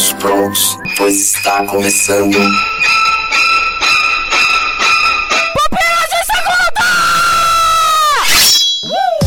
Todos 0.00 0.12
prontos, 0.14 0.78
pois 0.96 1.14
está 1.34 1.62
começando. 1.66 2.38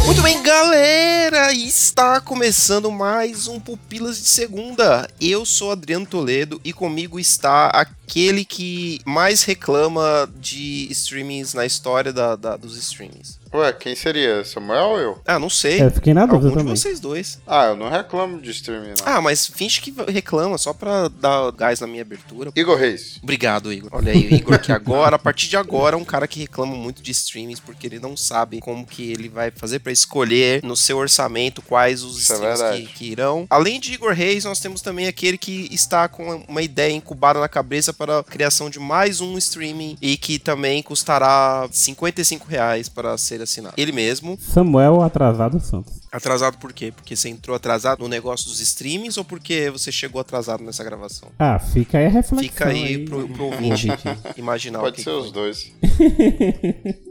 Muito 0.06 0.22
bem, 0.22 0.42
galera! 0.44 1.54
Está 1.54 2.20
começando 2.20 2.92
mais 2.92 3.48
um 3.48 3.60
Pupilas 3.60 4.18
de 4.18 4.28
Segunda. 4.28 5.10
Eu 5.22 5.46
sou 5.46 5.72
Adriano 5.72 6.06
Toledo 6.06 6.60
e 6.64 6.74
comigo 6.74 7.20
está 7.20 7.68
aquele 7.68 8.44
que 8.44 9.00
mais 9.06 9.44
reclama 9.44 10.30
de 10.40 10.88
streamings 10.92 11.54
na 11.54 11.66
história 11.66 12.12
da, 12.12 12.36
da- 12.36 12.58
dos 12.58 12.76
streamings. 12.78 13.40
Ué, 13.54 13.72
quem 13.72 13.96
seria? 13.96 14.44
Samuel 14.44 14.86
ou 14.90 15.00
eu? 15.00 15.22
Ah, 15.26 15.38
não 15.38 15.50
sei. 15.50 15.80
É, 15.80 15.86
eu 15.86 15.92
fiquei 15.92 16.12
na 16.14 16.26
dúvida 16.26 16.48
Algum 16.48 16.50
de 16.58 16.64
também. 16.64 16.76
vocês 16.76 17.00
dois. 17.00 17.40
Ah, 17.46 17.66
eu 17.66 17.76
não 17.76 17.88
reclamo 17.88 18.42
de 18.42 18.50
streaming, 18.50 18.90
não. 19.00 19.06
Ah, 19.06 19.22
mas 19.22 19.46
finge 19.46 19.80
que 19.80 19.94
reclama 20.12 20.58
só 20.58 20.74
pra 20.74 21.08
dar 21.08 21.52
gás 21.52 21.80
na 21.80 21.86
minha 21.86 22.02
abertura. 22.02 22.52
Igor 22.56 22.78
Reis. 22.78 23.20
Obrigado, 23.22 23.72
Igor. 23.72 23.92
Olha 23.94 24.12
aí, 24.12 24.28
o 24.28 24.34
Igor 24.34 24.60
que 24.60 24.72
agora, 24.72 25.18
a 25.18 25.20
partir 25.20 25.48
de 25.50 25.56
agora, 25.56 25.96
é 25.96 26.00
um 26.00 26.04
cara 26.04 26.28
que 26.28 26.40
reclama 26.40 26.76
muito 26.76 27.04
de 27.04 27.12
streamings 27.12 27.60
porque 27.60 27.86
ele 27.86 28.00
não 28.00 28.18
sabe 28.18 28.60
como 28.60 28.88
que 28.88 29.12
ele 29.12 29.30
vai 29.30 29.52
fazer 29.52 29.80
pra 29.80 29.92
escolher 29.92 30.64
no 30.64 30.76
seu 30.76 30.98
orçamento 30.98 31.62
quais 31.62 32.02
os 32.02 32.18
Isso 32.24 32.34
é 32.34 32.36
streams 32.38 32.60
verdade. 32.60 32.82
que, 32.88 32.94
que 32.94 33.06
irão. 33.12 33.46
Além 33.52 33.80
de 33.80 33.94
Igor 33.94 34.14
Reis, 34.14 34.46
nós 34.46 34.60
temos 34.60 34.82
também 34.82 35.06
aquele 35.08 35.38
que 35.38 35.68
está 35.72 36.08
com 36.08 36.44
uma 36.48 36.62
ideia 36.64 36.92
incubada 36.92 37.40
na 37.40 37.48
cabeça 37.48 37.94
para 37.94 38.20
a 38.20 38.24
criação 38.24 38.68
de 38.68 38.80
mais 38.80 39.22
um 39.22 39.38
streaming 39.38 39.96
e 40.02 40.18
que 40.18 40.40
também 40.40 40.82
custará 40.82 41.68
55 41.72 42.48
reais 42.48 42.90
para 42.90 43.16
ser 43.16 43.43
assinado. 43.44 43.74
Ele 43.78 43.92
mesmo, 43.92 44.38
Samuel 44.40 45.02
Atrasado 45.02 45.60
Santos. 45.60 45.94
atrasado 46.12 46.58
por 46.58 46.72
quê? 46.74 46.92
Porque 46.96 47.16
você 47.16 47.30
entrou 47.30 47.56
atrasado 47.56 48.00
no 48.00 48.08
negócio 48.08 48.48
dos 48.48 48.60
streamings 48.60 49.18
ou 49.18 49.24
porque 49.26 49.70
você 49.70 49.92
chegou 49.92 50.20
atrasado 50.22 50.64
nessa 50.64 50.84
gravação? 50.84 51.30
Ah, 51.40 51.60
fica 51.60 51.98
aí 51.98 52.06
a 52.06 52.10
reflexão. 52.10 52.40
Fica 52.50 52.68
aí 52.68 53.06
pro, 53.06 53.28
pro 53.30 53.46
ouvinte 53.46 53.88
imaginar 54.38 54.80
o 54.80 54.84
Pode 54.84 54.96
que 54.98 55.04
ser 55.04 55.10
que 55.12 55.16
os 55.18 55.24
foi. 55.26 55.34
dois. 55.34 55.72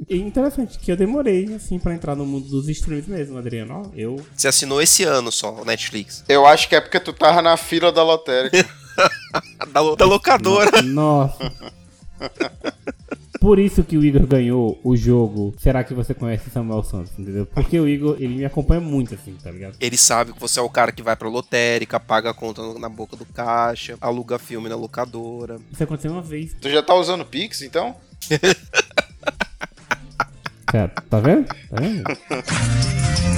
E 0.08 0.16
interessante 0.16 0.78
que 0.78 0.90
eu 0.92 0.96
demorei, 0.96 1.54
assim, 1.54 1.78
pra 1.78 1.94
entrar 1.94 2.14
no 2.16 2.26
mundo 2.26 2.48
dos 2.48 2.68
streams 2.68 3.08
mesmo, 3.08 3.38
Adriano. 3.38 3.90
Eu. 3.96 4.24
Você 4.36 4.48
assinou 4.48 4.80
esse 4.82 5.04
ano 5.04 5.30
só, 5.32 5.52
o 5.54 5.64
Netflix. 5.64 6.24
Eu 6.28 6.46
acho 6.46 6.68
que 6.68 6.74
é 6.76 6.80
porque 6.80 6.98
tu 7.00 7.12
tava 7.12 7.40
na 7.42 7.56
fila 7.56 7.90
da 7.92 8.02
lotérica. 8.02 8.64
Da, 9.72 9.80
lo- 9.80 9.96
da 9.96 10.04
locadora. 10.04 10.82
Nossa. 10.82 11.50
Por 13.42 13.58
isso 13.58 13.82
que 13.82 13.98
o 13.98 14.04
Igor 14.04 14.24
ganhou 14.24 14.78
o 14.84 14.96
jogo. 14.96 15.52
Será 15.58 15.82
que 15.82 15.92
você 15.92 16.14
conhece 16.14 16.48
Samuel 16.48 16.84
Santos, 16.84 17.10
entendeu? 17.18 17.44
Porque 17.44 17.80
o 17.80 17.88
Igor, 17.88 18.14
ele 18.20 18.36
me 18.36 18.44
acompanha 18.44 18.80
muito, 18.80 19.16
assim, 19.16 19.36
tá 19.42 19.50
ligado? 19.50 19.74
Ele 19.80 19.96
sabe 19.96 20.32
que 20.32 20.38
você 20.38 20.60
é 20.60 20.62
o 20.62 20.70
cara 20.70 20.92
que 20.92 21.02
vai 21.02 21.16
pra 21.16 21.28
lotérica, 21.28 21.98
paga 21.98 22.30
a 22.30 22.34
conta 22.34 22.62
na 22.78 22.88
boca 22.88 23.16
do 23.16 23.24
caixa, 23.24 23.98
aluga 24.00 24.38
filme 24.38 24.68
na 24.68 24.76
locadora. 24.76 25.58
Isso 25.72 25.82
aconteceu 25.82 26.12
uma 26.12 26.22
vez. 26.22 26.54
tu 26.60 26.70
já 26.70 26.84
tá 26.84 26.94
usando 26.94 27.24
Pix, 27.24 27.62
então? 27.62 27.96
Cara, 30.64 30.92
tá 31.10 31.18
vendo? 31.18 31.48
Tá 31.48 31.80
vendo? 31.80 32.04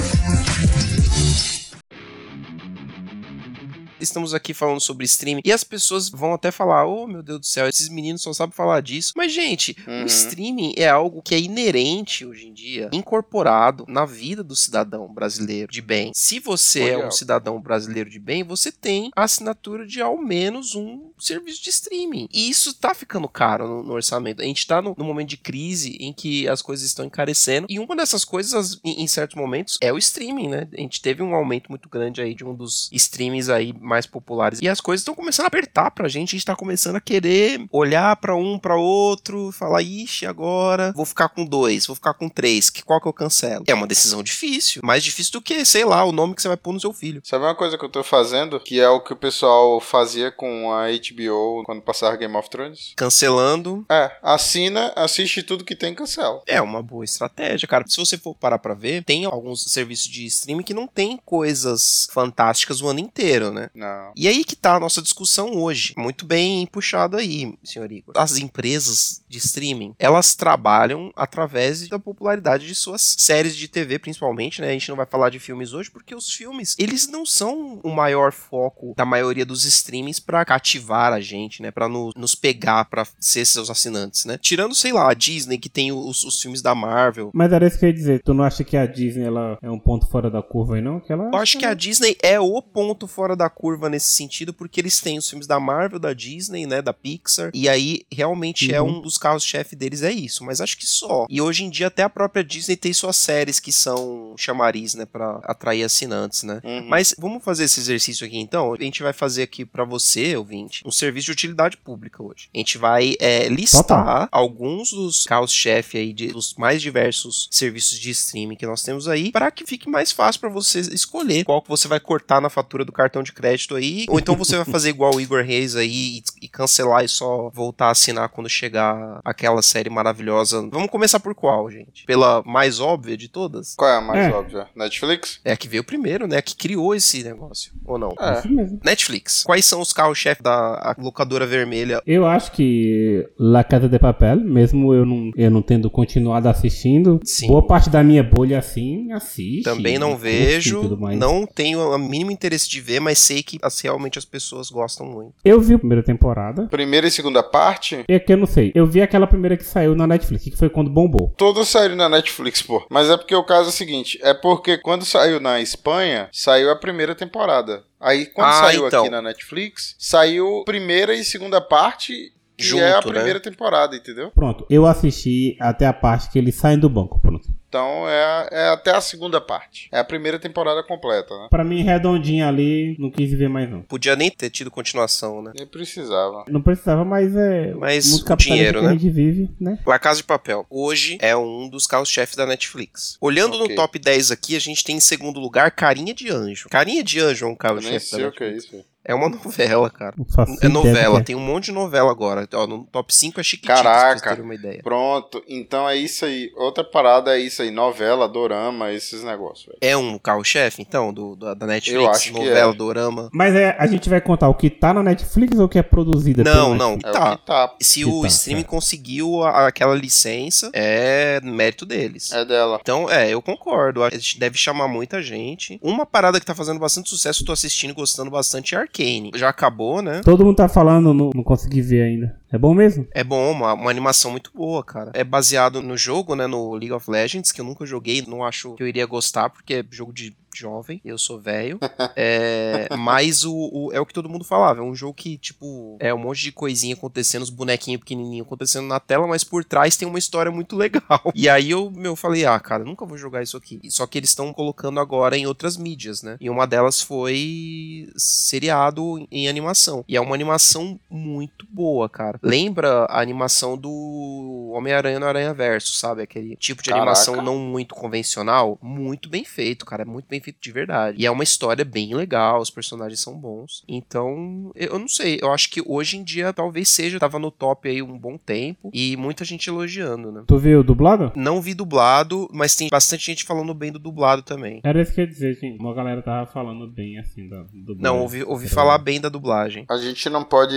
Estamos 4.05 4.33
aqui 4.33 4.53
falando 4.53 4.79
sobre 4.79 5.03
streaming 5.05 5.41
e 5.43 5.51
as 5.51 5.63
pessoas 5.63 6.09
vão 6.09 6.33
até 6.33 6.51
falar: 6.51 6.85
Oh 6.85 7.07
meu 7.07 7.23
Deus 7.23 7.39
do 7.39 7.45
céu, 7.45 7.67
esses 7.67 7.89
meninos 7.89 8.21
só 8.21 8.31
sabem 8.33 8.53
falar 8.55 8.81
disso. 8.81 9.13
Mas, 9.15 9.31
gente, 9.33 9.75
Uhum. 9.87 10.03
o 10.03 10.05
streaming 10.05 10.73
é 10.77 10.87
algo 10.87 11.21
que 11.21 11.33
é 11.35 11.39
inerente 11.39 12.25
hoje 12.25 12.47
em 12.47 12.53
dia, 12.53 12.89
incorporado 12.93 13.85
na 13.87 14.05
vida 14.05 14.43
do 14.43 14.55
cidadão 14.55 15.11
brasileiro 15.13 15.71
de 15.71 15.81
bem. 15.81 16.11
Se 16.13 16.39
você 16.39 16.89
é 16.89 17.07
um 17.07 17.11
cidadão 17.11 17.59
brasileiro 17.61 18.09
de 18.09 18.19
bem, 18.19 18.43
você 18.43 18.71
tem 18.71 19.09
a 19.15 19.23
assinatura 19.23 19.85
de 19.85 20.01
ao 20.01 20.17
menos 20.17 20.75
um 20.75 21.09
serviço 21.17 21.63
de 21.63 21.69
streaming. 21.69 22.27
E 22.31 22.49
isso 22.49 22.73
tá 22.73 22.93
ficando 22.93 23.27
caro 23.29 23.67
no, 23.67 23.83
no 23.83 23.93
orçamento. 23.93 24.41
A 24.41 24.45
gente 24.45 24.67
tá 24.67 24.81
no, 24.81 24.93
no 24.97 25.05
momento 25.05 25.29
de 25.29 25.37
crise 25.37 25.97
em 25.99 26.11
que 26.13 26.47
as 26.47 26.61
coisas 26.61 26.85
estão 26.85 27.05
encarecendo. 27.05 27.67
E 27.69 27.79
uma 27.79 27.95
dessas 27.95 28.25
coisas, 28.25 28.79
em, 28.83 29.01
em 29.03 29.07
certos 29.07 29.35
momentos, 29.37 29.77
é 29.81 29.91
o 29.93 29.97
streaming, 29.97 30.49
né? 30.49 30.67
A 30.77 30.81
gente 30.81 31.01
teve 31.01 31.23
um 31.23 31.33
aumento 31.33 31.69
muito 31.69 31.87
grande 31.87 32.21
aí 32.21 32.35
de 32.35 32.43
um 32.43 32.53
dos 32.53 32.89
streamings 32.91 33.49
aí 33.49 33.73
mais 33.79 33.94
populares. 34.05 34.59
E 34.61 34.67
as 34.67 34.81
coisas 34.81 35.01
estão 35.01 35.15
começando 35.15 35.45
a 35.45 35.47
apertar 35.47 35.91
pra 35.91 36.07
gente. 36.07 36.35
A 36.35 36.37
gente 36.37 36.45
tá 36.45 36.55
começando 36.55 36.95
a 36.95 37.01
querer 37.01 37.65
olhar 37.71 38.15
pra 38.17 38.35
um, 38.35 38.59
pra 38.59 38.75
outro, 38.75 39.51
falar, 39.51 39.81
ixi, 39.81 40.25
agora 40.25 40.91
vou 40.95 41.05
ficar 41.05 41.29
com 41.29 41.45
dois, 41.45 41.85
vou 41.85 41.95
ficar 41.95 42.13
com 42.13 42.27
três. 42.27 42.69
Que, 42.69 42.83
qual 42.83 42.99
que 42.99 43.07
eu 43.07 43.13
cancelo? 43.13 43.63
É 43.67 43.73
uma 43.73 43.87
decisão 43.87 44.21
difícil. 44.23 44.81
Mais 44.83 45.03
difícil 45.03 45.33
do 45.33 45.41
que, 45.41 45.63
sei 45.63 45.85
lá, 45.85 46.03
o 46.03 46.11
nome 46.11 46.35
que 46.35 46.41
você 46.41 46.47
vai 46.47 46.57
pôr 46.57 46.73
no 46.73 46.79
seu 46.79 46.91
filho. 46.91 47.21
Sabe 47.23 47.45
uma 47.45 47.55
coisa 47.55 47.77
que 47.77 47.85
eu 47.85 47.89
tô 47.89 48.03
fazendo? 48.03 48.59
Que 48.59 48.79
é 48.79 48.89
o 48.89 48.99
que 48.99 49.13
o 49.13 49.15
pessoal 49.15 49.79
fazia 49.79 50.31
com 50.31 50.73
a 50.73 50.87
HBO 50.91 51.63
quando 51.65 51.81
passava 51.81 52.17
Game 52.17 52.35
of 52.35 52.49
Thrones? 52.49 52.93
Cancelando, 52.95 53.85
É, 53.89 54.11
assina, 54.21 54.91
assiste 54.95 55.43
tudo 55.43 55.63
que 55.63 55.75
tem 55.75 55.93
e 55.93 55.95
cancela. 55.95 56.41
É 56.47 56.61
uma 56.61 56.81
boa 56.81 57.05
estratégia, 57.05 57.67
cara. 57.67 57.85
Se 57.87 57.97
você 57.97 58.17
for 58.17 58.35
parar 58.35 58.57
pra 58.59 58.73
ver, 58.73 59.03
tem 59.03 59.25
alguns 59.25 59.63
serviços 59.63 60.07
de 60.07 60.25
streaming 60.25 60.63
que 60.63 60.73
não 60.73 60.87
tem 60.87 61.19
coisas 61.25 62.07
fantásticas 62.11 62.81
o 62.81 62.87
ano 62.87 62.99
inteiro, 62.99 63.51
né? 63.51 63.69
Não. 63.73 63.84
E 64.15 64.27
aí 64.27 64.43
que 64.43 64.55
tá 64.55 64.75
a 64.75 64.79
nossa 64.79 65.01
discussão 65.01 65.51
hoje. 65.57 65.93
Muito 65.97 66.25
bem 66.25 66.65
puxado 66.67 67.17
aí, 67.17 67.53
senhor 67.63 67.91
Igor. 67.91 68.13
As 68.17 68.37
empresas 68.37 69.21
de 69.29 69.37
streaming, 69.37 69.93
elas 69.99 70.35
trabalham 70.35 71.11
através 71.15 71.87
da 71.87 71.99
popularidade 71.99 72.65
de 72.67 72.73
suas 72.75 73.15
séries 73.17 73.55
de 73.55 73.67
TV, 73.67 73.99
principalmente, 73.99 74.61
né? 74.61 74.69
A 74.69 74.73
gente 74.73 74.89
não 74.89 74.95
vai 74.95 75.05
falar 75.05 75.29
de 75.29 75.39
filmes 75.39 75.73
hoje, 75.73 75.91
porque 75.91 76.15
os 76.15 76.29
filmes, 76.31 76.75
eles 76.79 77.07
não 77.07 77.25
são 77.25 77.79
o 77.83 77.89
maior 77.89 78.31
foco 78.31 78.93
da 78.95 79.05
maioria 79.05 79.45
dos 79.45 79.65
streamings 79.65 80.19
pra 80.19 80.43
cativar 80.45 81.13
a 81.13 81.19
gente, 81.19 81.61
né? 81.61 81.71
Pra 81.71 81.87
no- 81.87 82.11
nos 82.15 82.35
pegar 82.35 82.85
pra 82.85 83.05
ser 83.19 83.45
seus 83.45 83.69
assinantes, 83.69 84.25
né? 84.25 84.37
Tirando, 84.41 84.73
sei 84.73 84.91
lá, 84.93 85.09
a 85.09 85.13
Disney, 85.13 85.57
que 85.57 85.69
tem 85.69 85.91
os, 85.91 86.23
os 86.23 86.41
filmes 86.41 86.61
da 86.61 86.73
Marvel. 86.73 87.31
Mas 87.33 87.51
era 87.51 87.67
isso 87.67 87.77
que 87.77 87.85
eu 87.85 87.89
ia 87.89 87.93
dizer. 87.95 88.21
Tu 88.23 88.33
não 88.33 88.43
acha 88.43 88.63
que 88.63 88.77
a 88.77 88.85
Disney 88.85 89.25
ela 89.25 89.57
é 89.61 89.69
um 89.69 89.79
ponto 89.79 90.07
fora 90.07 90.29
da 90.29 90.41
curva 90.41 90.75
aí, 90.75 90.81
não? 90.81 90.99
Que 90.99 91.11
ela. 91.11 91.29
Eu 91.31 91.37
acho 91.37 91.57
que 91.57 91.65
a 91.65 91.73
Disney 91.73 92.15
é 92.21 92.39
o 92.39 92.61
ponto 92.61 93.07
fora 93.07 93.35
da 93.35 93.49
curva 93.49 93.64
nesse 93.89 94.11
sentido, 94.11 94.53
porque 94.53 94.79
eles 94.79 94.99
têm 95.01 95.17
os 95.17 95.29
filmes 95.29 95.47
da 95.47 95.59
Marvel, 95.59 95.99
da 95.99 96.13
Disney, 96.13 96.65
né, 96.65 96.81
da 96.81 96.93
Pixar, 96.93 97.51
e 97.53 97.67
aí 97.67 98.01
realmente 98.11 98.73
é 98.73 98.81
Uhum. 98.81 98.97
um 98.97 99.01
dos 99.01 99.17
carros-chefe 99.17 99.75
deles 99.75 100.01
é 100.03 100.11
isso, 100.11 100.43
mas 100.43 100.61
acho 100.61 100.77
que 100.77 100.85
só. 100.85 101.25
E 101.29 101.41
hoje 101.41 101.63
em 101.63 101.69
dia 101.69 101.87
até 101.87 102.03
a 102.03 102.09
própria 102.09 102.43
Disney 102.43 102.75
tem 102.75 102.93
suas 102.93 103.15
séries 103.17 103.59
que 103.59 103.71
são 103.71 104.33
chamariz, 104.37 104.93
né, 104.93 105.05
Pra 105.05 105.39
atrair 105.43 105.83
assinantes, 105.83 106.43
né? 106.43 106.59
Uhum. 106.63 106.87
Mas 106.89 107.15
vamos 107.17 107.43
fazer 107.43 107.63
esse 107.65 107.79
exercício 107.79 108.25
aqui 108.27 108.37
então. 108.37 108.73
A 108.73 108.83
gente 108.83 109.01
vai 109.01 109.13
fazer 109.13 109.43
aqui 109.43 109.63
pra 109.65 109.85
você, 109.85 110.35
ouvinte, 110.35 110.81
um 110.85 110.91
serviço 110.91 111.25
de 111.27 111.31
utilidade 111.31 111.77
pública 111.77 112.21
hoje. 112.21 112.49
A 112.53 112.57
gente 112.57 112.77
vai 112.77 113.15
é, 113.19 113.47
listar 113.47 114.27
alguns 114.31 114.91
dos 114.91 115.23
carros-chefe 115.25 115.97
aí 115.97 116.11
de- 116.13 116.27
dos 116.27 116.53
mais 116.55 116.81
diversos 116.81 117.47
serviços 117.51 117.97
de 117.99 118.09
streaming 118.09 118.55
que 118.55 118.65
nós 118.65 118.81
temos 118.83 119.07
aí, 119.07 119.31
para 119.31 119.49
que 119.51 119.65
fique 119.65 119.89
mais 119.89 120.11
fácil 120.11 120.41
pra 120.41 120.49
você 120.49 120.79
escolher 120.81 121.45
qual 121.45 121.61
que 121.61 121.69
você 121.69 121.87
vai 121.87 121.99
cortar 121.99 122.41
na 122.41 122.49
fatura 122.49 122.83
do 122.83 122.91
cartão 122.91 123.23
de 123.23 123.31
crédito 123.31 123.54
aí, 123.75 124.05
ou 124.09 124.19
então 124.19 124.35
você 124.35 124.55
vai 124.55 124.65
fazer 124.65 124.89
igual 124.89 125.15
o 125.15 125.21
Igor 125.21 125.43
Reis 125.43 125.75
aí 125.75 126.17
e, 126.41 126.45
e 126.45 126.47
cancelar 126.47 127.03
e 127.03 127.07
só 127.07 127.49
voltar 127.53 127.87
a 127.87 127.91
assinar 127.91 128.29
quando 128.29 128.49
chegar 128.49 129.19
aquela 129.23 129.61
série 129.61 129.89
maravilhosa. 129.89 130.67
Vamos 130.71 130.89
começar 130.89 131.19
por 131.19 131.33
qual, 131.33 131.69
gente? 131.69 132.03
Pela 132.05 132.43
mais 132.45 132.79
óbvia 132.79 133.15
de 133.17 133.27
todas? 133.27 133.73
Qual 133.75 133.89
é 133.89 133.97
a 133.97 134.01
mais 134.01 134.27
É. 134.27 134.31
óbvia? 134.31 134.67
Netflix? 134.75 135.39
É 135.45 135.51
a 135.51 135.57
que 135.57 135.67
veio 135.67 135.83
primeiro, 135.83 136.27
né? 136.27 136.37
A 136.37 136.41
que 136.41 136.55
criou 136.55 136.93
esse 136.95 137.23
negócio, 137.23 137.71
ou 137.85 137.97
não? 137.97 138.13
É. 138.19 138.39
Isso 138.39 138.49
mesmo. 138.49 138.79
Netflix. 138.83 139.43
Quais 139.43 139.65
são 139.65 139.81
os 139.81 139.93
carros-chefe 139.93 140.41
da 140.43 140.95
locadora 140.97 141.45
vermelha? 141.45 142.01
Eu 142.05 142.25
acho 142.25 142.51
que 142.51 143.27
La 143.39 143.63
Casa 143.63 143.87
de 143.87 143.97
Papel, 143.99 144.37
mesmo 144.41 144.93
eu 144.93 145.05
não, 145.05 145.31
eu 145.35 145.49
não 145.51 145.61
tendo 145.61 145.89
continuado 145.89 146.47
assistindo, 146.49 147.19
Sim. 147.23 147.47
boa 147.47 147.65
parte 147.65 147.89
da 147.89 148.03
minha 148.03 148.23
bolha 148.23 148.59
assim 148.59 149.11
assiste. 149.11 149.63
Também 149.63 149.97
não 149.97 150.17
vejo, 150.17 150.97
não 151.17 151.45
tenho 151.45 151.79
o 151.79 151.97
mínimo 151.97 152.31
interesse 152.31 152.69
de 152.69 152.81
ver, 152.81 152.99
mas 152.99 153.19
sei 153.19 153.41
que 153.45 153.59
as- 153.61 153.79
realmente 153.79 154.17
as 154.17 154.25
pessoas 154.25 154.69
gostam 154.69 155.05
muito. 155.05 155.33
Eu 155.45 155.61
vi 155.61 155.75
a 155.75 155.79
primeira 155.79 156.03
temporada. 156.03 156.67
Primeira 156.67 157.07
e 157.07 157.11
segunda 157.11 157.43
parte? 157.43 158.03
É 158.07 158.19
que 158.19 158.33
eu 158.33 158.37
não 158.37 158.45
sei. 158.47 158.71
Eu 158.75 158.85
vi 158.87 159.01
aquela 159.01 159.27
primeira 159.27 159.55
que 159.55 159.63
saiu 159.63 159.95
na 159.95 160.07
Netflix, 160.07 160.43
que 160.45 160.57
foi 160.57 160.69
quando 160.69 160.89
bombou. 160.89 161.33
Todos 161.37 161.67
saíram 161.69 161.95
na 161.95 162.09
Netflix, 162.09 162.61
pô. 162.61 162.85
Mas 162.89 163.09
é 163.09 163.15
porque 163.17 163.35
o 163.35 163.43
caso 163.43 163.67
é 163.67 163.69
o 163.69 163.71
seguinte: 163.73 164.19
é 164.21 164.33
porque 164.33 164.77
quando 164.77 165.05
saiu 165.05 165.39
na 165.39 165.61
Espanha, 165.61 166.27
saiu 166.31 166.71
a 166.71 166.75
primeira 166.75 167.13
temporada. 167.15 167.83
Aí 167.99 168.25
quando 168.25 168.47
Ah, 168.49 168.53
saiu 168.65 168.87
então. 168.87 169.01
aqui 169.01 169.09
na 169.09 169.21
Netflix, 169.21 169.95
saiu 169.99 170.63
primeira 170.65 171.13
e 171.13 171.23
segunda 171.23 171.61
parte. 171.61 172.31
Junto, 172.57 172.83
é 172.83 172.91
a 172.93 172.95
né? 172.95 173.01
primeira 173.01 173.37
temporada, 173.41 173.97
entendeu? 173.97 174.31
Pronto, 174.33 174.65
eu 174.69 174.85
assisti 174.85 175.57
até 175.59 175.85
a 175.85 175.91
parte 175.91 176.31
que 176.31 176.39
eles 176.39 176.55
saem 176.55 176.79
do 176.79 176.89
banco, 176.89 177.19
pronto. 177.19 177.45
Então 177.75 178.07
é, 178.07 178.47
é 178.51 178.69
até 178.69 178.91
a 178.91 179.01
segunda 179.01 179.41
parte. 179.41 179.89
É 179.91 179.99
a 179.99 180.03
primeira 180.05 180.39
temporada 180.39 180.81
completa, 180.81 181.37
né? 181.37 181.47
Pra 181.49 181.61
mim, 181.61 181.83
redondinha 181.83 182.47
ali, 182.47 182.95
não 182.97 183.11
quis 183.11 183.33
ver 183.33 183.49
mais 183.49 183.69
não. 183.69 183.81
Podia 183.81 184.15
nem 184.15 184.31
ter 184.31 184.49
tido 184.49 184.71
continuação, 184.71 185.41
né? 185.41 185.51
Nem 185.53 185.67
precisava. 185.67 186.45
Não 186.47 186.61
precisava, 186.61 187.03
mas 187.03 187.35
é. 187.35 187.73
Mas 187.73 188.09
muito 188.09 188.31
o 188.31 188.37
dinheiro, 188.37 188.79
que 188.79 188.85
né? 188.85 188.91
a 188.91 188.93
gente 188.93 189.09
vive, 189.09 189.49
né? 189.59 189.77
La 189.85 189.99
Casa 189.99 190.21
de 190.21 190.23
Papel, 190.23 190.65
hoje 190.69 191.17
é 191.19 191.35
um 191.35 191.67
dos 191.67 191.85
carros-chefes 191.85 192.37
da 192.37 192.45
Netflix. 192.45 193.17
Olhando 193.19 193.55
Ok. 193.57 193.67
no 193.67 193.75
top 193.75 193.99
10 193.99 194.31
aqui, 194.31 194.55
a 194.55 194.59
gente 194.59 194.81
tem 194.81 194.95
em 194.95 195.01
segundo 195.01 195.37
lugar 195.41 195.69
Carinha 195.71 196.13
de 196.13 196.31
Anjo. 196.31 196.69
Carinha 196.69 197.03
de 197.03 197.19
Anjo 197.19 197.45
é 197.45 197.49
um 197.49 197.55
carro-chefe 197.55 198.11
da 198.11 198.17
sei 198.17 198.25
o 198.25 198.31
que 198.31 198.41
é 198.41 198.51
Netflix. 198.51 198.73
isso. 198.73 198.94
É 199.07 199.13
uma 199.13 199.29
novela, 199.43 199.89
cara. 199.89 200.15
É 200.61 200.67
do 200.67 200.73
novela, 200.73 201.19
que 201.19 201.27
tem 201.27 201.35
um 201.35 201.39
monte 201.39 201.65
de 201.65 201.71
novela 201.71 202.09
agora. 202.11 202.47
Ó, 202.53 202.67
no 202.67 202.83
top 202.85 203.13
5 203.13 203.39
é 203.39 203.43
Chiquititas, 203.43 203.81
pra 203.81 203.91
Caraca. 203.91 204.29
terem 204.29 204.43
uma 204.43 204.55
ideia. 204.55 204.81
Pronto, 204.83 205.43
então 205.47 205.87
é 205.87 205.95
isso 205.95 206.25
aí. 206.25 206.51
Outra 206.55 206.83
parada 206.83 207.37
é 207.37 207.39
isso 207.39 207.61
aí, 207.61 207.69
novela, 207.71 208.27
dorama, 208.27 208.91
esses 208.91 209.23
negócios, 209.23 209.67
velho. 209.67 209.77
É 209.81 209.95
um 209.95 210.17
carro-chefe, 210.17 210.81
então, 210.81 211.13
do, 211.13 211.35
da 211.35 211.53
da 211.53 211.65
Netflix? 211.67 212.03
Eu 212.03 212.09
acho 212.09 212.25
que 212.33 212.39
novela, 212.39 212.73
é. 212.73 212.75
dorama? 212.75 213.29
Mas 213.33 213.55
é, 213.55 213.75
a 213.79 213.87
gente 213.87 214.09
vai 214.09 214.19
contar 214.21 214.49
o 214.49 214.53
que 214.55 214.69
tá 214.69 214.93
na 214.93 215.03
Netflix 215.03 215.57
ou 215.59 215.65
o 215.65 215.69
que 215.69 215.77
é 215.79 215.83
produzida 215.83 216.43
Não, 216.43 216.73
pela 216.73 216.75
não. 216.75 216.93
É 216.95 217.11
Tá. 217.11 217.33
o 217.33 217.37
que 217.37 217.45
tá. 217.45 217.75
Se 217.81 217.99
Que 217.99 218.05
o 218.05 218.21
tá, 218.21 218.27
streaming 218.27 218.61
certo. 218.61 218.69
conseguiu 218.71 219.43
a- 219.43 219.67
aquela 219.67 219.95
licença, 219.95 220.69
é 220.73 221.39
mérito 221.43 221.85
deles. 221.85 222.31
É 222.31 222.43
dela. 222.43 222.79
Então, 222.81 223.09
é, 223.09 223.29
eu 223.29 223.41
concordo. 223.41 224.03
A 224.03 224.09
gente 224.09 224.39
deve 224.39 224.57
chamar 224.57 224.87
muita 224.87 225.21
gente. 225.21 225.79
Uma 225.81 226.05
parada 226.05 226.39
que 226.39 226.45
tá 226.45 226.55
fazendo 226.55 226.79
bastante 226.79 227.09
sucesso, 227.09 227.41
eu 227.43 227.45
tô 227.47 227.51
assistindo 227.51 227.91
e 227.91 227.93
gostando 227.93 228.31
bastante 228.31 228.73
é 228.75 228.79
Arcane. 228.95 229.31
Já 229.35 229.49
acabou, 229.49 230.01
né? 230.01 230.21
Todo 230.23 230.45
mundo 230.45 230.55
tá 230.55 230.69
falando, 230.69 231.13
não, 231.13 231.29
não 231.35 231.43
consegui 231.43 231.81
ver 231.81 232.03
ainda. 232.03 232.39
É 232.51 232.57
bom 232.57 232.73
mesmo? 232.73 233.05
É 233.11 233.23
bom, 233.23 233.51
uma, 233.51 233.73
uma 233.73 233.91
animação 233.91 234.31
muito 234.31 234.51
boa, 234.55 234.83
cara. 234.83 235.11
É 235.13 235.23
baseado 235.23 235.81
no 235.81 235.97
jogo, 235.97 236.35
né? 236.35 236.47
No 236.47 236.73
League 236.73 236.93
of 236.93 237.09
Legends, 237.11 237.51
que 237.51 237.59
eu 237.59 237.65
nunca 237.65 237.85
joguei, 237.85 238.23
não 238.25 238.43
acho 238.43 238.75
que 238.75 238.83
eu 238.83 238.87
iria 238.87 239.05
gostar, 239.05 239.49
porque 239.49 239.75
é 239.75 239.85
jogo 239.89 240.13
de 240.13 240.35
jovem, 240.59 241.01
eu 241.03 241.17
sou 241.17 241.39
velho. 241.39 241.79
É, 242.17 242.87
mas 242.97 243.43
o, 243.43 243.53
o- 243.53 243.91
é 243.93 243.99
o 243.99 244.05
que 244.05 244.13
todo 244.13 244.29
mundo 244.29 244.43
falava. 244.45 244.79
É 244.79 244.83
um 244.83 244.95
jogo 244.95 245.13
que, 245.13 245.37
tipo, 245.37 245.97
é 245.99 246.13
um 246.13 246.17
monte 246.17 246.41
de 246.41 246.51
coisinha 246.51 246.93
acontecendo, 246.95 247.41
os 247.43 247.49
bonequinhos 247.49 247.99
pequenininhos 247.99 248.45
acontecendo 248.47 248.87
na 248.87 248.99
tela, 248.99 249.27
mas 249.27 249.43
por 249.43 249.63
trás 249.65 249.97
tem 249.97 250.07
uma 250.07 250.17
história 250.19 250.51
muito 250.51 250.75
legal. 250.77 251.31
E 251.35 251.49
aí 251.49 251.71
eu, 251.71 251.91
meu, 251.91 252.15
falei, 252.15 252.45
ah, 252.45 252.59
cara, 252.59 252.83
nunca 252.83 253.05
vou 253.05 253.17
jogar 253.17 253.43
isso 253.43 253.57
aqui. 253.57 253.79
Só 253.89 254.07
que 254.07 254.17
eles 254.17 254.29
estão 254.29 254.51
colocando 254.53 254.99
agora 254.99 255.37
em 255.37 255.45
outras 255.45 255.75
mídias, 255.77 256.23
né? 256.23 256.37
E 256.39 256.49
uma 256.49 256.65
delas 256.65 257.01
foi 257.01 258.07
seriado 258.15 259.25
em 259.31 259.47
animação. 259.47 260.03
E 260.07 260.15
é 260.15 260.21
uma 260.21 260.35
animação 260.35 260.99
muito 261.09 261.65
boa, 261.69 262.07
cara. 262.09 262.39
Lembra 262.41 263.05
a 263.05 263.21
animação 263.21 263.77
do 263.77 264.71
Homem-Aranha 264.73 265.19
no 265.19 265.25
Aranha 265.25 265.53
Verso, 265.53 265.93
sabe? 265.95 266.21
Aquele 266.21 266.55
tipo 266.55 266.81
de 266.81 266.89
Caraca. 266.89 267.03
animação 267.03 267.41
não 267.41 267.57
muito 267.57 267.95
convencional. 267.95 268.77
Muito 268.81 269.29
bem 269.29 269.43
feito, 269.43 269.85
cara. 269.85 270.03
É 270.03 270.05
muito 270.05 270.27
bem 270.27 270.39
feito 270.45 270.61
de 270.61 270.71
verdade. 270.71 271.21
E 271.21 271.25
é 271.25 271.31
uma 271.31 271.43
história 271.43 271.83
bem 271.83 272.13
legal, 272.13 272.61
os 272.61 272.69
personagens 272.69 273.19
são 273.19 273.37
bons. 273.37 273.83
Então, 273.87 274.71
eu 274.75 274.99
não 274.99 275.07
sei. 275.07 275.39
Eu 275.41 275.51
acho 275.51 275.69
que 275.69 275.81
hoje 275.85 276.17
em 276.17 276.23
dia 276.23 276.53
talvez 276.53 276.87
seja. 276.89 277.19
Tava 277.19 277.39
no 277.39 277.51
top 277.51 277.89
aí 277.89 278.01
um 278.01 278.17
bom 278.17 278.37
tempo. 278.37 278.89
E 278.93 279.17
muita 279.17 279.43
gente 279.43 279.69
elogiando, 279.69 280.31
né? 280.31 280.43
Tu 280.47 280.57
viu 280.57 280.83
dublado? 280.83 281.31
Não 281.35 281.61
vi 281.61 281.73
dublado, 281.73 282.47
mas 282.53 282.75
tem 282.75 282.89
bastante 282.89 283.25
gente 283.25 283.43
falando 283.43 283.73
bem 283.73 283.91
do 283.91 283.99
dublado 283.99 284.41
também. 284.41 284.81
Era 284.83 285.01
isso 285.01 285.13
que 285.13 285.21
eu 285.21 285.25
ia 285.25 285.31
dizer, 285.31 285.55
gente. 285.55 285.79
Uma 285.79 285.93
galera 285.93 286.21
tava 286.21 286.45
falando 286.51 286.87
bem 286.87 287.17
assim 287.17 287.47
da 287.47 287.63
dublagem. 287.63 288.01
Não, 288.01 288.21
ouvi, 288.21 288.43
ouvi 288.43 288.67
falar 288.67 288.97
bem 288.97 289.19
da 289.19 289.29
dublagem. 289.29 289.85
A 289.89 289.97
gente 289.97 290.29
não 290.29 290.43
pode 290.43 290.75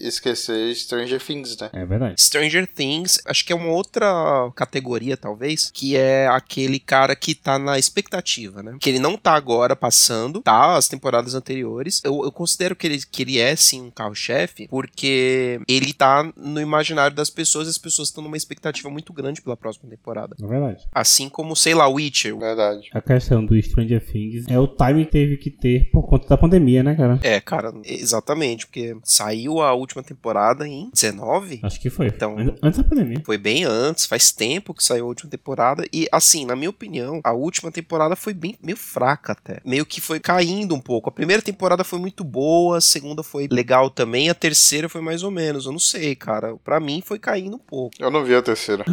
esquecer 0.00 0.74
Stranger 0.74 1.22
Things, 1.22 1.56
né? 1.58 1.70
É 1.72 1.86
verdade. 1.86 2.20
Stranger 2.20 2.66
Things, 2.66 3.20
acho 3.24 3.44
que 3.44 3.52
é 3.52 3.56
uma 3.56 3.70
outra 3.70 4.50
categoria, 4.54 5.16
talvez, 5.16 5.70
que 5.72 5.96
é 5.96 6.26
aquele 6.26 6.78
cara 6.78 7.14
que 7.14 7.34
tá 7.34 7.58
na 7.58 7.78
expectativa, 7.78 8.62
né? 8.62 8.76
Que 8.80 8.90
ele 8.90 8.98
não 8.98 9.05
tá 9.14 9.34
agora 9.34 9.76
passando, 9.76 10.40
tá? 10.40 10.74
As 10.76 10.88
temporadas 10.88 11.34
anteriores. 11.34 12.00
Eu, 12.02 12.24
eu 12.24 12.32
considero 12.32 12.74
que 12.74 12.86
ele, 12.86 12.98
que 12.98 13.22
ele 13.22 13.38
é, 13.38 13.54
sim, 13.54 13.82
um 13.82 13.90
carro-chefe, 13.90 14.66
porque 14.68 15.60
ele 15.68 15.92
tá 15.92 16.32
no 16.34 16.58
imaginário 16.58 17.14
das 17.14 17.28
pessoas 17.28 17.66
e 17.66 17.70
as 17.70 17.76
pessoas 17.76 18.08
estão 18.08 18.24
numa 18.24 18.36
expectativa 18.38 18.88
muito 18.88 19.12
grande 19.12 19.42
pela 19.42 19.56
próxima 19.56 19.90
temporada. 19.90 20.34
É 20.42 20.46
verdade. 20.46 20.84
Assim 20.94 21.28
como, 21.28 21.54
sei 21.54 21.74
lá, 21.74 21.86
Witcher. 21.88 22.36
Verdade. 22.38 22.88
A 22.94 23.02
questão 23.02 23.44
do 23.44 23.60
Stranger 23.60 24.02
Things 24.04 24.46
é 24.48 24.58
o 24.58 24.66
time 24.66 25.04
que 25.04 25.10
teve 25.10 25.36
que 25.36 25.50
ter 25.50 25.90
por 25.90 26.04
conta 26.08 26.26
da 26.28 26.38
pandemia, 26.38 26.82
né, 26.82 26.94
cara? 26.94 27.20
É, 27.22 27.38
cara, 27.40 27.72
exatamente, 27.84 28.66
porque 28.66 28.96
saiu 29.04 29.60
a 29.60 29.74
última 29.74 30.02
temporada 30.02 30.66
em 30.66 30.88
19? 30.92 31.60
Acho 31.62 31.80
que 31.80 31.90
foi. 31.90 32.06
Então- 32.06 32.38
An- 32.38 32.54
Antes 32.62 32.78
da 32.82 32.88
pandemia. 32.88 33.20
Foi 33.24 33.36
bem 33.36 33.64
antes, 33.64 34.06
faz 34.06 34.32
tempo 34.32 34.72
que 34.72 34.82
saiu 34.82 35.04
a 35.04 35.08
última 35.08 35.30
temporada. 35.30 35.84
E, 35.92 36.08
assim, 36.12 36.44
na 36.46 36.56
minha 36.56 36.70
opinião, 36.70 37.20
a 37.24 37.32
última 37.32 37.70
temporada 37.70 38.14
foi 38.16 38.32
bem 38.32 38.56
meio 38.62 38.76
fraca 38.96 39.32
até. 39.32 39.60
Meio 39.62 39.84
que 39.84 40.00
foi 40.00 40.18
caindo 40.18 40.74
um 40.74 40.80
pouco. 40.80 41.10
A 41.10 41.12
primeira 41.12 41.42
temporada 41.42 41.84
foi 41.84 41.98
muito 41.98 42.24
boa, 42.24 42.78
a 42.78 42.80
segunda 42.80 43.22
foi 43.22 43.46
legal 43.52 43.90
também, 43.90 44.30
a 44.30 44.34
terceira 44.34 44.88
foi 44.88 45.02
mais 45.02 45.22
ou 45.22 45.30
menos. 45.30 45.66
Eu 45.66 45.72
não 45.72 45.78
sei, 45.78 46.16
cara. 46.16 46.56
Pra 46.64 46.80
mim 46.80 47.02
foi 47.04 47.18
caindo 47.18 47.56
um 47.56 47.58
pouco. 47.58 47.94
Eu 47.98 48.10
não 48.10 48.24
vi 48.24 48.34
a 48.34 48.40
terceira. 48.40 48.86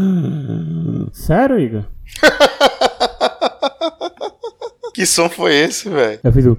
Sério, 1.13 1.57
Igor? 1.57 1.85
Que 4.93 5.07
som 5.07 5.27
foi 5.27 5.55
esse, 5.55 5.89
velho? 5.89 6.19
Eu 6.23 6.31
fiz 6.31 6.45
o. 6.45 6.53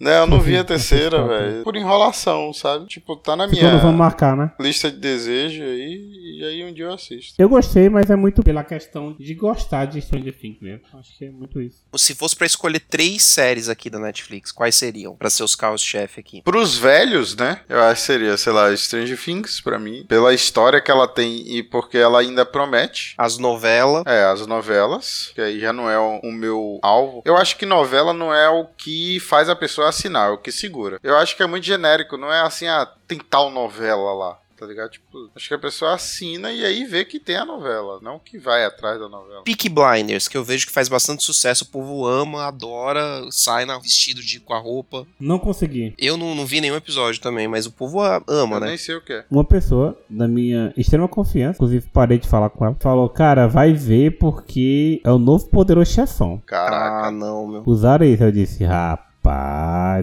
Não, 0.00 0.10
eu 0.10 0.26
não 0.26 0.40
vi 0.40 0.56
a 0.56 0.64
terceira, 0.64 1.26
velho. 1.26 1.62
Por 1.64 1.76
enrolação, 1.76 2.52
sabe? 2.52 2.86
Tipo, 2.86 3.16
tá 3.16 3.36
na 3.36 3.48
Ficou 3.48 3.64
no 3.64 3.70
vamos 3.70 3.82
minha 3.84 3.96
marcar, 3.96 4.36
né? 4.36 4.52
lista 4.60 4.90
de 4.90 4.98
desejo 4.98 5.62
aí, 5.62 6.38
e 6.38 6.44
aí 6.44 6.64
um 6.64 6.72
dia 6.72 6.84
eu 6.84 6.92
assisto. 6.92 7.34
Eu 7.38 7.48
gostei, 7.48 7.88
mas 7.88 8.10
é 8.10 8.16
muito 8.16 8.42
pela 8.42 8.62
questão 8.64 9.14
de 9.18 9.34
gostar 9.34 9.86
de 9.86 10.00
Stranger 10.00 10.36
Things 10.38 10.60
mesmo. 10.60 10.82
Acho 10.98 11.16
que 11.16 11.24
é 11.24 11.30
muito 11.30 11.60
isso. 11.60 11.78
Se 11.96 12.14
fosse 12.14 12.36
pra 12.36 12.46
escolher 12.46 12.80
três 12.80 13.22
séries 13.22 13.68
aqui 13.68 13.88
da 13.88 13.98
Netflix, 13.98 14.52
quais 14.52 14.74
seriam? 14.74 15.16
Pra 15.16 15.30
ser 15.30 15.42
os 15.42 15.54
carros-chefe 15.54 16.20
aqui. 16.20 16.42
Pros 16.42 16.76
velhos, 16.76 17.36
né? 17.36 17.60
Eu 17.68 17.80
acho 17.82 18.00
que 18.02 18.06
seria, 18.06 18.36
sei 18.36 18.52
lá, 18.52 18.74
Stranger 18.76 19.18
Things, 19.20 19.60
pra 19.60 19.78
mim. 19.78 20.04
Pela 20.08 20.34
história 20.34 20.80
que 20.80 20.90
ela 20.90 21.08
tem 21.08 21.56
e 21.56 21.62
porque 21.62 21.98
ela 21.98 22.20
ainda 22.20 22.44
promete. 22.44 23.14
As 23.18 23.38
novelas. 23.38 24.04
É, 24.06 24.24
as 24.24 24.46
novelas, 24.46 25.30
que 25.34 25.40
aí 25.40 25.60
já 25.60 25.72
não 25.72 25.88
é 25.90 25.98
o, 25.98 26.20
o 26.22 26.32
meu 26.32 26.78
alvo. 26.82 27.22
Eu 27.24 27.36
acho 27.36 27.56
que 27.56 27.66
novela 27.66 28.12
não 28.12 28.32
é 28.32 28.48
o 28.48 28.66
que 28.76 29.18
faz 29.20 29.48
a 29.48 29.56
pessoa 29.56 29.85
assinar, 29.86 30.28
é 30.28 30.32
o 30.32 30.38
que 30.38 30.52
segura. 30.52 30.98
Eu 31.02 31.16
acho 31.16 31.36
que 31.36 31.42
é 31.42 31.46
muito 31.46 31.64
genérico, 31.64 32.16
não 32.16 32.32
é 32.32 32.40
assim, 32.42 32.66
ah, 32.66 32.86
tem 33.06 33.18
tal 33.18 33.50
novela 33.50 34.12
lá. 34.12 34.38
Tá 34.58 34.64
ligado? 34.64 34.88
Tipo, 34.90 35.30
acho 35.36 35.48
que 35.48 35.52
a 35.54 35.58
pessoa 35.58 35.92
assina 35.94 36.50
e 36.50 36.64
aí 36.64 36.86
vê 36.86 37.04
que 37.04 37.20
tem 37.20 37.36
a 37.36 37.44
novela, 37.44 37.98
não 38.00 38.18
que 38.18 38.38
vai 38.38 38.64
atrás 38.64 38.98
da 38.98 39.06
novela. 39.06 39.42
Peaky 39.44 39.68
Blinders, 39.68 40.28
que 40.28 40.36
eu 40.36 40.42
vejo 40.42 40.66
que 40.66 40.72
faz 40.72 40.88
bastante 40.88 41.22
sucesso, 41.22 41.64
o 41.64 41.66
povo 41.66 42.06
ama, 42.06 42.44
adora, 42.46 43.22
sai 43.30 43.66
na 43.66 43.78
vestido 43.78 44.22
de, 44.22 44.40
com 44.40 44.54
a 44.54 44.58
roupa. 44.58 45.06
Não 45.20 45.38
consegui. 45.38 45.92
Eu 45.98 46.16
não, 46.16 46.34
não 46.34 46.46
vi 46.46 46.62
nenhum 46.62 46.74
episódio 46.76 47.20
também, 47.20 47.46
mas 47.46 47.66
o 47.66 47.70
povo 47.70 48.00
ama, 48.00 48.56
Eu 48.56 48.60
né? 48.60 48.68
nem 48.68 48.78
sei 48.78 48.94
o 48.94 49.02
que 49.02 49.12
é. 49.12 49.24
Uma 49.30 49.44
pessoa 49.44 49.94
da 50.08 50.26
minha 50.26 50.72
extrema 50.74 51.06
confiança, 51.06 51.56
inclusive 51.56 51.90
parei 51.92 52.16
de 52.18 52.26
falar 52.26 52.48
com 52.48 52.64
ela, 52.64 52.76
falou: 52.80 53.10
Cara, 53.10 53.46
vai 53.46 53.74
ver 53.74 54.16
porque 54.18 55.02
é 55.04 55.10
o 55.10 55.18
novo 55.18 55.46
poderoso 55.50 55.92
chefão. 55.92 56.42
Caraca. 56.46 57.08
Ah, 57.08 57.10
não, 57.10 57.46
meu. 57.46 57.62
Usaram 57.66 58.06
isso. 58.06 58.22
Eu 58.22 58.32
disse: 58.32 58.64
Rapaz, 58.64 59.05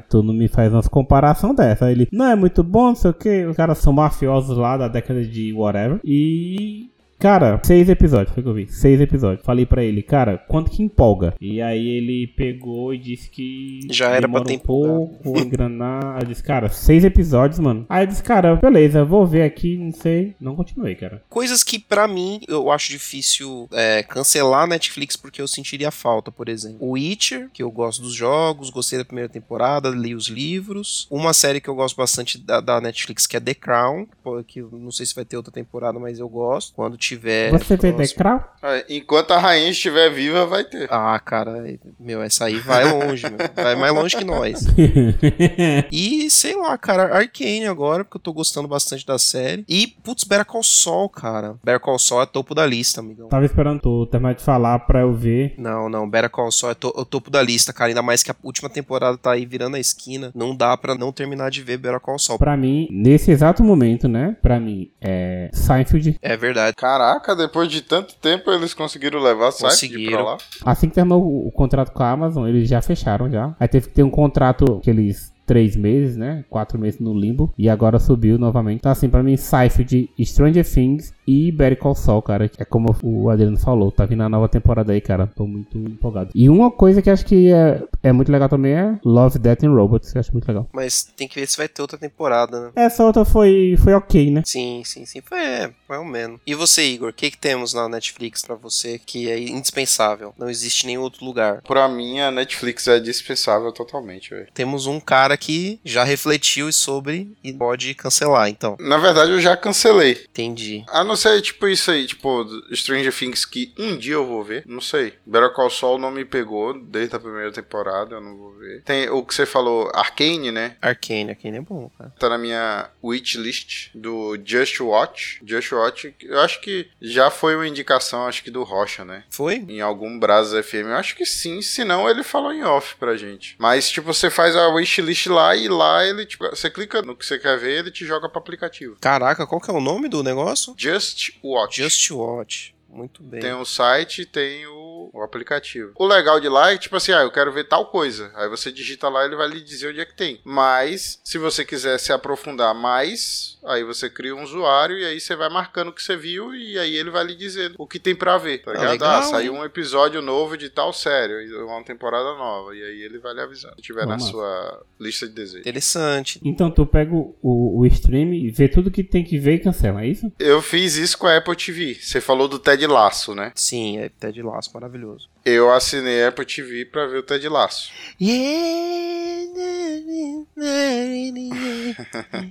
tu 0.10 0.24
não 0.24 0.34
me 0.34 0.48
faz 0.48 0.74
umas 0.74 0.88
comparação 0.88 1.54
dessa. 1.54 1.92
Ele: 1.92 2.08
Não 2.12 2.26
é 2.26 2.36
muito 2.36 2.64
bom, 2.64 2.88
não 2.88 2.96
sei 2.96 3.12
o 3.12 3.14
que. 3.14 3.46
Os 3.46 3.56
caras 3.56 3.78
são 3.80 3.94
mafiosos 3.94 4.58
lá 4.58 4.78
da 4.78 4.88
década 4.88 5.24
de 5.24 5.54
whatever. 5.54 6.00
E. 6.04 6.93
Cara, 7.24 7.58
seis 7.64 7.88
episódios, 7.88 8.34
foi 8.34 8.42
o 8.42 8.44
que 8.44 8.50
eu 8.50 8.54
vi. 8.54 8.68
Seis 8.68 9.00
episódios. 9.00 9.46
Falei 9.46 9.66
pra 9.66 9.82
ele, 9.82 10.04
cara, 10.04 10.38
quanto 10.38 10.70
que 10.70 10.84
empolga? 10.84 11.34
E 11.40 11.62
aí 11.62 11.88
ele 11.88 12.28
pegou 12.28 12.94
e 12.94 12.98
disse 12.98 13.30
que. 13.30 13.80
Já 13.90 14.10
era 14.10 14.28
pra 14.28 14.44
ter 14.44 14.58
um 14.58 14.60
pouco, 14.60 15.40
engranar. 15.40 16.20
Eu 16.20 16.28
disse, 16.28 16.44
cara, 16.44 16.68
seis 16.68 17.06
episódios, 17.06 17.60
mano. 17.60 17.86
Aí 17.88 18.04
eu 18.04 18.08
disse, 18.08 18.22
cara, 18.22 18.58
beleza, 18.58 19.06
vou 19.06 19.26
ver 19.26 19.44
aqui, 19.44 19.78
não 19.78 19.94
sei. 19.94 20.36
Não 20.38 20.54
continuei, 20.54 20.96
cara. 20.96 21.24
Coisas 21.30 21.64
que 21.64 21.80
pra 21.80 22.10
mim 22.10 22.42
eu 22.46 22.70
acho 22.70 22.92
difícil 22.92 23.70
é, 23.72 24.04
cancelar 24.04 24.68
Netflix 24.68 25.16
porque 25.16 25.42
eu 25.42 25.48
sentiria 25.48 25.92
falta, 25.92 26.30
por 26.30 26.50
exemplo. 26.50 26.80
O 26.82 26.92
Witcher, 26.92 27.50
que 27.54 27.64
eu 27.64 27.72
gosto 27.72 28.02
dos 28.02 28.14
jogos, 28.14 28.70
gostei 28.70 29.00
da 29.00 29.06
primeira 29.06 29.30
temporada, 29.30 29.88
li 29.92 30.14
os 30.14 30.28
livros. 30.28 31.08
Uma 31.10 31.32
série 31.32 31.62
que 31.62 31.70
eu 31.70 31.76
gosto 31.76 31.96
bastante 31.96 32.38
da, 32.38 32.60
da 32.60 32.82
Netflix 32.82 33.26
que 33.26 33.38
é 33.38 33.40
The 33.40 33.54
Crown, 33.54 34.08
que 34.46 34.62
não 34.62 34.92
sei 34.92 35.06
se 35.06 35.16
vai 35.16 35.24
ter 35.24 35.38
outra 35.38 35.54
temporada, 35.54 35.98
mas 35.98 36.20
eu 36.20 36.28
gosto. 36.28 36.74
Quando 36.74 36.98
tiver. 37.16 37.52
Você 37.52 37.76
vê 37.78 37.92
próximo. 37.94 38.18
Crown? 38.18 38.40
É, 38.64 38.86
Enquanto 38.90 39.32
a 39.32 39.38
rainha 39.40 39.70
estiver 39.70 40.10
viva, 40.10 40.46
vai 40.46 40.64
ter. 40.64 40.88
Ah, 40.92 41.20
cara, 41.20 41.64
meu, 42.00 42.22
essa 42.22 42.46
aí 42.46 42.56
vai 42.60 42.86
longe, 42.92 43.24
meu. 43.30 43.38
Vai 43.56 43.76
mais 43.76 43.94
longe 43.94 44.16
que 44.18 44.24
nós. 44.24 44.66
E, 45.92 46.30
sei 46.30 46.56
lá, 46.56 46.78
cara, 46.78 47.16
Arcane 47.16 47.66
agora, 47.68 48.04
porque 48.04 48.18
eu 48.18 48.22
tô 48.22 48.34
gostando 48.34 48.68
bastante 48.68 49.06
da 49.06 49.18
série. 49.18 49.66
E, 49.68 49.88
putz, 49.88 50.24
Better 50.24 50.46
Call 50.46 50.64
Saul, 50.64 51.10
cara. 51.10 51.56
Better 51.64 51.80
Call 51.80 52.00
Saul 52.00 52.22
é 52.24 52.26
topo 52.26 52.54
da 52.56 52.66
lista, 52.66 53.00
amigão. 53.02 53.28
Tava 53.30 53.46
esperando 53.46 53.80
tu 53.82 54.06
terminar 54.08 54.34
de 54.36 54.44
falar 54.44 54.80
pra 54.80 55.02
eu 55.02 55.14
ver. 55.14 55.54
Não, 55.58 55.90
não, 55.90 56.10
Better 56.10 56.30
Call 56.30 56.52
Saul 56.52 56.72
é, 56.72 56.76
to- 56.76 56.94
é 56.96 57.02
o 57.02 57.06
topo 57.06 57.30
da 57.30 57.42
lista, 57.42 57.74
cara. 57.74 57.90
Ainda 57.90 58.02
mais 58.02 58.24
que 58.24 58.32
a 58.32 58.36
última 58.44 58.70
temporada 58.70 59.18
tá 59.18 59.32
aí 59.32 59.46
virando 59.46 59.76
a 59.76 59.80
esquina. 59.80 60.32
Não 60.36 60.56
dá 60.56 60.76
pra 60.78 60.96
não 60.96 61.12
terminar 61.12 61.50
de 61.52 61.62
ver 61.62 61.78
Better 61.78 62.00
Call 62.00 62.20
Saul. 62.20 62.40
Pra 62.40 62.56
mim, 62.58 62.88
nesse 62.92 63.32
exato 63.32 63.64
momento, 63.64 64.08
né? 64.08 64.36
Pra 64.42 64.60
mim, 64.60 64.92
é 65.02 65.50
Seinfeld. 65.54 66.18
É 66.22 66.36
verdade. 66.38 66.76
Caraca, 67.04 67.36
depois 67.36 67.68
de 67.70 67.82
tanto 67.82 68.16
tempo 68.16 68.50
eles 68.50 68.74
conseguiram 68.74 69.20
levar 69.20 69.52
Conseguiram. 69.52 70.12
pra 70.14 70.24
lá. 70.24 70.38
Assim 70.66 70.88
que 70.88 70.96
terminou 70.96 71.22
o, 71.22 71.48
o 71.48 71.52
contrato 71.52 71.92
com 71.92 72.02
a 72.02 72.12
Amazon, 72.12 72.48
eles 72.48 72.70
já 72.70 72.82
fecharam 72.82 73.30
já. 73.30 73.54
Aí 73.60 73.68
teve 73.68 73.88
que 73.88 73.94
ter 73.94 74.04
um 74.04 74.10
contrato 74.10 74.80
que 74.82 74.90
eles 74.90 75.33
três 75.46 75.76
meses, 75.76 76.18
né? 76.18 76.44
Quatro 76.50 76.80
meses 76.80 77.00
no 77.00 77.14
limbo. 77.14 77.54
E 77.58 77.70
agora 77.70 78.00
subiu 78.00 78.38
novamente. 78.38 78.80
Então, 78.80 78.92
assim, 78.92 79.10
pra 79.10 79.24
mim, 79.24 79.38
Seinfeld, 79.38 80.10
Stranger 80.24 80.70
Things 80.70 81.14
e 81.28 81.52
Better 81.52 81.78
Call 81.78 81.96
Saul, 81.96 82.22
cara. 82.22 82.50
É 82.58 82.66
como 82.66 82.96
o 83.04 83.30
Adriano 83.30 83.58
falou, 83.58 83.92
tá 83.92 84.06
vindo 84.06 84.24
a 84.24 84.30
nova 84.30 84.48
temporada 84.48 84.94
aí, 84.94 85.02
cara. 85.02 85.28
Tô 85.28 85.46
muito 85.46 85.78
empolgado. 85.78 86.32
E 86.34 86.50
uma 86.50 86.72
coisa 86.72 87.02
que 87.02 87.10
acho 87.10 87.26
que 87.26 87.52
é, 87.52 87.82
é 88.02 88.12
muito 88.12 88.32
legal 88.32 88.50
também 88.50 88.74
é 88.74 89.00
Love, 89.04 89.40
Death 89.40 89.64
and 89.64 89.74
Robots, 89.74 90.12
que 90.12 90.18
eu 90.18 90.20
acho 90.20 90.32
muito 90.32 90.48
legal. 90.48 90.68
Mas 90.74 91.04
tem 91.16 91.28
que 91.28 91.40
ver 91.40 91.48
se 91.48 91.58
vai 91.58 91.68
ter 91.68 91.82
outra 91.82 91.98
temporada, 91.98 92.60
né? 92.60 92.72
Essa 92.76 93.04
outra 93.04 93.26
foi, 93.26 93.76
foi 93.82 93.94
ok, 93.94 94.32
né? 94.32 94.44
Sim, 94.46 94.82
sim, 94.86 95.06
sim. 95.06 95.22
Foi, 95.22 95.40
é, 95.40 95.72
foi 95.88 95.98
ao 95.98 96.06
menos. 96.06 96.40
E 96.46 96.56
você, 96.56 96.84
Igor, 96.84 97.10
o 97.10 97.14
que, 97.14 97.32
que 97.32 97.38
temos 97.38 97.74
na 97.74 97.88
Netflix 97.88 98.44
pra 98.44 98.56
você 98.56 99.00
que 99.00 99.30
é 99.30 99.40
indispensável? 99.40 100.34
Não 100.38 100.50
existe 100.50 100.86
nenhum 100.86 101.02
outro 101.02 101.26
lugar. 101.26 101.62
Pra 101.62 101.88
mim, 101.88 102.20
a 102.20 102.32
Netflix 102.32 102.88
é 102.88 103.00
dispensável 103.00 103.72
totalmente, 103.72 104.30
velho. 104.30 104.48
Temos 104.54 104.86
um 104.86 105.00
cara 105.00 105.38
que 105.44 105.78
já 105.84 106.06
refletiu 106.06 106.72
sobre 106.72 107.36
e 107.44 107.52
pode 107.52 107.94
cancelar, 107.96 108.48
então. 108.48 108.78
Na 108.80 108.98
verdade, 108.98 109.32
eu 109.32 109.42
já 109.42 109.58
cancelei. 109.58 110.12
Entendi. 110.30 110.86
A 110.88 111.04
não 111.04 111.18
ser, 111.18 111.42
tipo, 111.42 111.68
isso 111.68 111.92
aí, 111.92 112.08
tipo, 112.08 112.48
Stranger 112.74 113.14
Things 113.14 113.44
que 113.44 113.74
um 113.78 113.98
dia 113.98 114.14
eu 114.14 114.26
vou 114.26 114.42
ver. 114.42 114.64
Não 114.66 114.80
sei. 114.80 115.16
Better 115.26 115.52
Call 115.52 115.70
Saul 115.70 115.98
não 115.98 116.12
me 116.12 116.24
pegou 116.24 116.74
desde 116.74 117.18
a 117.18 117.20
primeira 117.20 117.52
temporada, 117.52 118.16
eu 118.16 118.22
não 118.22 118.38
vou 118.38 118.54
ver. 118.54 118.84
Tem 118.84 119.10
o 119.10 119.22
que 119.22 119.36
você 119.36 119.46
falou, 119.46 119.92
Arcane, 119.94 120.50
né? 120.50 120.78
Arcane, 120.82 121.32
Arcane 121.32 121.58
é 121.58 121.62
bom, 121.62 121.92
cara. 121.98 122.14
Tá 122.18 122.30
na 122.30 122.38
minha 122.38 122.90
wishlist 123.04 123.90
do 123.94 124.38
Just 124.46 124.80
Watch. 124.80 125.42
Just 125.46 125.74
Watch, 125.74 126.16
eu 126.22 126.40
acho 126.40 126.62
que 126.62 126.88
já 127.02 127.30
foi 127.30 127.56
uma 127.56 127.68
indicação, 127.68 128.28
acho 128.28 128.44
que 128.44 128.52
do 128.52 128.64
Rocha, 128.64 129.04
né? 129.04 129.26
Foi? 129.30 129.56
Em 129.68 129.82
algum 129.82 130.18
Brazos 130.18 130.66
FM, 130.66 130.86
eu 130.86 130.96
acho 130.96 131.18
que 131.18 131.26
sim, 131.26 131.62
senão 131.62 132.10
ele 132.10 132.24
falou 132.24 132.54
em 132.54 132.64
off 132.64 132.96
pra 132.96 133.18
gente. 133.18 133.56
Mas, 133.60 133.90
tipo, 133.90 134.14
você 134.14 134.30
faz 134.30 134.56
a 134.56 134.70
wishlist 134.70 135.23
lá 135.30 135.56
e 135.56 135.68
lá 135.68 136.06
ele, 136.06 136.26
tipo, 136.26 136.48
você 136.50 136.70
clica 136.70 137.02
no 137.02 137.16
que 137.16 137.26
você 137.26 137.40
quer 137.40 137.58
ver, 137.58 137.80
ele 137.80 137.92
te 137.92 138.06
joga 138.06 138.30
pro 138.30 138.40
aplicativo. 138.40 138.98
Caraca, 139.00 139.48
qual 139.48 139.62
que 139.62 139.70
é 139.70 139.74
o 139.74 139.82
nome 139.82 140.08
do 140.08 140.24
negócio? 140.24 140.74
Just 140.78 141.32
Watch. 141.44 141.82
Just 141.82 142.12
Watch. 142.12 142.76
Muito 142.90 143.24
bem. 143.24 143.42
Tem 143.42 143.54
o 143.54 143.66
site, 143.66 144.26
tem 144.26 144.68
o, 144.68 144.83
o 145.14 145.22
aplicativo. 145.24 145.92
O 145.96 146.06
legal 146.08 146.40
de 146.40 146.48
lá 146.50 146.72
é 146.72 146.78
tipo 146.78 146.96
assim, 146.96 147.12
ah, 147.12 147.22
eu 147.24 147.32
quero 147.32 147.52
ver 147.52 147.66
tal 147.66 147.88
coisa. 147.88 148.32
Aí 148.36 148.48
você 148.50 148.72
digita 148.72 149.10
lá, 149.10 149.26
ele 149.26 149.36
vai 149.36 149.48
lhe 149.48 149.62
dizer 149.62 149.90
onde 149.90 150.00
é 150.00 150.06
que 150.06 150.16
tem. 150.16 150.40
Mas, 150.44 151.20
se 151.24 151.38
você 151.38 151.66
quiser 151.66 151.98
se 152.00 152.12
aprofundar 152.14 152.74
mais, 152.74 153.58
aí 153.66 153.84
você 153.84 154.10
cria 154.10 154.36
um 154.36 154.44
usuário 154.44 154.98
e 154.98 155.06
aí 155.06 155.20
você 155.20 155.36
vai 155.36 155.50
marcando 155.50 155.90
o 155.90 155.94
que 155.94 156.02
você 156.04 156.16
viu 156.16 156.54
e 156.56 156.78
aí 156.78 156.96
ele 156.96 157.10
vai 157.10 157.24
lhe 157.24 157.36
dizer 157.36 157.74
o 157.78 157.88
que 157.88 158.00
tem 158.00 158.16
pra 158.16 158.38
ver. 158.38 158.60
Tá 158.60 158.72
Ah, 158.72 158.74
ligado? 158.74 158.92
legal, 158.92 159.20
ah, 159.20 159.24
saiu 159.24 159.54
hein? 159.54 159.60
um 159.60 159.66
episódio 159.66 160.22
novo 160.22 160.58
de 160.58 160.70
tal 160.70 160.94
série, 160.94 161.54
uma 161.64 161.84
temporada 161.84 162.36
nova. 162.36 162.76
E 162.76 162.84
aí 162.84 163.02
ele 163.02 163.20
vai 163.20 163.34
lhe 163.34 163.42
avisando. 163.42 163.76
Se 163.78 163.82
tiver 163.82 164.06
na 164.06 164.18
Vamos 164.18 164.26
lá. 164.26 164.32
sua 164.32 164.84
lista 165.00 165.28
de 165.28 165.34
desejos. 165.34 165.62
Interessante. 165.62 166.40
Então 166.44 166.70
tu 166.72 166.86
pega 166.86 167.14
o, 167.14 167.36
o, 167.42 167.80
o 167.82 167.86
stream 167.88 168.34
e 168.34 168.50
vê 168.50 168.68
tudo 168.68 168.92
que 168.92 169.04
tem 169.04 169.24
que 169.24 169.38
ver 169.38 169.56
e 169.56 169.60
cancela, 169.60 170.02
é 170.04 170.08
isso? 170.08 170.32
Eu 170.40 170.62
fiz 170.62 170.96
isso 170.96 171.18
com 171.18 171.28
a 171.28 171.38
Apple 171.38 171.56
TV. 171.56 171.96
Você 171.96 172.22
falou 172.22 172.48
do 172.48 172.60
Ted 172.60 172.86
Laço, 172.88 173.34
né? 173.36 173.52
Sim, 173.56 174.00
é 174.00 174.10
Ted 174.10 174.42
Laço, 174.42 174.72
maravilhoso 174.74 175.03
maravilhoso. 175.04 175.33
Eu 175.46 175.72
assinei 175.72 176.24
a 176.24 176.30
Apple 176.30 176.46
TV 176.46 176.86
pra 176.86 177.06
ver 177.06 177.18
o 177.18 177.24
Ted 177.24 177.48
Laço. 177.50 177.92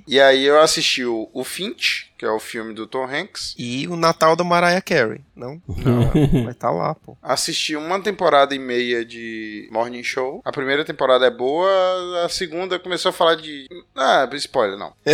E 0.06 0.20
aí 0.20 0.44
eu 0.44 0.60
assisti 0.60 1.04
o, 1.04 1.28
o 1.32 1.44
Finch, 1.44 2.10
que 2.18 2.24
é 2.24 2.30
o 2.30 2.38
filme 2.38 2.74
do 2.74 2.86
Tom 2.86 3.04
Hanks. 3.04 3.54
E 3.58 3.88
o 3.88 3.96
Natal 3.96 4.36
da 4.36 4.44
Mariah 4.44 4.80
Carey, 4.80 5.20
não? 5.34 5.60
Não, 5.66 6.44
vai 6.44 6.54
tá 6.54 6.70
lá, 6.70 6.94
pô. 6.94 7.16
Assisti 7.22 7.74
uma 7.74 8.00
temporada 8.00 8.54
e 8.54 8.58
meia 8.58 9.04
de 9.04 9.68
Morning 9.72 10.04
Show. 10.04 10.40
A 10.44 10.52
primeira 10.52 10.84
temporada 10.84 11.26
é 11.26 11.30
boa, 11.30 11.68
a 12.24 12.28
segunda 12.28 12.78
começou 12.78 13.08
a 13.08 13.12
falar 13.12 13.36
de. 13.36 13.66
Ah, 13.96 14.28
spoiler, 14.34 14.78
não. 14.78 14.92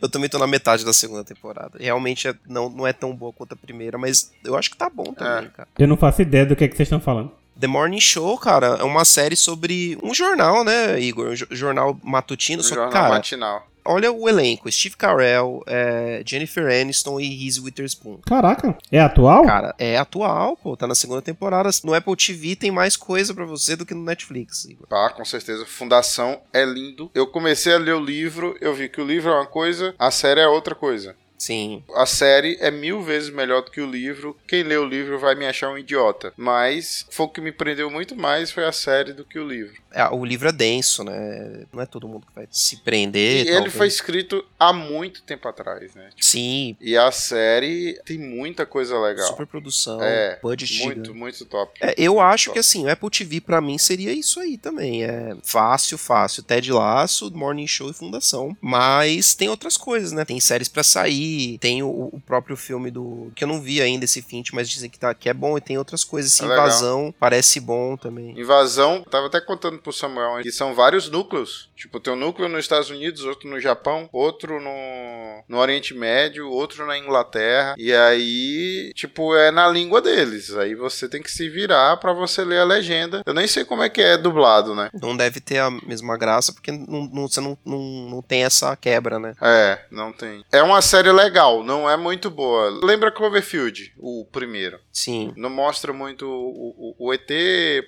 eu 0.00 0.08
também 0.08 0.28
tô 0.28 0.38
na 0.38 0.46
metade 0.46 0.84
da 0.84 0.92
segunda 0.92 1.24
temporada. 1.24 1.78
Realmente 1.80 2.28
é- 2.28 2.34
não, 2.46 2.68
não 2.68 2.86
é 2.86 2.92
tão 2.92 3.14
boa 3.14 3.32
quanto 3.32 3.54
a 3.54 3.56
primeira, 3.56 3.98
mas 3.98 4.32
eu 4.44 4.56
acho 4.56 4.70
que 4.70 4.76
tá 4.76 4.88
bom 4.88 5.12
também, 5.12 5.50
cara. 5.50 5.68
Eu 5.78 5.88
não 5.88 5.96
faço 5.96 6.22
ideia 6.22 6.41
do 6.44 6.56
que, 6.56 6.64
é 6.64 6.68
que 6.68 6.76
vocês 6.76 6.86
estão 6.86 7.00
falando. 7.00 7.30
The 7.58 7.66
Morning 7.66 8.00
Show, 8.00 8.36
cara, 8.38 8.78
é 8.80 8.82
uma 8.82 9.04
série 9.04 9.36
sobre 9.36 9.96
um 10.02 10.12
jornal, 10.14 10.64
né, 10.64 10.98
Igor? 10.98 11.28
Um 11.28 11.34
jo- 11.34 11.46
jornal 11.50 11.96
matutino. 12.02 12.60
Um 12.60 12.62
só 12.64 12.70
que, 12.70 12.74
jornal 12.76 12.92
cara, 12.92 13.14
matinal. 13.14 13.66
olha 13.84 14.10
o 14.10 14.26
elenco: 14.28 14.72
Steve 14.72 14.96
Carell, 14.96 15.62
é, 15.66 16.22
Jennifer 16.26 16.64
Aniston 16.80 17.20
e 17.20 17.28
Reese 17.28 17.60
Witherspoon. 17.60 18.18
Caraca, 18.26 18.76
é 18.90 18.98
atual? 18.98 19.44
Cara, 19.44 19.74
é 19.78 19.96
atual, 19.98 20.56
pô, 20.56 20.76
tá 20.76 20.86
na 20.86 20.94
segunda 20.94 21.20
temporada. 21.22 21.68
No 21.84 21.94
Apple 21.94 22.16
TV 22.16 22.56
tem 22.56 22.70
mais 22.70 22.96
coisa 22.96 23.32
pra 23.34 23.44
você 23.44 23.76
do 23.76 23.84
que 23.86 23.94
no 23.94 24.02
Netflix, 24.02 24.64
Igor. 24.64 24.86
Tá, 24.88 25.10
com 25.10 25.24
certeza. 25.24 25.64
Fundação 25.66 26.40
é 26.52 26.64
lindo. 26.64 27.10
Eu 27.14 27.26
comecei 27.26 27.74
a 27.74 27.78
ler 27.78 27.94
o 27.94 28.00
livro, 28.04 28.56
eu 28.60 28.74
vi 28.74 28.88
que 28.88 29.00
o 29.00 29.04
livro 29.06 29.30
é 29.30 29.34
uma 29.34 29.46
coisa, 29.46 29.94
a 29.98 30.10
série 30.10 30.40
é 30.40 30.48
outra 30.48 30.74
coisa. 30.74 31.14
Sim. 31.42 31.82
A 31.96 32.06
série 32.06 32.56
é 32.60 32.70
mil 32.70 33.02
vezes 33.02 33.28
melhor 33.28 33.62
do 33.62 33.70
que 33.72 33.80
o 33.80 33.90
livro. 33.90 34.36
Quem 34.46 34.62
lê 34.62 34.76
o 34.76 34.84
livro 34.84 35.18
vai 35.18 35.34
me 35.34 35.44
achar 35.44 35.70
um 35.70 35.76
idiota. 35.76 36.32
Mas 36.36 37.04
foi 37.10 37.26
o 37.26 37.28
que 37.28 37.40
me 37.40 37.50
prendeu 37.50 37.90
muito 37.90 38.14
mais 38.14 38.52
foi 38.52 38.64
a 38.64 38.70
série 38.70 39.12
do 39.12 39.24
que 39.24 39.40
o 39.40 39.48
livro. 39.48 39.81
É, 39.94 40.08
o 40.08 40.24
livro 40.24 40.48
é 40.48 40.52
denso, 40.52 41.04
né? 41.04 41.64
Não 41.72 41.82
é 41.82 41.86
todo 41.86 42.08
mundo 42.08 42.26
que 42.26 42.34
vai 42.34 42.46
se 42.50 42.76
prender. 42.78 43.46
E 43.46 43.48
ele 43.48 43.70
foi 43.70 43.86
escrito 43.86 44.44
há 44.58 44.72
muito 44.72 45.22
tempo 45.22 45.46
atrás, 45.48 45.94
né? 45.94 46.08
Tipo, 46.10 46.24
Sim, 46.24 46.76
E 46.80 46.96
a 46.96 47.10
série 47.10 48.00
tem 48.04 48.18
muita 48.18 48.64
coisa 48.66 48.98
legal. 48.98 49.26
super 49.26 49.46
produção, 49.46 50.02
É, 50.02 50.38
budget 50.42 50.82
muito, 50.84 50.94
gigante. 50.96 51.10
muito 51.18 51.44
top. 51.46 51.78
É, 51.80 51.94
eu 51.96 52.20
acho 52.20 52.46
top. 52.46 52.54
que 52.54 52.58
assim, 52.60 52.84
o 52.84 52.90
Apple 52.90 53.10
TV 53.10 53.40
pra 53.40 53.60
mim 53.60 53.78
seria 53.78 54.12
isso 54.12 54.40
aí 54.40 54.56
também. 54.58 55.04
É 55.04 55.36
fácil, 55.42 55.96
fácil. 55.98 56.42
Ted 56.42 56.72
Laço, 56.72 57.30
Morning 57.34 57.66
Show 57.66 57.90
e 57.90 57.94
Fundação. 57.94 58.56
Mas 58.60 59.34
tem 59.34 59.48
outras 59.48 59.76
coisas, 59.76 60.12
né? 60.12 60.24
Tem 60.24 60.38
séries 60.40 60.68
pra 60.68 60.82
sair, 60.82 61.58
tem 61.58 61.82
o, 61.82 61.88
o 62.12 62.20
próprio 62.24 62.56
filme 62.56 62.90
do. 62.90 63.30
que 63.34 63.44
eu 63.44 63.48
não 63.48 63.60
vi 63.60 63.80
ainda 63.80 64.04
esse 64.04 64.22
Fint, 64.22 64.50
mas 64.52 64.68
dizem 64.68 64.88
que, 64.90 64.98
tá, 64.98 65.12
que 65.14 65.28
é 65.28 65.34
bom. 65.34 65.56
E 65.56 65.60
tem 65.60 65.76
outras 65.78 66.04
coisas. 66.04 66.32
Assim, 66.32 66.44
É 66.44 66.48
legal. 66.48 66.66
Invasão 66.66 67.14
parece 67.18 67.60
bom 67.60 67.96
também. 67.96 68.38
Invasão, 68.38 69.02
tava 69.10 69.26
até 69.26 69.40
contando 69.40 69.78
pro 69.82 69.92
Samuel, 69.92 70.42
que 70.42 70.52
são 70.52 70.74
vários 70.74 71.10
núcleos. 71.10 71.70
Tipo, 71.76 71.98
tem 71.98 72.12
um 72.12 72.16
núcleo 72.16 72.48
nos 72.48 72.60
Estados 72.60 72.90
Unidos, 72.90 73.24
outro 73.24 73.48
no 73.50 73.58
Japão, 73.58 74.08
outro 74.12 74.60
no, 74.60 75.44
no 75.48 75.58
Oriente 75.58 75.94
Médio, 75.94 76.48
outro 76.48 76.86
na 76.86 76.96
Inglaterra. 76.96 77.74
E 77.76 77.92
aí, 77.92 78.92
tipo, 78.94 79.34
é 79.34 79.50
na 79.50 79.68
língua 79.68 80.00
deles. 80.00 80.54
Aí 80.56 80.74
você 80.74 81.08
tem 81.08 81.20
que 81.22 81.30
se 81.30 81.48
virar 81.48 81.96
pra 81.96 82.12
você 82.12 82.44
ler 82.44 82.58
a 82.60 82.64
legenda. 82.64 83.22
Eu 83.26 83.34
nem 83.34 83.46
sei 83.46 83.64
como 83.64 83.82
é 83.82 83.88
que 83.90 84.00
é 84.00 84.16
dublado, 84.16 84.74
né? 84.74 84.90
Não 85.00 85.16
deve 85.16 85.40
ter 85.40 85.58
a 85.58 85.70
mesma 85.70 86.16
graça, 86.16 86.52
porque 86.52 86.70
não, 86.70 87.08
não- 87.12 87.28
você 87.28 87.40
não, 87.40 87.58
não, 87.64 87.80
não 88.10 88.22
tem 88.22 88.44
essa 88.44 88.76
quebra, 88.76 89.18
né? 89.18 89.34
É, 89.42 89.80
não 89.90 90.12
tem. 90.12 90.44
É 90.52 90.62
uma 90.62 90.80
série 90.82 91.10
legal, 91.10 91.64
não 91.64 91.88
é 91.90 91.96
muito 91.96 92.30
boa. 92.30 92.78
Lembra 92.84 93.10
Cloverfield, 93.10 93.92
o 93.98 94.24
primeiro. 94.30 94.78
Sim. 94.92 95.32
Não 95.36 95.50
mostra 95.50 95.92
muito 95.92 96.26
o, 96.28 96.94
o, 96.98 97.08
o 97.08 97.12
ET, 97.14 97.28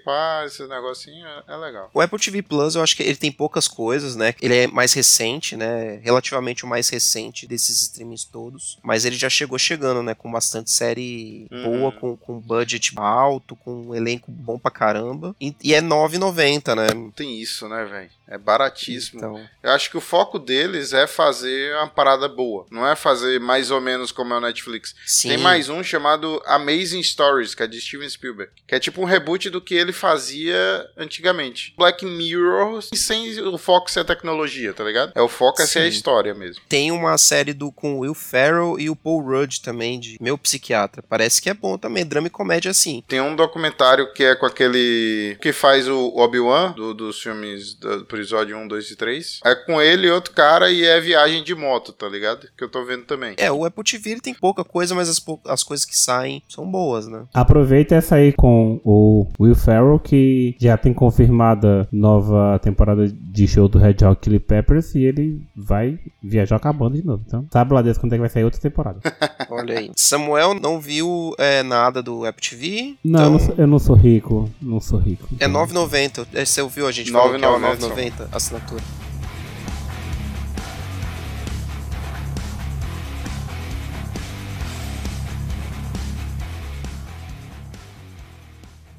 pá, 0.04 0.42
esse 0.46 0.66
negocinho, 0.66 1.26
é, 1.26 1.54
é 1.54 1.56
legal. 1.56 1.83
O 1.92 2.00
Apple 2.00 2.18
TV 2.18 2.42
Plus, 2.42 2.74
eu 2.74 2.82
acho 2.82 2.96
que 2.96 3.02
ele 3.02 3.16
tem 3.16 3.30
poucas 3.32 3.68
coisas, 3.68 4.16
né? 4.16 4.34
Ele 4.40 4.56
é 4.56 4.66
mais 4.66 4.92
recente, 4.92 5.56
né? 5.56 6.00
Relativamente 6.02 6.64
o 6.64 6.68
mais 6.68 6.88
recente 6.88 7.46
desses 7.46 7.82
streamings 7.82 8.24
todos. 8.24 8.78
Mas 8.82 9.04
ele 9.04 9.16
já 9.16 9.28
chegou 9.28 9.58
chegando, 9.58 10.02
né? 10.02 10.14
Com 10.14 10.30
bastante 10.30 10.70
série 10.70 11.46
Uhum. 11.50 11.62
boa, 11.64 11.92
com, 11.92 12.16
com 12.16 12.40
budget 12.40 12.92
alto, 12.96 13.56
com 13.56 13.88
um 13.88 13.94
elenco 13.94 14.30
bom 14.30 14.58
pra 14.58 14.70
caramba. 14.70 15.34
E, 15.40 15.54
e 15.62 15.74
é 15.74 15.80
R$ 15.80 15.86
9,90, 15.86 16.74
né? 16.74 17.10
Tem 17.14 17.40
isso, 17.40 17.68
né, 17.68 17.84
velho? 17.84 18.10
É 18.26 18.38
baratíssimo. 18.38 19.18
Então, 19.18 19.48
Eu 19.62 19.70
acho 19.72 19.90
que 19.90 19.96
o 19.96 20.00
foco 20.00 20.38
deles 20.38 20.92
é 20.92 21.06
fazer 21.06 21.74
uma 21.76 21.88
parada 21.88 22.26
boa. 22.28 22.66
Não 22.70 22.86
é 22.86 22.96
fazer 22.96 23.38
mais 23.38 23.70
ou 23.70 23.80
menos 23.80 24.10
como 24.12 24.32
é 24.32 24.36
o 24.38 24.40
Netflix. 24.40 24.94
sim. 25.06 25.28
Tem 25.28 25.38
mais 25.38 25.68
um 25.68 25.82
chamado 25.82 26.42
Amazing 26.46 27.02
Stories, 27.02 27.54
que 27.54 27.62
é 27.62 27.66
de 27.66 27.80
Steven 27.80 28.08
Spielberg. 28.08 28.50
Que 28.66 28.74
é 28.76 28.80
tipo 28.80 29.00
um 29.02 29.04
reboot 29.04 29.50
do 29.50 29.60
que 29.60 29.74
ele 29.74 29.92
fazia 29.92 30.56
antigamente. 30.96 31.74
Black 31.76 32.04
Mirror, 32.04 32.80
sem 32.94 33.38
o 33.40 33.58
foco 33.58 33.90
ser 33.90 34.00
a 34.00 34.04
tecnologia, 34.04 34.72
tá 34.72 34.84
ligado? 34.84 35.12
É 35.14 35.20
o 35.22 35.28
foco 35.28 35.60
é 35.62 35.66
ser 35.66 35.80
a 35.80 35.86
história 35.86 36.34
mesmo. 36.34 36.62
Tem 36.68 36.90
uma 36.90 37.16
série 37.18 37.52
do 37.52 37.70
com 37.70 37.96
o 37.96 37.98
Will 38.00 38.14
Ferrell 38.14 38.78
e 38.78 38.88
o 38.88 38.96
Paul 38.96 39.22
Rudd 39.22 39.60
também, 39.60 39.98
de 40.00 40.16
Meu 40.20 40.38
Psiquiatra. 40.38 41.02
Parece 41.08 41.40
que 41.42 41.50
é 41.50 41.54
bom 41.54 41.76
também, 41.76 42.04
drama 42.06 42.26
e 42.28 42.30
comédia 42.30 42.70
assim. 42.70 43.02
Tem 43.06 43.20
um 43.20 43.36
documentário 43.36 44.12
que 44.12 44.24
é 44.24 44.34
com 44.34 44.46
aquele 44.46 45.36
que 45.40 45.52
faz 45.52 45.88
o 45.88 46.16
Obi-Wan, 46.16 46.72
do- 46.72 46.94
dos 46.94 47.20
filmes 47.20 47.74
do 47.74 48.04
episódio 48.16 48.56
1, 48.56 48.68
2 48.68 48.90
e 48.90 48.96
3. 48.96 49.40
É 49.44 49.54
com 49.54 49.80
ele 49.80 50.06
e 50.06 50.10
outro 50.10 50.32
cara 50.32 50.70
e 50.70 50.84
é 50.84 51.00
viagem 51.00 51.42
de 51.42 51.54
moto, 51.54 51.92
tá 51.92 52.08
ligado? 52.08 52.48
Que 52.56 52.64
eu 52.64 52.68
tô 52.68 52.84
vendo 52.84 53.04
também. 53.04 53.34
É, 53.36 53.50
o 53.50 53.64
Apple 53.64 53.84
TV 53.84 54.10
ele 54.10 54.20
tem 54.20 54.34
pouca 54.34 54.64
coisa, 54.64 54.94
mas 54.94 55.08
as, 55.08 55.22
as 55.46 55.62
coisas 55.62 55.84
que 55.84 55.96
saem 55.96 56.42
são 56.48 56.70
boas, 56.70 57.06
né? 57.06 57.24
Aproveita 57.32 57.94
essa 57.94 58.16
aí 58.16 58.32
com 58.32 58.80
o 58.84 59.26
Will 59.38 59.54
Ferrell, 59.54 59.98
que 59.98 60.56
já 60.58 60.76
tem 60.76 60.92
confirmada 60.92 61.88
nova 61.90 62.58
temporada 62.62 63.08
de 63.08 63.48
show 63.48 63.68
do 63.68 63.78
Red 63.78 63.96
Hot 64.04 64.20
Chili 64.24 64.38
Peppers 64.38 64.94
e 64.94 65.04
ele 65.04 65.46
vai 65.56 65.98
viajar 66.22 66.58
com 66.58 66.68
a 66.68 66.72
banda 66.72 66.96
de 66.96 67.06
novo. 67.06 67.22
Então, 67.26 67.46
sabe 67.52 67.74
lá 67.74 67.82
Deus 67.82 67.98
quando 67.98 68.12
é 68.12 68.16
que 68.16 68.20
vai 68.20 68.30
sair 68.30 68.44
outra 68.44 68.60
temporada. 68.60 69.00
Olha 69.50 69.78
aí. 69.78 69.90
Samuel 69.96 70.54
não 70.54 70.80
viu 70.80 71.34
é, 71.38 71.62
nada 71.62 72.02
do 72.02 72.24
Apple 72.24 72.48
TV. 72.48 72.94
Não, 73.04 73.24
eu, 73.24 73.30
não 73.30 73.36
então 73.36 73.46
sou, 73.46 73.54
eu 73.58 73.66
não 73.66 73.78
sou 73.78 73.96
rico, 73.96 74.50
não 74.60 74.80
sou 74.80 74.98
rico. 74.98 75.28
É 75.38 75.46
Então, 75.46 75.66
9,90. 75.66 76.26
É, 76.34 76.44
Você 76.44 76.60
ouviu 76.62 76.86
a 76.86 76.92
gente 76.92 77.10
falando 77.10 77.38
que 77.38 77.44
é 77.44 77.48
9,90 77.48 78.03
9,90? 78.04 78.10
4,90 78.10 78.28
a 78.32 78.36
assinatura. 78.36 78.82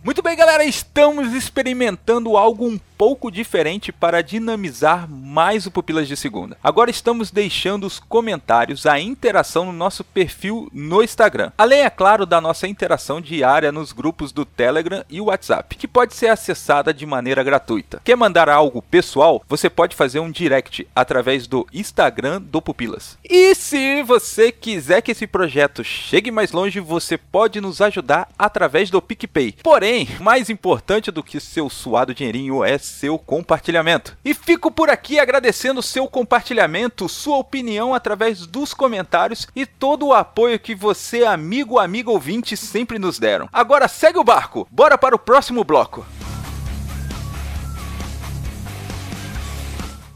Muito 0.04 0.22
bem, 0.22 0.36
galera, 0.38 0.64
estamos 0.64 1.34
experimentando 1.34 2.38
algo 2.38 2.68
um 2.68 2.78
pouco 2.98 3.30
diferente 3.30 3.92
para 3.92 4.22
dinamizar 4.22 5.10
mais 5.10 5.66
o 5.66 5.72
Pupilas 5.72 6.08
de 6.08 6.16
Segunda. 6.16 6.58
Agora 6.64 6.90
estamos 6.90 7.32
deixando 7.32 7.86
os 7.86 8.00
comentários, 8.00 8.86
a 8.86 9.00
interação 9.00 9.66
no 9.66 9.74
nosso 9.74 10.04
perfil 10.04 10.70
no 10.74 11.04
Instagram. 11.04 11.52
Além, 11.58 11.82
é 11.82 11.90
claro, 11.90 12.26
da 12.26 12.40
nossa 12.40 12.68
interação 12.68 13.20
diária 13.20 13.72
nos 13.72 13.92
grupos 13.92 14.32
do 14.32 14.46
Telegram 14.46 15.04
e 15.10 15.20
WhatsApp, 15.20 15.76
que 15.76 15.88
pode 15.88 16.14
ser 16.14 16.28
acessada 16.28 16.94
de 16.94 17.06
maneira 17.06 17.44
gratuita. 17.44 18.02
Quer 18.04 18.16
mandar 18.16 18.50
algo 18.50 18.82
pessoal? 18.82 19.44
Você 19.48 19.70
pode 19.70 19.96
fazer 19.96 20.20
um 20.20 20.32
direct 20.32 20.88
através 20.96 21.48
do 21.48 21.68
Instagram 21.74 22.42
do 22.42 22.62
Pupilas. 22.62 23.18
E 23.24 23.54
se 23.56 24.04
você 24.04 24.52
quiser 24.52 25.02
que 25.02 25.12
esse 25.12 25.28
projeto 25.28 25.84
chegue 25.84 26.32
mais 26.32 26.52
longe, 26.52 26.80
você 26.80 27.18
pode 27.18 27.60
nos 27.60 27.82
ajudar 27.82 28.30
através 28.38 28.90
do 28.90 29.02
PicPay. 29.02 29.56
Porém, 29.64 30.08
mais 30.20 30.50
importante 30.50 31.12
do 31.12 31.24
que 31.24 31.40
seu 31.40 31.70
suado 31.70 32.14
dinheirinho 32.14 32.64
é 32.64 32.78
seu 32.86 33.18
compartilhamento. 33.18 34.18
E 34.24 34.34
fico 34.34 34.72
por 34.72 34.90
aqui 34.90 35.20
agradecendo 35.20 35.82
seu 35.82 36.08
compartilhamento, 36.08 37.10
sua 37.10 37.38
opinião 37.38 37.94
através 37.94 38.46
dos 38.46 38.74
comentários 38.74 39.48
e 39.56 39.66
todo 39.66 40.08
o 40.08 40.14
apoio 40.14 40.60
que 40.60 40.76
você, 40.76 41.24
amigo, 41.24 41.80
amigo 41.80 42.12
ouvinte, 42.12 42.56
sempre 42.56 43.00
nos 43.00 43.20
deram. 43.20 43.50
Agora 43.52 43.88
segue 43.88 44.20
o 44.20 44.24
barco, 44.24 44.68
bora 44.72 44.98
para 44.98 45.16
o 45.16 45.20
próximo 45.20 45.64
bloco. 45.64 46.06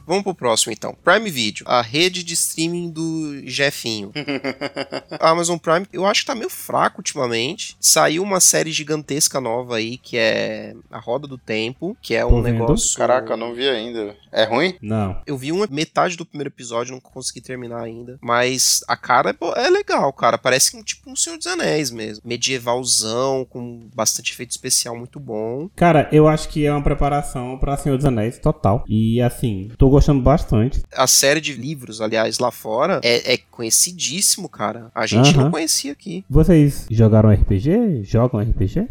Vamos 0.09 0.23
pro 0.23 0.33
próximo 0.33 0.73
então. 0.73 0.97
Prime 1.03 1.29
Video, 1.29 1.63
a 1.67 1.83
rede 1.83 2.23
de 2.23 2.33
streaming 2.33 2.89
do 2.89 3.43
Jefinho. 3.45 4.11
a 5.19 5.29
Amazon 5.29 5.59
Prime, 5.59 5.85
eu 5.93 6.03
acho 6.03 6.21
que 6.21 6.25
tá 6.25 6.33
meio 6.33 6.49
fraco 6.49 6.97
ultimamente. 6.97 7.77
Saiu 7.79 8.23
uma 8.23 8.39
série 8.39 8.71
gigantesca 8.71 9.39
nova 9.39 9.75
aí, 9.75 9.99
que 9.99 10.17
é 10.17 10.73
A 10.89 10.97
Roda 10.97 11.27
do 11.27 11.37
Tempo, 11.37 11.95
que 12.01 12.15
é 12.15 12.25
um 12.25 12.29
Tô 12.29 12.41
vendo. 12.41 12.53
negócio. 12.61 12.97
Caraca, 12.97 13.33
eu 13.33 13.37
não 13.37 13.53
vi 13.53 13.69
ainda. 13.69 14.15
É 14.31 14.45
ruim? 14.45 14.75
Não. 14.81 15.21
Eu 15.27 15.37
vi 15.37 15.51
uma 15.51 15.67
metade 15.69 16.17
do 16.17 16.25
primeiro 16.25 16.49
episódio, 16.49 16.91
não 16.91 16.99
consegui 16.99 17.39
terminar 17.39 17.83
ainda. 17.83 18.17
Mas 18.19 18.83
a 18.87 18.97
cara 18.97 19.29
é, 19.29 19.65
é 19.65 19.69
legal, 19.69 20.11
cara. 20.11 20.39
Parece 20.39 20.75
um, 20.75 20.81
tipo 20.81 21.07
um 21.07 21.15
Senhor 21.15 21.37
dos 21.37 21.45
Anéis 21.45 21.91
mesmo. 21.91 22.23
Medievalzão, 22.25 23.45
com 23.45 23.87
bastante 23.93 24.33
efeito 24.33 24.49
especial 24.49 24.97
muito 24.97 25.19
bom. 25.19 25.69
Cara, 25.75 26.09
eu 26.11 26.27
acho 26.27 26.49
que 26.49 26.65
é 26.65 26.71
uma 26.71 26.81
preparação 26.81 27.59
pra 27.59 27.77
Senhor 27.77 27.95
dos 27.95 28.05
Anéis 28.07 28.39
total. 28.39 28.83
E 28.87 29.21
assim, 29.21 29.69
tô 29.77 29.87
gostando 29.87 29.98
bastante. 30.21 30.81
A 30.95 31.07
série 31.07 31.41
de 31.41 31.53
livros, 31.53 32.01
aliás, 32.01 32.39
lá 32.39 32.51
fora, 32.51 32.99
é, 33.03 33.33
é 33.33 33.37
conhecidíssimo, 33.51 34.47
cara. 34.49 34.91
A 34.93 35.05
gente 35.05 35.29
Aham. 35.31 35.43
não 35.43 35.51
conhecia 35.51 35.91
aqui. 35.91 36.23
Vocês 36.29 36.85
jogaram 36.89 37.31
RPG? 37.31 38.03
Jogam 38.03 38.39
RPG? 38.41 38.87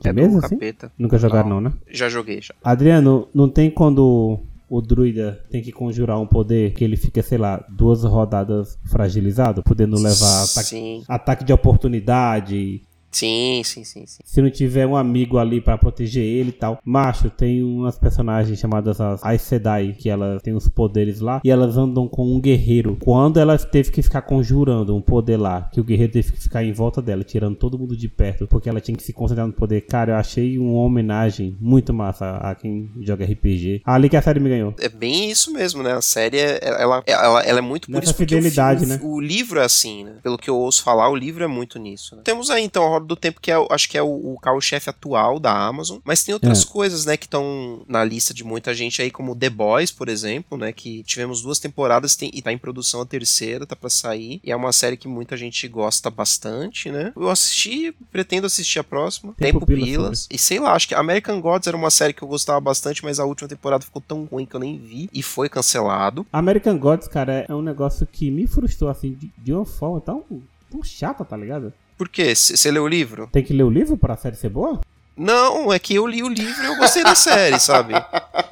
De 0.00 0.08
É 0.08 0.12
mesa, 0.12 0.38
do 0.40 0.46
assim? 0.46 0.54
capeta. 0.56 0.92
Nunca 0.98 1.18
jogaram 1.18 1.48
não, 1.48 1.60
né? 1.60 1.72
Já 1.90 2.08
joguei, 2.08 2.40
já. 2.40 2.54
Adriano, 2.62 3.28
não 3.34 3.48
tem 3.48 3.70
quando 3.70 4.38
o 4.70 4.80
druida 4.82 5.40
tem 5.50 5.62
que 5.62 5.72
conjurar 5.72 6.20
um 6.20 6.26
poder 6.26 6.72
que 6.74 6.84
ele 6.84 6.96
fica, 6.96 7.22
sei 7.22 7.38
lá, 7.38 7.64
duas 7.70 8.04
rodadas 8.04 8.78
fragilizado, 8.84 9.62
podendo 9.62 9.96
levar 9.96 10.44
ataque, 10.44 11.02
ataque 11.08 11.44
de 11.44 11.52
oportunidade. 11.52 12.82
Sim, 13.10 13.62
sim, 13.64 13.84
sim, 13.84 14.04
sim. 14.06 14.20
Se 14.24 14.40
não 14.42 14.50
tiver 14.50 14.86
um 14.86 14.96
amigo 14.96 15.38
ali 15.38 15.60
pra 15.60 15.76
proteger 15.78 16.22
ele 16.24 16.50
e 16.50 16.52
tal. 16.52 16.78
Macho, 16.84 17.30
tem 17.30 17.62
umas 17.62 17.98
personagens 17.98 18.58
chamadas 18.58 19.00
as 19.00 19.22
Aes 19.24 19.42
Sedai, 19.42 19.94
que 19.98 20.08
elas 20.08 20.42
têm 20.42 20.54
os 20.54 20.68
poderes 20.68 21.20
lá, 21.20 21.40
e 21.44 21.50
elas 21.50 21.76
andam 21.76 22.06
com 22.08 22.26
um 22.26 22.40
guerreiro. 22.40 22.96
Quando 23.02 23.38
ela 23.40 23.56
teve 23.58 23.90
que 23.90 24.02
ficar 24.02 24.22
conjurando 24.22 24.94
um 24.94 25.00
poder 25.00 25.36
lá, 25.36 25.62
que 25.72 25.80
o 25.80 25.84
guerreiro 25.84 26.12
teve 26.12 26.32
que 26.32 26.40
ficar 26.40 26.62
em 26.64 26.72
volta 26.72 27.00
dela, 27.02 27.24
tirando 27.24 27.56
todo 27.56 27.78
mundo 27.78 27.96
de 27.96 28.08
perto, 28.08 28.46
porque 28.46 28.68
ela 28.68 28.80
tinha 28.80 28.96
que 28.96 29.02
se 29.02 29.12
concentrar 29.12 29.46
no 29.46 29.52
poder. 29.52 29.82
Cara, 29.82 30.12
eu 30.12 30.16
achei 30.16 30.58
uma 30.58 30.80
homenagem 30.80 31.56
muito 31.60 31.92
massa 31.94 32.36
a 32.36 32.54
quem 32.54 32.90
joga 33.00 33.24
RPG. 33.24 33.82
Ali 33.84 34.08
que 34.08 34.16
a 34.16 34.22
série 34.22 34.40
me 34.40 34.48
ganhou. 34.48 34.74
É 34.80 34.88
bem 34.88 35.30
isso 35.30 35.52
mesmo, 35.52 35.82
né? 35.82 35.92
A 35.92 36.00
série, 36.02 36.38
é- 36.38 36.58
ela, 36.62 37.02
ela, 37.06 37.42
ela 37.42 37.58
é 37.58 37.62
muito 37.62 37.86
por 37.86 37.92
Nessa 37.94 38.04
isso 38.06 38.14
porque 38.14 38.34
o 38.34 38.38
fidelidade, 38.38 38.80
fi- 38.80 38.86
o, 38.86 38.88
né? 38.88 39.00
O 39.02 39.20
livro 39.20 39.60
é 39.60 39.64
assim, 39.64 40.04
né? 40.04 40.16
Pelo 40.22 40.36
que 40.38 40.48
eu 40.50 40.56
ouço 40.56 40.82
falar, 40.82 41.10
o 41.10 41.16
livro 41.16 41.42
é 41.42 41.46
muito 41.46 41.78
nisso. 41.78 42.16
né? 42.16 42.22
Temos 42.24 42.50
aí, 42.50 42.64
então, 42.64 42.94
a 42.94 42.97
Roda 42.98 43.06
do 43.06 43.16
Tempo, 43.16 43.40
que 43.40 43.50
é, 43.50 43.66
acho 43.70 43.88
que 43.88 43.96
é 43.96 44.02
o, 44.02 44.34
o 44.34 44.38
carro-chefe 44.40 44.90
atual 44.90 45.38
da 45.38 45.52
Amazon. 45.52 45.98
Mas 46.04 46.22
tem 46.22 46.34
outras 46.34 46.62
É. 46.62 46.66
coisas, 46.66 47.04
né, 47.04 47.16
que 47.16 47.26
estão 47.26 47.82
na 47.88 48.04
lista 48.04 48.34
de 48.34 48.44
muita 48.44 48.74
gente 48.74 49.00
aí, 49.00 49.10
como 49.10 49.34
The 49.34 49.50
Boys, 49.50 49.90
por 49.90 50.08
exemplo, 50.08 50.58
né? 50.58 50.72
Que 50.72 51.02
tivemos 51.04 51.42
duas 51.42 51.58
temporadas 51.58 52.16
tem, 52.16 52.30
e 52.32 52.42
tá 52.42 52.52
em 52.52 52.58
produção 52.58 53.00
a 53.00 53.06
terceira, 53.06 53.66
tá 53.66 53.74
pra 53.76 53.88
sair. 53.90 54.40
E 54.44 54.50
é 54.52 54.56
uma 54.56 54.72
série 54.72 54.96
que 54.96 55.08
muita 55.08 55.36
gente 55.36 55.66
gosta 55.68 56.10
bastante, 56.10 56.90
né? 56.90 57.12
Eu 57.16 57.28
assisti, 57.30 57.92
pretendo 58.10 58.46
assistir 58.46 58.78
a 58.78 58.84
próxima. 58.84 59.32
Tem 59.36 59.52
Tempo 59.52 59.64
Pilas. 59.66 60.26
E 60.30 60.38
sei 60.38 60.58
lá, 60.60 60.72
acho 60.74 60.88
que 60.88 60.94
American 60.94 61.40
Gods 61.40 61.66
era 61.66 61.76
uma 61.76 61.90
série 61.90 62.12
que 62.12 62.22
eu 62.22 62.28
gostava 62.28 62.60
bastante, 62.60 63.04
mas 63.04 63.18
a 63.18 63.24
última 63.24 63.48
temporada 63.48 63.84
ficou 63.84 64.02
tão 64.02 64.24
ruim 64.24 64.46
que 64.46 64.54
eu 64.54 64.60
nem 64.60 64.76
vi. 64.78 65.08
E 65.12 65.22
foi 65.22 65.48
cancelado. 65.48 66.26
American 66.32 66.76
Gods, 66.78 67.08
cara, 67.08 67.44
é 67.48 67.54
um 67.54 67.62
negócio 67.62 68.06
que 68.06 68.30
me 68.30 68.46
frustrou 68.46 68.90
assim 68.90 69.12
de, 69.14 69.30
de 69.38 69.52
uma 69.52 69.64
forma 69.64 70.00
tão, 70.00 70.24
tão 70.70 70.82
chata, 70.82 71.24
tá 71.24 71.36
ligado? 71.36 71.72
Por 71.98 72.08
quê? 72.08 72.32
Você 72.34 72.70
leu 72.70 72.84
o 72.84 72.88
livro? 72.88 73.28
Tem 73.32 73.42
que 73.42 73.52
ler 73.52 73.64
o 73.64 73.70
livro 73.70 73.98
pra 73.98 74.16
série 74.16 74.36
ser 74.36 74.48
boa? 74.50 74.80
Não, 75.16 75.72
é 75.72 75.80
que 75.80 75.96
eu 75.96 76.06
li 76.06 76.22
o 76.22 76.28
livro 76.28 76.62
e 76.62 76.66
eu 76.66 76.76
gostei 76.76 77.02
da 77.02 77.16
série, 77.16 77.58
sabe? 77.58 77.92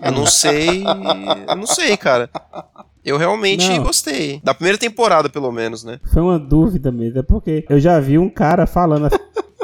Eu 0.02 0.10
não 0.10 0.26
sei. 0.26 0.82
Eu 1.48 1.54
não 1.56 1.66
sei, 1.66 1.96
cara. 1.96 2.28
Eu 3.04 3.16
realmente 3.16 3.68
Não. 3.68 3.84
gostei. 3.84 4.40
Da 4.42 4.52
primeira 4.52 4.76
temporada, 4.76 5.28
pelo 5.28 5.52
menos, 5.52 5.84
né? 5.84 6.00
Foi 6.12 6.20
uma 6.20 6.40
dúvida 6.40 6.90
mesmo, 6.90 7.20
é 7.20 7.22
porque 7.22 7.64
eu 7.70 7.78
já 7.78 8.00
vi 8.00 8.18
um 8.18 8.28
cara 8.28 8.66
falando 8.66 9.06
assim. 9.06 9.16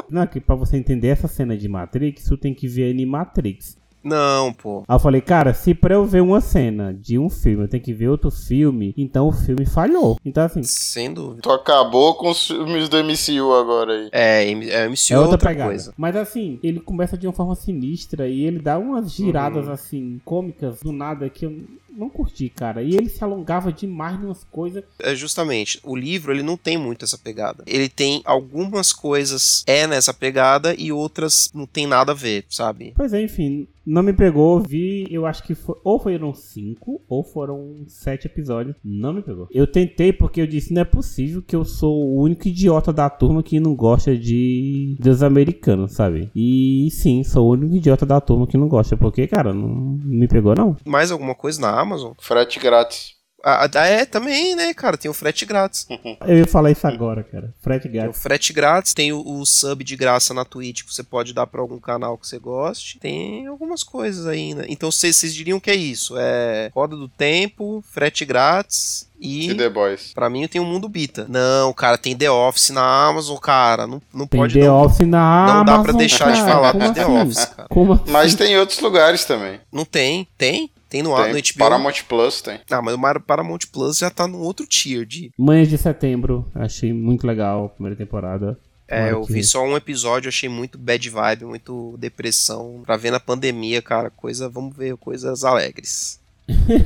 Não, 0.09 0.25
que 0.25 0.39
pra 0.39 0.55
você 0.55 0.77
entender 0.77 1.09
essa 1.09 1.27
cena 1.27 1.57
de 1.57 1.67
Matrix, 1.67 2.23
tu 2.23 2.37
tem 2.37 2.53
que 2.53 2.69
ver 2.69 2.89
Animatrix. 2.89 3.77
Não, 4.03 4.51
pô. 4.53 4.83
Aí 4.87 4.95
eu 4.95 4.99
falei, 4.99 5.21
cara, 5.21 5.53
se 5.53 5.73
pra 5.73 5.95
eu 5.95 6.05
ver 6.05 6.21
uma 6.21 6.41
cena 6.41 6.93
de 6.93 7.17
um 7.17 7.29
filme 7.29 7.63
eu 7.63 7.67
tenho 7.67 7.83
que 7.83 7.93
ver 7.93 8.09
outro 8.09 8.29
filme, 8.29 8.93
então 8.97 9.27
o 9.27 9.31
filme 9.31 9.65
falhou. 9.65 10.17
Então 10.25 10.43
assim, 10.43 10.63
Sem 10.63 11.13
dúvida. 11.13 11.41
Tu 11.41 11.51
acabou 11.51 12.15
com 12.15 12.29
os 12.29 12.47
filmes 12.47 12.89
do 12.89 12.97
MCU 13.03 13.53
agora 13.53 13.93
aí. 13.93 14.09
É, 14.11 14.51
é 14.51 14.87
MCU 14.87 15.11
é 15.11 15.13
é 15.13 15.17
outra, 15.19 15.31
outra, 15.33 15.49
pegada. 15.49 15.69
coisa. 15.69 15.93
Mas 15.97 16.15
assim, 16.15 16.59
ele 16.63 16.79
começa 16.79 17.17
de 17.17 17.27
uma 17.27 17.33
forma 17.33 17.55
sinistra 17.55 18.27
e 18.27 18.43
ele 18.43 18.59
dá 18.59 18.77
umas 18.77 19.11
giradas 19.11 19.67
assim, 19.69 20.19
cômicas 20.25 20.81
do 20.81 20.91
nada 20.91 21.29
que 21.29 21.45
eu 21.45 21.57
não 21.95 22.09
curti, 22.09 22.49
cara. 22.49 22.81
E 22.81 22.95
ele 22.95 23.09
se 23.09 23.23
alongava 23.23 23.71
demais 23.71 24.21
nas 24.21 24.43
coisas. 24.43 24.83
É 24.99 25.15
justamente, 25.15 25.79
o 25.83 25.95
livro 25.95 26.31
ele 26.31 26.43
não 26.43 26.57
tem 26.57 26.77
muito 26.77 27.05
essa 27.05 27.17
pegada. 27.17 27.63
Ele 27.67 27.89
tem 27.89 28.21
algumas 28.25 28.91
coisas 28.91 29.63
é 29.67 29.87
nessa 29.87 30.13
pegada 30.13 30.75
e 30.77 30.91
outras 30.91 31.51
não 31.53 31.65
tem 31.65 31.87
nada 31.87 32.11
a 32.11 32.15
ver, 32.15 32.45
sabe? 32.49 32.93
Pois 32.95 33.13
é, 33.13 33.21
enfim, 33.21 33.67
não 33.85 34.01
me 34.01 34.13
pegou, 34.13 34.61
vi, 34.61 35.05
eu 35.11 35.25
acho 35.25 35.43
que 35.43 35.53
foi, 35.53 35.75
ou 35.83 35.99
foram 35.99 36.33
cinco, 36.33 37.01
ou 37.07 37.23
foram 37.23 37.83
sete 37.87 38.27
episódios, 38.27 38.75
não 38.83 39.13
me 39.13 39.21
pegou. 39.21 39.47
Eu 39.51 39.67
tentei 39.67 40.13
porque 40.13 40.41
eu 40.41 40.47
disse, 40.47 40.73
não 40.73 40.81
é 40.81 40.85
possível 40.85 41.41
que 41.41 41.55
eu 41.55 41.65
sou 41.65 41.93
o 41.93 42.21
único 42.21 42.47
idiota 42.47 42.93
da 42.93 43.09
turma 43.09 43.43
que 43.43 43.59
não 43.59 43.75
gosta 43.75 44.17
de 44.17 44.95
dos 44.99 45.21
americanos, 45.21 45.93
sabe? 45.93 46.31
E 46.33 46.87
sim, 46.91 47.23
sou 47.23 47.47
o 47.47 47.51
único 47.51 47.75
idiota 47.75 48.05
da 48.05 48.21
turma 48.21 48.47
que 48.47 48.57
não 48.57 48.67
gosta, 48.69 48.95
porque, 48.95 49.27
cara, 49.27 49.53
não 49.53 49.99
me 50.01 50.27
pegou 50.27 50.55
não. 50.55 50.77
Mais 50.85 51.11
alguma 51.11 51.35
coisa 51.35 51.59
na 51.61 51.82
Amazon? 51.83 52.13
Frete 52.19 52.59
grátis. 52.59 53.13
Ah, 53.45 53.69
ah, 53.75 53.85
é, 53.85 54.05
também, 54.05 54.55
né, 54.55 54.73
cara? 54.73 54.95
Tem 54.95 55.11
o 55.11 55.13
frete 55.13 55.45
grátis. 55.45 55.85
Eu 56.25 56.37
ia 56.37 56.47
falar 56.47 56.71
isso 56.71 56.87
agora, 56.87 57.23
cara. 57.25 57.53
Frete 57.61 57.89
Tem 57.89 57.91
o 57.91 57.93
grátis. 58.03 58.21
frete 58.23 58.53
grátis, 58.53 58.93
tem 58.93 59.11
o, 59.11 59.19
o 59.21 59.45
sub 59.45 59.83
de 59.83 59.97
graça 59.97 60.33
na 60.33 60.45
Twitch 60.45 60.83
que 60.85 60.93
você 60.93 61.03
pode 61.03 61.33
dar 61.33 61.45
pra 61.45 61.59
algum 61.59 61.77
canal 61.77 62.17
que 62.17 62.25
você 62.25 62.39
goste. 62.39 62.99
Tem 62.99 63.45
algumas 63.47 63.83
coisas 63.83 64.27
aí, 64.27 64.53
né? 64.55 64.63
Então 64.69 64.89
vocês 64.89 65.33
diriam 65.35 65.59
que 65.59 65.69
é 65.69 65.75
isso? 65.75 66.15
É 66.17 66.71
roda 66.73 66.95
do 66.95 67.09
tempo, 67.09 67.83
frete 67.91 68.23
grátis 68.23 69.09
e. 69.19 69.49
E 69.49 69.55
The 69.55 69.69
Boys. 69.69 70.13
Pra 70.13 70.29
mim 70.29 70.47
tem 70.47 70.61
o 70.61 70.65
Mundo 70.65 70.87
Bita. 70.87 71.25
Não, 71.27 71.73
cara, 71.73 71.97
tem 71.97 72.15
The 72.15 72.31
Office 72.31 72.69
na 72.69 73.07
Amazon, 73.09 73.37
cara. 73.39 73.85
Não, 73.85 74.01
não 74.13 74.25
Tem 74.25 74.39
pode 74.39 74.53
The 74.53 74.65
não. 74.67 74.83
Office 74.85 75.05
na 75.07 75.47
não 75.47 75.65
dá 75.65 75.73
Amazon, 75.73 75.83
pra 75.83 75.93
deixar 75.93 76.31
de 76.31 76.39
cara. 76.39 76.51
falar 76.53 76.71
Como 76.71 76.87
do 76.87 76.93
The 76.93 77.01
assim? 77.01 77.21
Office, 77.21 77.45
cara. 77.45 77.67
Como 77.67 77.91
assim? 77.93 78.03
Mas 78.11 78.35
tem 78.35 78.53
em 78.53 78.57
outros 78.57 78.79
lugares 78.79 79.25
também. 79.25 79.59
Não 79.69 79.83
tem, 79.83 80.25
tem. 80.37 80.69
Tem 80.93 81.01
no, 81.01 81.15
Tem. 81.15 81.33
no 81.33 81.39
HBO. 81.39 81.57
Paramount 81.57 82.03
Plus 82.07 82.39
tem. 82.39 82.59
Ah, 82.69 82.79
mas 82.79 82.93
o 82.93 83.19
Paramount 83.21 83.61
Plus 83.71 83.97
já 83.97 84.11
tá 84.11 84.27
num 84.27 84.37
outro 84.37 84.67
tier 84.67 85.07
de. 85.07 85.31
Manhãs 85.35 85.67
de 85.67 85.75
Setembro, 85.75 86.45
achei 86.53 86.93
muito 86.93 87.25
legal 87.25 87.65
a 87.65 87.69
primeira 87.69 87.95
temporada. 87.95 88.59
É, 88.87 89.11
eu 89.11 89.23
vi 89.23 89.43
só 89.43 89.65
um 89.65 89.75
episódio, 89.75 90.29
achei 90.29 90.47
muito 90.47 90.77
bad 90.77 91.09
vibe, 91.09 91.45
muito 91.45 91.95
depressão. 91.97 92.83
Pra 92.85 92.95
ver 92.95 93.09
na 93.09 93.19
pandemia, 93.19 93.81
cara, 93.81 94.11
coisa, 94.11 94.47
vamos 94.47 94.77
ver, 94.77 94.95
coisas 94.97 95.43
alegres. 95.43 96.21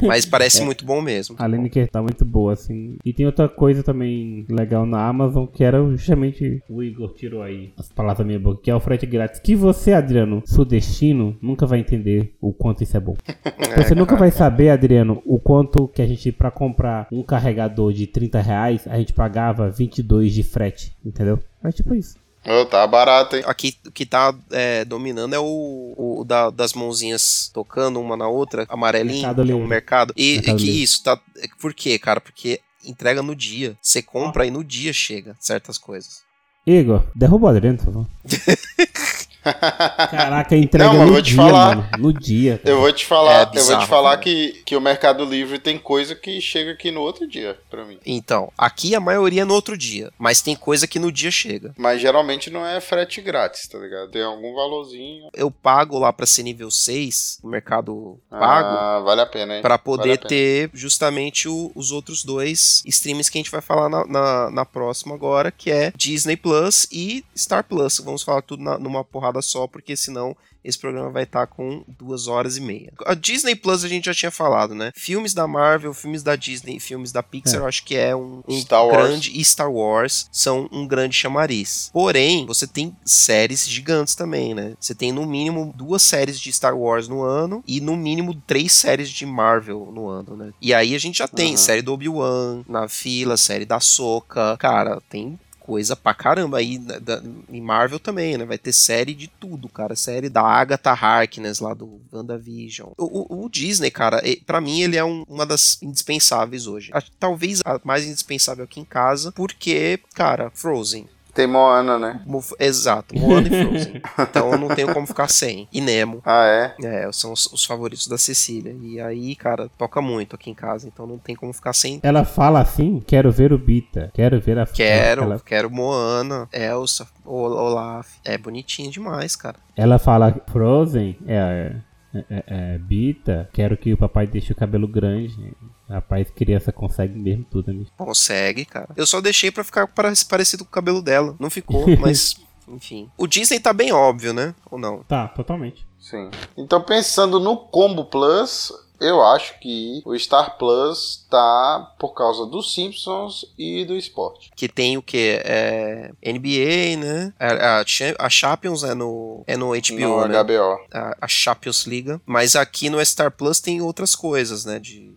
Mas 0.05 0.25
parece 0.27 0.63
muito 0.63 0.85
bom 0.85 1.01
mesmo. 1.01 1.35
A 1.39 1.47
Lineker 1.47 1.89
tá 1.89 2.01
muito 2.01 2.25
boa, 2.25 2.53
assim. 2.53 2.97
E 3.03 3.13
tem 3.13 3.25
outra 3.25 3.47
coisa 3.47 3.83
também 3.83 4.45
legal 4.49 4.85
na 4.85 5.07
Amazon, 5.07 5.45
que 5.45 5.63
era 5.63 5.83
justamente 5.89 6.61
o 6.69 6.83
Igor 6.83 7.13
tirou 7.13 7.41
aí 7.41 7.71
as 7.77 7.89
palavras 7.89 8.19
da 8.19 8.25
minha 8.25 8.39
boca, 8.39 8.61
que 8.61 8.71
é 8.71 8.75
o 8.75 8.79
frete 8.79 9.05
grátis. 9.05 9.39
Que 9.39 9.55
você, 9.55 9.93
Adriano, 9.93 10.43
sudestino, 10.45 11.37
nunca 11.41 11.65
vai 11.65 11.79
entender 11.79 12.33
o 12.41 12.53
quanto 12.53 12.83
isso 12.83 12.95
é 12.95 12.99
bom. 12.99 13.15
Você 13.77 13.93
nunca 13.93 14.15
vai 14.15 14.31
saber, 14.31 14.69
Adriano, 14.69 15.21
o 15.23 15.39
quanto 15.39 15.87
que 15.87 16.01
a 16.01 16.07
gente, 16.07 16.31
pra 16.31 16.49
comprar 16.49 17.07
um 17.11 17.21
carregador 17.21 17.93
de 17.93 18.07
30 18.07 18.41
reais, 18.41 18.87
a 18.87 18.97
gente 18.97 19.13
pagava 19.13 19.69
22 19.69 20.33
de 20.33 20.41
frete, 20.41 20.95
entendeu? 21.05 21.39
É 21.63 21.69
tipo 21.69 21.93
isso. 21.93 22.15
Ô, 22.47 22.65
tá 22.65 22.87
barato, 22.87 23.35
hein? 23.35 23.43
Aqui 23.45 23.75
o 23.85 23.91
que 23.91 24.05
tá 24.05 24.33
é, 24.51 24.85
dominando 24.85 25.33
é 25.33 25.39
o, 25.39 25.93
o 25.97 26.23
da- 26.25 26.49
das 26.49 26.73
mãozinhas 26.73 27.51
tocando 27.53 27.99
uma 27.99 28.15
na 28.15 28.27
outra, 28.27 28.65
amarelinho, 28.69 29.21
Mercado 29.27 29.41
é 29.41 29.45
Livre. 29.45 29.67
mercado. 29.67 30.13
E, 30.15 30.33
Mercado 30.35 30.55
e 30.55 30.59
que 30.59 30.65
Livre. 30.65 30.83
isso, 30.83 31.03
tá. 31.03 31.19
Por 31.59 31.73
quê, 31.73 31.99
cara? 31.99 32.21
Porque 32.21 32.61
entrega 32.85 33.21
no 33.21 33.35
dia. 33.35 33.77
Você 33.81 34.01
compra 34.01 34.45
e 34.45 34.51
no 34.51 34.63
dia 34.63 34.93
chega 34.93 35.35
certas 35.39 35.77
coisas. 35.77 36.21
Igor, 36.65 37.03
derruba 37.15 37.47
o 37.47 37.49
Adriano, 37.49 37.77
por 37.77 37.85
favor. 37.85 38.05
Caraca, 39.53 40.55
entrega 40.55 40.85
Não, 40.89 40.97
mas 40.97 41.07
no 41.07 41.13
vou 41.13 41.21
te 41.21 41.25
dia, 41.29 41.35
falar. 41.35 41.75
mano. 41.75 41.89
No 41.97 42.13
dia. 42.13 42.57
cara. 42.57 42.69
Eu 42.69 42.79
vou 42.79 42.91
te 42.91 43.05
falar, 43.05 43.33
É 43.33 43.41
eu 43.41 43.45
vou 43.45 43.53
bizarro, 43.53 43.81
te 43.83 43.87
falar 43.87 44.17
né? 44.17 44.23
que, 44.23 44.61
que 44.65 44.75
o 44.75 44.81
Mercado 44.81 45.25
Livre 45.25 45.59
tem 45.59 45.77
coisa 45.77 46.15
que 46.15 46.39
chega 46.41 46.71
aqui 46.71 46.91
no 46.91 47.01
outro 47.01 47.27
dia, 47.27 47.57
pra 47.69 47.85
mim. 47.85 47.97
Então, 48.05 48.51
aqui 48.57 48.95
a 48.95 48.99
maioria 48.99 49.41
é 49.41 49.45
no 49.45 49.53
outro 49.53 49.77
dia. 49.77 50.11
Mas 50.17 50.41
tem 50.41 50.55
coisa 50.55 50.87
que 50.87 50.99
no 50.99 51.11
dia 51.11 51.31
chega. 51.31 51.73
Mas 51.77 52.01
geralmente 52.01 52.49
não 52.49 52.65
é 52.65 52.79
frete 52.81 53.21
grátis, 53.21 53.67
tá 53.67 53.77
ligado? 53.77 54.09
Tem 54.11 54.23
algum 54.23 54.53
valorzinho. 54.53 55.29
Eu 55.33 55.49
pago 55.51 55.97
lá 55.99 56.11
pra 56.13 56.25
ser 56.25 56.43
nível 56.43 56.69
6, 56.71 57.39
no 57.43 57.49
mercado 57.49 58.19
pago. 58.29 58.67
Ah, 58.77 58.99
vale 59.03 59.21
a 59.21 59.25
pena, 59.25 59.55
hein? 59.55 59.61
Pra 59.61 59.75
Vale 59.77 59.83
poder 59.83 60.17
pena. 60.17 60.29
ter 60.29 60.69
justamente 60.73 61.47
o- 61.47 61.71
os 61.75 61.91
outros 61.91 62.23
dois 62.23 62.81
streams 62.85 63.29
que 63.29 63.37
a 63.37 63.41
gente 63.41 63.51
vai 63.51 63.61
falar 63.61 63.89
na, 63.89 64.05
na, 64.05 64.49
na 64.51 64.65
próxima 64.65 65.15
agora, 65.15 65.51
que 65.51 65.69
é 65.71 65.91
Disney 65.95 66.35
Plus 66.35 66.87
e 66.91 67.23
Star 67.35 67.63
Plus. 67.63 67.99
Vamos 68.03 68.23
falar 68.23 68.41
tudo 68.41 68.63
na- 68.63 68.77
numa 68.77 69.03
porrada 69.03 69.36
só, 69.41 69.67
porque 69.67 69.95
senão 69.95 70.35
esse 70.63 70.77
programa 70.77 71.09
vai 71.09 71.23
estar 71.23 71.47
com 71.47 71.83
duas 71.87 72.27
horas 72.27 72.57
e 72.57 72.61
meia. 72.61 72.91
A 73.05 73.13
Disney 73.13 73.55
Plus 73.55 73.85
a 73.85 73.87
gente 73.87 74.05
já 74.05 74.13
tinha 74.13 74.31
falado, 74.31 74.75
né? 74.75 74.91
Filmes 74.95 75.33
da 75.33 75.47
Marvel, 75.47 75.93
filmes 75.93 76.23
da 76.23 76.35
Disney, 76.35 76.77
filmes 76.79 77.11
da 77.13 77.23
Pixar, 77.23 77.61
eu 77.61 77.65
acho 77.67 77.85
que 77.85 77.95
é 77.95 78.13
um, 78.13 78.41
um 78.45 78.59
Star 78.59 78.85
Wars. 78.85 78.97
grande 78.97 79.31
e 79.39 79.45
Star 79.45 79.71
Wars 79.71 80.27
são 80.31 80.67
um 80.71 80.85
grande 80.85 81.15
chamariz. 81.15 81.89
Porém, 81.93 82.45
você 82.45 82.67
tem 82.67 82.93
séries 83.05 83.67
gigantes 83.67 84.13
também, 84.13 84.53
né? 84.53 84.73
Você 84.79 84.93
tem 84.93 85.11
no 85.13 85.25
mínimo 85.25 85.73
duas 85.75 86.01
séries 86.01 86.37
de 86.39 86.51
Star 86.51 86.77
Wars 86.77 87.07
no 87.07 87.21
ano 87.23 87.63
e 87.65 87.79
no 87.79 87.95
mínimo 87.95 88.35
três 88.45 88.73
séries 88.73 89.09
de 89.09 89.25
Marvel 89.25 89.89
no 89.93 90.09
ano, 90.09 90.35
né? 90.35 90.51
E 90.61 90.73
aí 90.73 90.93
a 90.95 90.99
gente 90.99 91.19
já 91.19 91.27
tem 91.29 91.51
Uhum. 91.51 91.57
série 91.57 91.81
do 91.81 91.93
Obi-Wan 91.93 92.63
na 92.67 92.89
fila, 92.89 93.37
série 93.37 93.65
da 93.65 93.79
Soca. 93.79 94.57
Cara, 94.57 95.01
tem 95.09 95.39
coisa 95.67 95.95
pra 95.95 96.13
caramba 96.13 96.57
aí 96.59 96.79
né, 96.79 96.97
da- 96.99 97.21
em 97.49 97.61
Marvel 97.61 97.99
também, 97.99 98.37
né? 98.37 98.45
Vai 98.45 98.57
ter 98.57 98.71
série 98.71 99.13
de 99.13 99.27
tudo, 99.27 99.67
cara. 99.67 99.95
Série 99.95 100.29
da 100.29 100.41
Agatha 100.41 100.91
Harkness 100.91 101.59
lá 101.59 101.73
do 101.73 101.99
WandaVision. 102.11 102.89
O, 102.97 103.35
o, 103.41 103.45
o 103.45 103.49
Disney, 103.49 103.91
cara, 103.91 104.23
pra 104.45 104.61
mim 104.61 104.81
ele 104.81 104.95
é 104.95 105.03
um- 105.03 105.23
uma 105.27 105.45
das 105.45 105.77
indispensáveis 105.83 106.65
hoje. 106.67 106.91
Que 106.91 107.11
Talvez 107.19 107.59
a 107.65 107.79
mais 107.83 108.05
indispensável 108.05 108.63
aqui 108.63 108.79
em 108.79 108.85
casa, 108.85 109.31
porque, 109.33 109.99
cara, 110.15 110.49
Frozen. 110.55 111.07
Tem 111.37 111.45
Moana, 111.45 111.99
né? 111.99 112.19
Mo- 112.25 112.43
Exato, 112.59 113.15
Moana 113.15 113.47
e 113.47 113.51
Frozen. 113.63 114.01
Então 114.19 114.51
eu 114.51 114.57
não 114.57 114.69
tenho 114.69 114.91
como 114.91 115.05
ficar 115.05 115.27
sem. 115.29 115.67
E 115.71 115.79
Nemo. 115.79 116.19
Ah, 116.25 116.45
é? 116.47 116.75
É, 116.83 117.11
são 117.11 117.31
os, 117.31 117.45
os 117.53 117.63
favoritos 117.63 118.07
da 118.07 118.17
Cecília. 118.17 118.75
E 118.81 118.99
aí, 118.99 119.35
cara, 119.35 119.69
toca 119.77 120.01
muito 120.01 120.35
aqui 120.35 120.49
em 120.49 120.55
casa, 120.55 120.87
então 120.87 121.05
não 121.05 121.19
tem 121.19 121.35
como 121.35 121.53
ficar 121.53 121.73
sem. 121.73 121.99
Ela 122.01 122.25
fala 122.25 122.59
assim, 122.59 122.99
quero 123.05 123.31
ver 123.31 123.53
o 123.53 123.57
Bita, 123.59 124.09
quero 124.15 124.41
ver 124.41 124.57
a... 124.57 124.65
Quero, 124.65 125.21
Ela, 125.23 125.39
quero 125.39 125.69
Moana, 125.69 126.49
Elsa, 126.51 127.07
Ol- 127.23 127.51
Olaf. 127.55 128.07
É 128.25 128.35
bonitinho 128.35 128.89
demais, 128.89 129.35
cara. 129.35 129.57
ela 129.75 129.99
fala 129.99 130.35
Frozen, 130.51 131.17
é, 131.27 131.71
é, 132.15 132.19
é, 132.31 132.43
é, 132.47 132.77
Bita, 132.79 133.47
quero 133.53 133.77
que 133.77 133.93
o 133.93 133.97
papai 133.97 134.25
deixe 134.25 134.51
o 134.51 134.55
cabelo 134.55 134.87
grande. 134.87 135.53
Rapaz, 135.89 136.27
criança 136.35 136.71
consegue 136.71 137.17
mesmo 137.17 137.45
tudo, 137.49 137.71
né? 137.73 137.85
Consegue, 137.97 138.65
cara. 138.65 138.89
Eu 138.95 139.05
só 139.05 139.21
deixei 139.21 139.51
pra 139.51 139.63
ficar 139.63 139.87
pare- 139.87 140.13
parecido 140.29 140.63
com 140.65 140.69
o 140.69 140.73
cabelo 140.73 141.01
dela. 141.01 141.35
Não 141.39 141.49
ficou, 141.49 141.85
mas. 141.99 142.35
Enfim. 142.67 143.09
O 143.17 143.25
Disney 143.27 143.59
tá 143.61 143.71
bem 143.71 143.93
óbvio, 143.93 144.33
né? 144.33 144.53
Ou 144.69 144.77
não? 144.77 145.01
Tá, 145.03 145.27
totalmente. 145.29 145.87
Sim. 145.99 146.29
Então, 146.57 146.81
pensando 146.81 147.39
no 147.39 147.55
Combo 147.55 148.03
Plus, 148.05 148.73
eu 148.99 149.21
acho 149.23 149.57
que 149.61 150.01
o 150.05 150.13
Star 150.19 150.57
Plus 150.57 151.25
tá 151.29 151.95
por 151.97 152.13
causa 152.13 152.45
dos 152.45 152.73
Simpsons 152.73 153.45
e 153.57 153.85
do 153.85 153.95
esporte. 153.95 154.51
Que 154.53 154.67
tem 154.67 154.97
o 154.97 155.01
que? 155.01 155.39
É, 155.45 156.11
NBA, 156.25 156.97
né? 156.97 157.33
A, 157.39 157.79
a, 157.79 157.85
Cha- 157.85 158.15
a 158.19 158.29
Champions 158.29 158.83
é 158.83 158.93
no, 158.93 159.43
é 159.47 159.55
no 159.55 159.67
HBO, 159.69 159.99
no 159.99 160.27
né? 160.27 160.43
HBO. 160.43 160.77
A, 160.93 161.17
a 161.21 161.27
Champions 161.29 161.85
Liga. 161.85 162.19
Mas 162.25 162.55
aqui 162.57 162.89
no 162.89 163.03
Star 163.05 163.31
Plus 163.31 163.61
tem 163.61 163.81
outras 163.81 164.13
coisas, 164.13 164.65
né? 164.65 164.77
De 164.79 165.15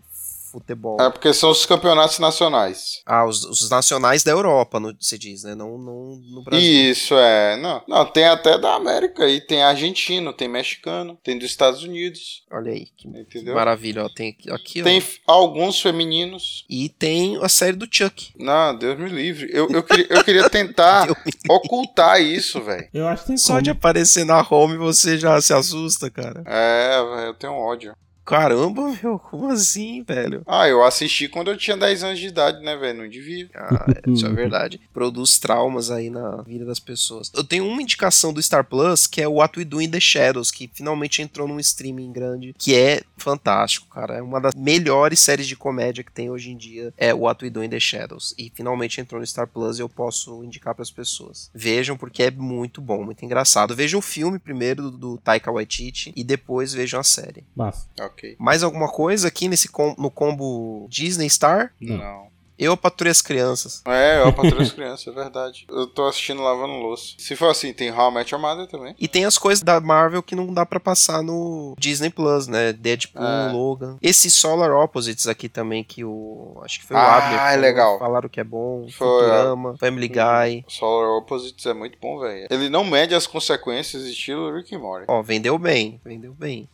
futebol. 0.51 1.01
É 1.01 1.11
porque 1.11 1.33
são 1.33 1.51
os 1.51 1.65
campeonatos 1.65 2.19
nacionais. 2.19 3.01
Ah, 3.07 3.25
os, 3.27 3.45
os 3.45 3.71
nacionais 3.71 4.23
da 4.23 4.33
Europa, 4.33 4.81
no, 4.81 4.95
você 4.99 5.17
diz, 5.19 5.45
né? 5.45 5.55
Não, 5.55 5.79
não 5.79 6.17
no 6.31 6.43
Brasil. 6.43 6.91
Isso, 6.91 7.15
é. 7.15 7.57
Não, 7.57 7.83
não, 7.87 8.05
tem 8.05 8.25
até 8.25 8.59
da 8.59 8.75
América 8.75 9.25
aí. 9.25 9.41
Tem 9.41 9.63
argentino, 9.63 10.33
tem 10.33 10.49
mexicano, 10.49 11.19
tem 11.23 11.39
dos 11.39 11.49
Estados 11.49 11.83
Unidos. 11.83 12.45
Olha 12.51 12.73
aí, 12.73 12.87
que 12.97 13.09
Entendeu? 13.09 13.55
maravilha. 13.55 14.05
Ó, 14.05 14.09
tem 14.09 14.37
aqui, 14.51 14.81
ó. 14.81 14.85
Tem 14.85 15.03
alguns 15.27 15.81
femininos. 15.81 16.65
E 16.69 16.89
tem 16.89 17.39
a 17.43 17.49
série 17.49 17.77
do 17.77 17.89
Chuck. 17.91 18.33
Não, 18.39 18.77
Deus 18.77 18.99
me 18.99 19.09
livre. 19.09 19.49
Eu, 19.53 19.69
eu, 19.71 19.83
queria, 19.83 20.07
eu 20.11 20.25
queria 20.25 20.51
tentar 20.51 21.09
ocultar 21.49 22.21
isso, 22.21 22.61
velho. 22.61 22.89
Eu 22.93 23.07
acho 23.07 23.23
que 23.23 23.29
tem 23.29 23.37
Só 23.37 23.55
como. 23.55 23.63
de 23.63 23.71
aparecer 23.71 24.25
na 24.25 24.47
home 24.49 24.77
você 24.77 25.19
já 25.19 25.41
se 25.41 25.53
assusta, 25.53 26.11
cara. 26.11 26.43
É, 26.47 26.99
velho, 27.03 27.27
eu 27.29 27.35
tenho 27.35 27.53
ódio. 27.53 27.95
Caramba, 28.31 28.97
meu, 29.03 29.19
como 29.19 29.51
assim, 29.51 30.05
velho? 30.05 30.45
Ah, 30.47 30.69
eu 30.69 30.85
assisti 30.85 31.27
quando 31.27 31.51
eu 31.51 31.57
tinha 31.57 31.77
10 31.77 32.05
anos 32.05 32.21
de 32.21 32.29
idade, 32.29 32.63
né, 32.63 32.77
velho? 32.77 33.03
Não 33.03 33.09
devia. 33.09 33.51
Ah, 33.53 33.87
é, 34.07 34.09
isso 34.09 34.25
é 34.25 34.31
verdade. 34.31 34.81
Produz 34.95 35.41
traumas 35.41 35.91
aí 35.91 36.11
na 36.11 36.41
vida 36.43 36.65
das 36.65 36.79
pessoas. 36.79 37.33
Eu 37.35 37.43
tenho 37.43 37.67
uma 37.67 37.83
indicação 37.83 38.33
do 38.33 38.41
Star 38.41 38.65
Plus, 38.65 39.09
que 39.09 39.21
é 39.21 39.27
o 39.27 39.35
What 39.39 39.59
We 39.59 39.65
Do 39.65 39.83
in 39.83 39.91
the 39.91 39.99
Shadows, 39.99 40.53
que 40.53 40.71
finalmente 40.73 41.21
entrou 41.21 41.49
num 41.49 41.59
streaming 41.59 42.13
grande, 42.13 42.55
que 42.57 42.73
é 42.73 43.03
fantástico, 43.17 43.89
cara. 43.89 44.19
É 44.19 44.23
uma 44.23 44.41
das 44.41 44.55
melhores 44.55 45.19
séries 45.19 45.49
de 45.49 45.57
comédia 45.57 46.05
que 46.05 46.13
tem 46.13 46.31
hoje 46.31 46.53
em 46.53 46.57
dia, 46.57 46.95
é 46.97 47.13
o 47.13 47.23
What 47.23 47.45
We 47.45 47.51
Do 47.51 47.65
in 47.65 47.69
the 47.69 47.81
Shadows. 47.81 48.33
E 48.39 48.49
finalmente 48.55 49.01
entrou 49.01 49.21
no 49.21 49.27
Star 49.27 49.49
Plus 49.49 49.81
e 49.81 49.83
eu 49.83 49.89
posso 49.89 50.45
indicar 50.45 50.73
para 50.73 50.83
as 50.83 50.91
pessoas. 50.93 51.51
Vejam, 51.53 51.97
porque 51.97 52.23
é 52.23 52.31
muito 52.31 52.81
bom, 52.81 53.03
muito 53.03 53.25
engraçado. 53.25 53.75
Vejam 53.75 53.99
o 53.99 54.03
filme 54.03 54.39
primeiro 54.39 54.83
do, 54.83 54.91
do 54.97 55.19
Taika 55.19 55.51
Waititi 55.51 56.13
e 56.15 56.23
depois 56.23 56.73
vejam 56.73 57.01
a 57.01 57.03
série. 57.03 57.45
Massa. 57.57 57.89
Ok. 58.01 58.20
Mais 58.39 58.63
alguma 58.63 58.89
coisa 58.89 59.29
aqui 59.29 59.49
nesse 59.49 59.69
com- 59.69 59.95
no 59.99 60.11
combo 60.11 60.87
Disney 60.89 61.29
Star? 61.29 61.73
Não. 61.81 61.97
Não. 61.99 62.31
Eu 62.63 62.77
patrulho 62.77 63.11
as 63.11 63.23
crianças. 63.23 63.81
É, 63.87 64.21
eu 64.21 64.31
patrulho 64.37 64.61
as 64.61 64.71
crianças, 64.71 65.07
é 65.07 65.11
verdade. 65.13 65.65
Eu 65.67 65.87
tô 65.87 66.07
assistindo 66.07 66.43
lavando 66.43 66.75
louça. 66.75 67.15
Se 67.17 67.35
for 67.35 67.47
assim, 67.49 67.73
tem 67.73 67.91
How 67.91 68.11
I 68.11 68.15
Met 68.17 68.35
Your 68.35 68.43
Mother 68.43 68.67
também. 68.67 68.95
E 68.99 69.09
tem 69.09 69.25
as 69.25 69.39
coisas 69.39 69.63
da 69.65 69.81
Marvel 69.81 70.23
que 70.23 70.35
não 70.35 70.53
dá 70.53 70.67
pra 70.67 70.79
passar 70.79 71.23
no 71.23 71.75
Disney 71.79 72.11
Plus, 72.11 72.47
né? 72.49 72.75
Deadpool, 72.75 73.25
É. 73.25 73.51
Logan. 73.51 73.97
Esse 74.03 74.31
Solar 74.31 74.73
Opposites 74.73 75.27
aqui 75.27 75.49
também, 75.49 75.83
que 75.83 76.05
o. 76.05 76.61
Acho 76.63 76.81
que 76.81 76.85
foi 76.87 76.97
o 76.99 77.01
Ah, 77.01 77.17
Abner. 77.17 77.41
que 77.41 77.55
é 77.55 77.57
legal. 77.57 77.99
Falaram 77.99 78.29
que 78.29 78.41
é 78.41 78.45
bom. 78.45 78.87
Foi, 78.93 79.07
é. 79.07 79.21
Futurama, 79.21 79.77
Family 79.79 80.09
Guy. 80.09 80.65
Solar 80.69 81.09
Opposites 81.17 81.65
é 81.65 81.73
muito 81.73 81.97
bom, 81.99 82.19
velho. 82.21 82.47
Ele 82.51 82.69
não 82.69 82.85
mede 82.85 83.15
as 83.15 83.27
consequências 83.27 84.03
estilo 84.03 84.55
Rick 84.55 84.75
and 84.75 84.81
Morty. 84.81 85.07
Ó, 85.09 85.23
vendeu 85.23 85.57
bem, 85.59 85.99
vendeu 86.05 86.35
bem. 86.35 86.69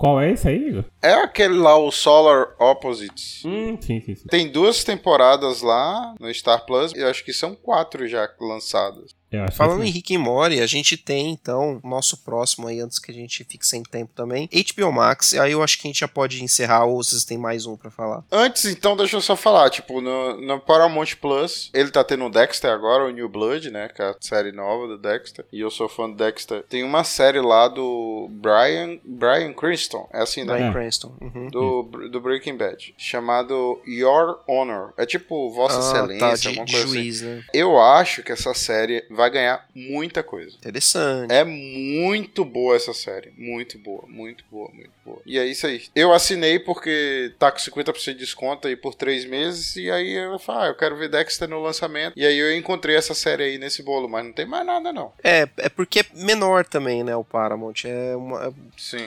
Qual 0.00 0.18
é 0.18 0.30
esse 0.30 0.48
aí, 0.48 0.68
Igor? 0.68 0.84
É 1.02 1.12
aquele 1.12 1.58
lá, 1.58 1.76
o 1.76 1.92
Solar 1.92 2.54
Opposites. 2.58 3.44
Hum, 3.44 3.76
sim, 3.78 4.00
sim, 4.00 4.14
sim. 4.14 4.26
Tem 4.28 4.50
duas 4.50 4.82
temporadas 4.82 5.60
lá 5.60 6.14
no 6.18 6.32
Star 6.32 6.64
Plus. 6.64 6.94
E 6.94 7.00
eu 7.00 7.08
acho 7.08 7.22
que 7.22 7.34
são 7.34 7.54
quatro 7.54 8.08
já 8.08 8.26
lançadas. 8.40 9.14
Falando 9.52 9.82
que 9.82 9.88
em 9.88 9.90
Rick 9.90 10.14
e 10.14 10.18
Morty, 10.18 10.60
a 10.60 10.66
gente 10.66 10.96
tem 10.96 11.30
então 11.30 11.80
o 11.82 11.88
nosso 11.88 12.16
próximo 12.18 12.66
aí, 12.66 12.80
antes 12.80 12.98
que 12.98 13.10
a 13.10 13.14
gente 13.14 13.44
fique 13.44 13.66
sem 13.66 13.82
tempo 13.82 14.12
também, 14.14 14.48
HBO 14.76 14.92
Max. 14.92 15.34
Aí 15.34 15.52
eu 15.52 15.62
acho 15.62 15.78
que 15.78 15.86
a 15.86 15.90
gente 15.90 16.00
já 16.00 16.08
pode 16.08 16.42
encerrar, 16.42 16.84
ou 16.84 17.02
vocês 17.02 17.24
têm 17.24 17.38
mais 17.38 17.66
um 17.66 17.76
pra 17.76 17.90
falar. 17.90 18.24
Antes, 18.30 18.64
então, 18.66 18.96
deixa 18.96 19.16
eu 19.16 19.20
só 19.20 19.36
falar. 19.36 19.70
Tipo, 19.70 20.00
no, 20.00 20.40
no 20.40 20.60
Paramount 20.60 21.14
Plus, 21.20 21.70
ele 21.72 21.90
tá 21.90 22.02
tendo 22.02 22.24
o 22.24 22.30
Dexter 22.30 22.70
agora, 22.70 23.04
o 23.06 23.10
New 23.10 23.28
Blood, 23.28 23.70
né? 23.70 23.88
Que 23.88 24.02
é 24.02 24.06
a 24.06 24.16
série 24.20 24.52
nova 24.52 24.86
do 24.86 24.98
Dexter. 24.98 25.44
E 25.52 25.60
eu 25.60 25.70
sou 25.70 25.88
fã 25.88 26.08
do 26.08 26.16
Dexter. 26.16 26.62
Tem 26.68 26.82
uma 26.82 27.04
série 27.04 27.40
lá 27.40 27.68
do 27.68 28.28
Brian, 28.30 28.98
Brian 29.04 29.52
Cranston. 29.52 30.08
É 30.12 30.22
assim, 30.22 30.44
né? 30.44 30.54
Bryan 30.54 30.68
É. 30.70 30.72
Cranston. 30.72 31.14
Uhum. 31.20 31.48
Do, 31.48 31.82
do 32.10 32.20
Breaking 32.20 32.56
Bad. 32.56 32.94
Chamado 32.98 33.80
Your 33.86 34.40
Honor. 34.48 34.92
É 34.96 35.06
tipo 35.06 35.50
Vossa 35.50 35.76
Ah, 35.78 35.80
Excelência, 35.80 36.18
tá, 36.28 36.34
de, 36.34 36.48
alguma 36.48 36.64
de 36.66 36.72
coisa 36.72 36.86
assim. 36.88 36.94
juiz, 36.96 37.20
né? 37.22 37.44
Eu 37.54 37.80
acho 37.80 38.22
que 38.22 38.32
essa 38.32 38.54
série 38.54 39.04
vai 39.20 39.30
ganhar 39.30 39.64
muita 39.74 40.22
coisa. 40.22 40.56
Interessante. 40.56 41.32
É 41.32 41.44
muito 41.44 42.44
boa 42.44 42.74
essa 42.74 42.92
série. 42.92 43.30
Muito 43.36 43.78
boa, 43.78 44.04
muito 44.08 44.44
boa, 44.50 44.68
muito 44.72 44.90
boa. 45.04 45.20
E 45.24 45.38
é 45.38 45.46
isso 45.46 45.66
aí. 45.66 45.82
Eu 45.94 46.12
assinei 46.12 46.58
porque 46.58 47.32
tá 47.38 47.52
com 47.52 47.58
50% 47.58 48.04
de 48.12 48.14
desconto 48.14 48.66
aí 48.66 48.74
por 48.76 48.94
três 48.94 49.24
meses. 49.24 49.76
E 49.76 49.90
aí 49.90 50.12
eu 50.12 50.38
falei, 50.38 50.62
ah, 50.62 50.70
eu 50.70 50.74
quero 50.76 50.96
ver 50.96 51.08
Dexter 51.08 51.48
no 51.48 51.60
lançamento. 51.62 52.14
E 52.16 52.26
aí 52.26 52.36
eu 52.36 52.56
encontrei 52.56 52.96
essa 52.96 53.14
série 53.14 53.44
aí 53.44 53.58
nesse 53.58 53.82
bolo, 53.82 54.08
mas 54.08 54.24
não 54.24 54.32
tem 54.32 54.46
mais 54.46 54.66
nada 54.66 54.92
não. 54.92 55.12
É, 55.22 55.48
é 55.58 55.68
porque 55.68 56.00
é 56.00 56.04
menor 56.14 56.64
também, 56.64 57.04
né, 57.04 57.14
o 57.14 57.22
Paramount. 57.24 57.84
É 57.84 58.16
uma, 58.16 58.52
Sim. 58.76 59.06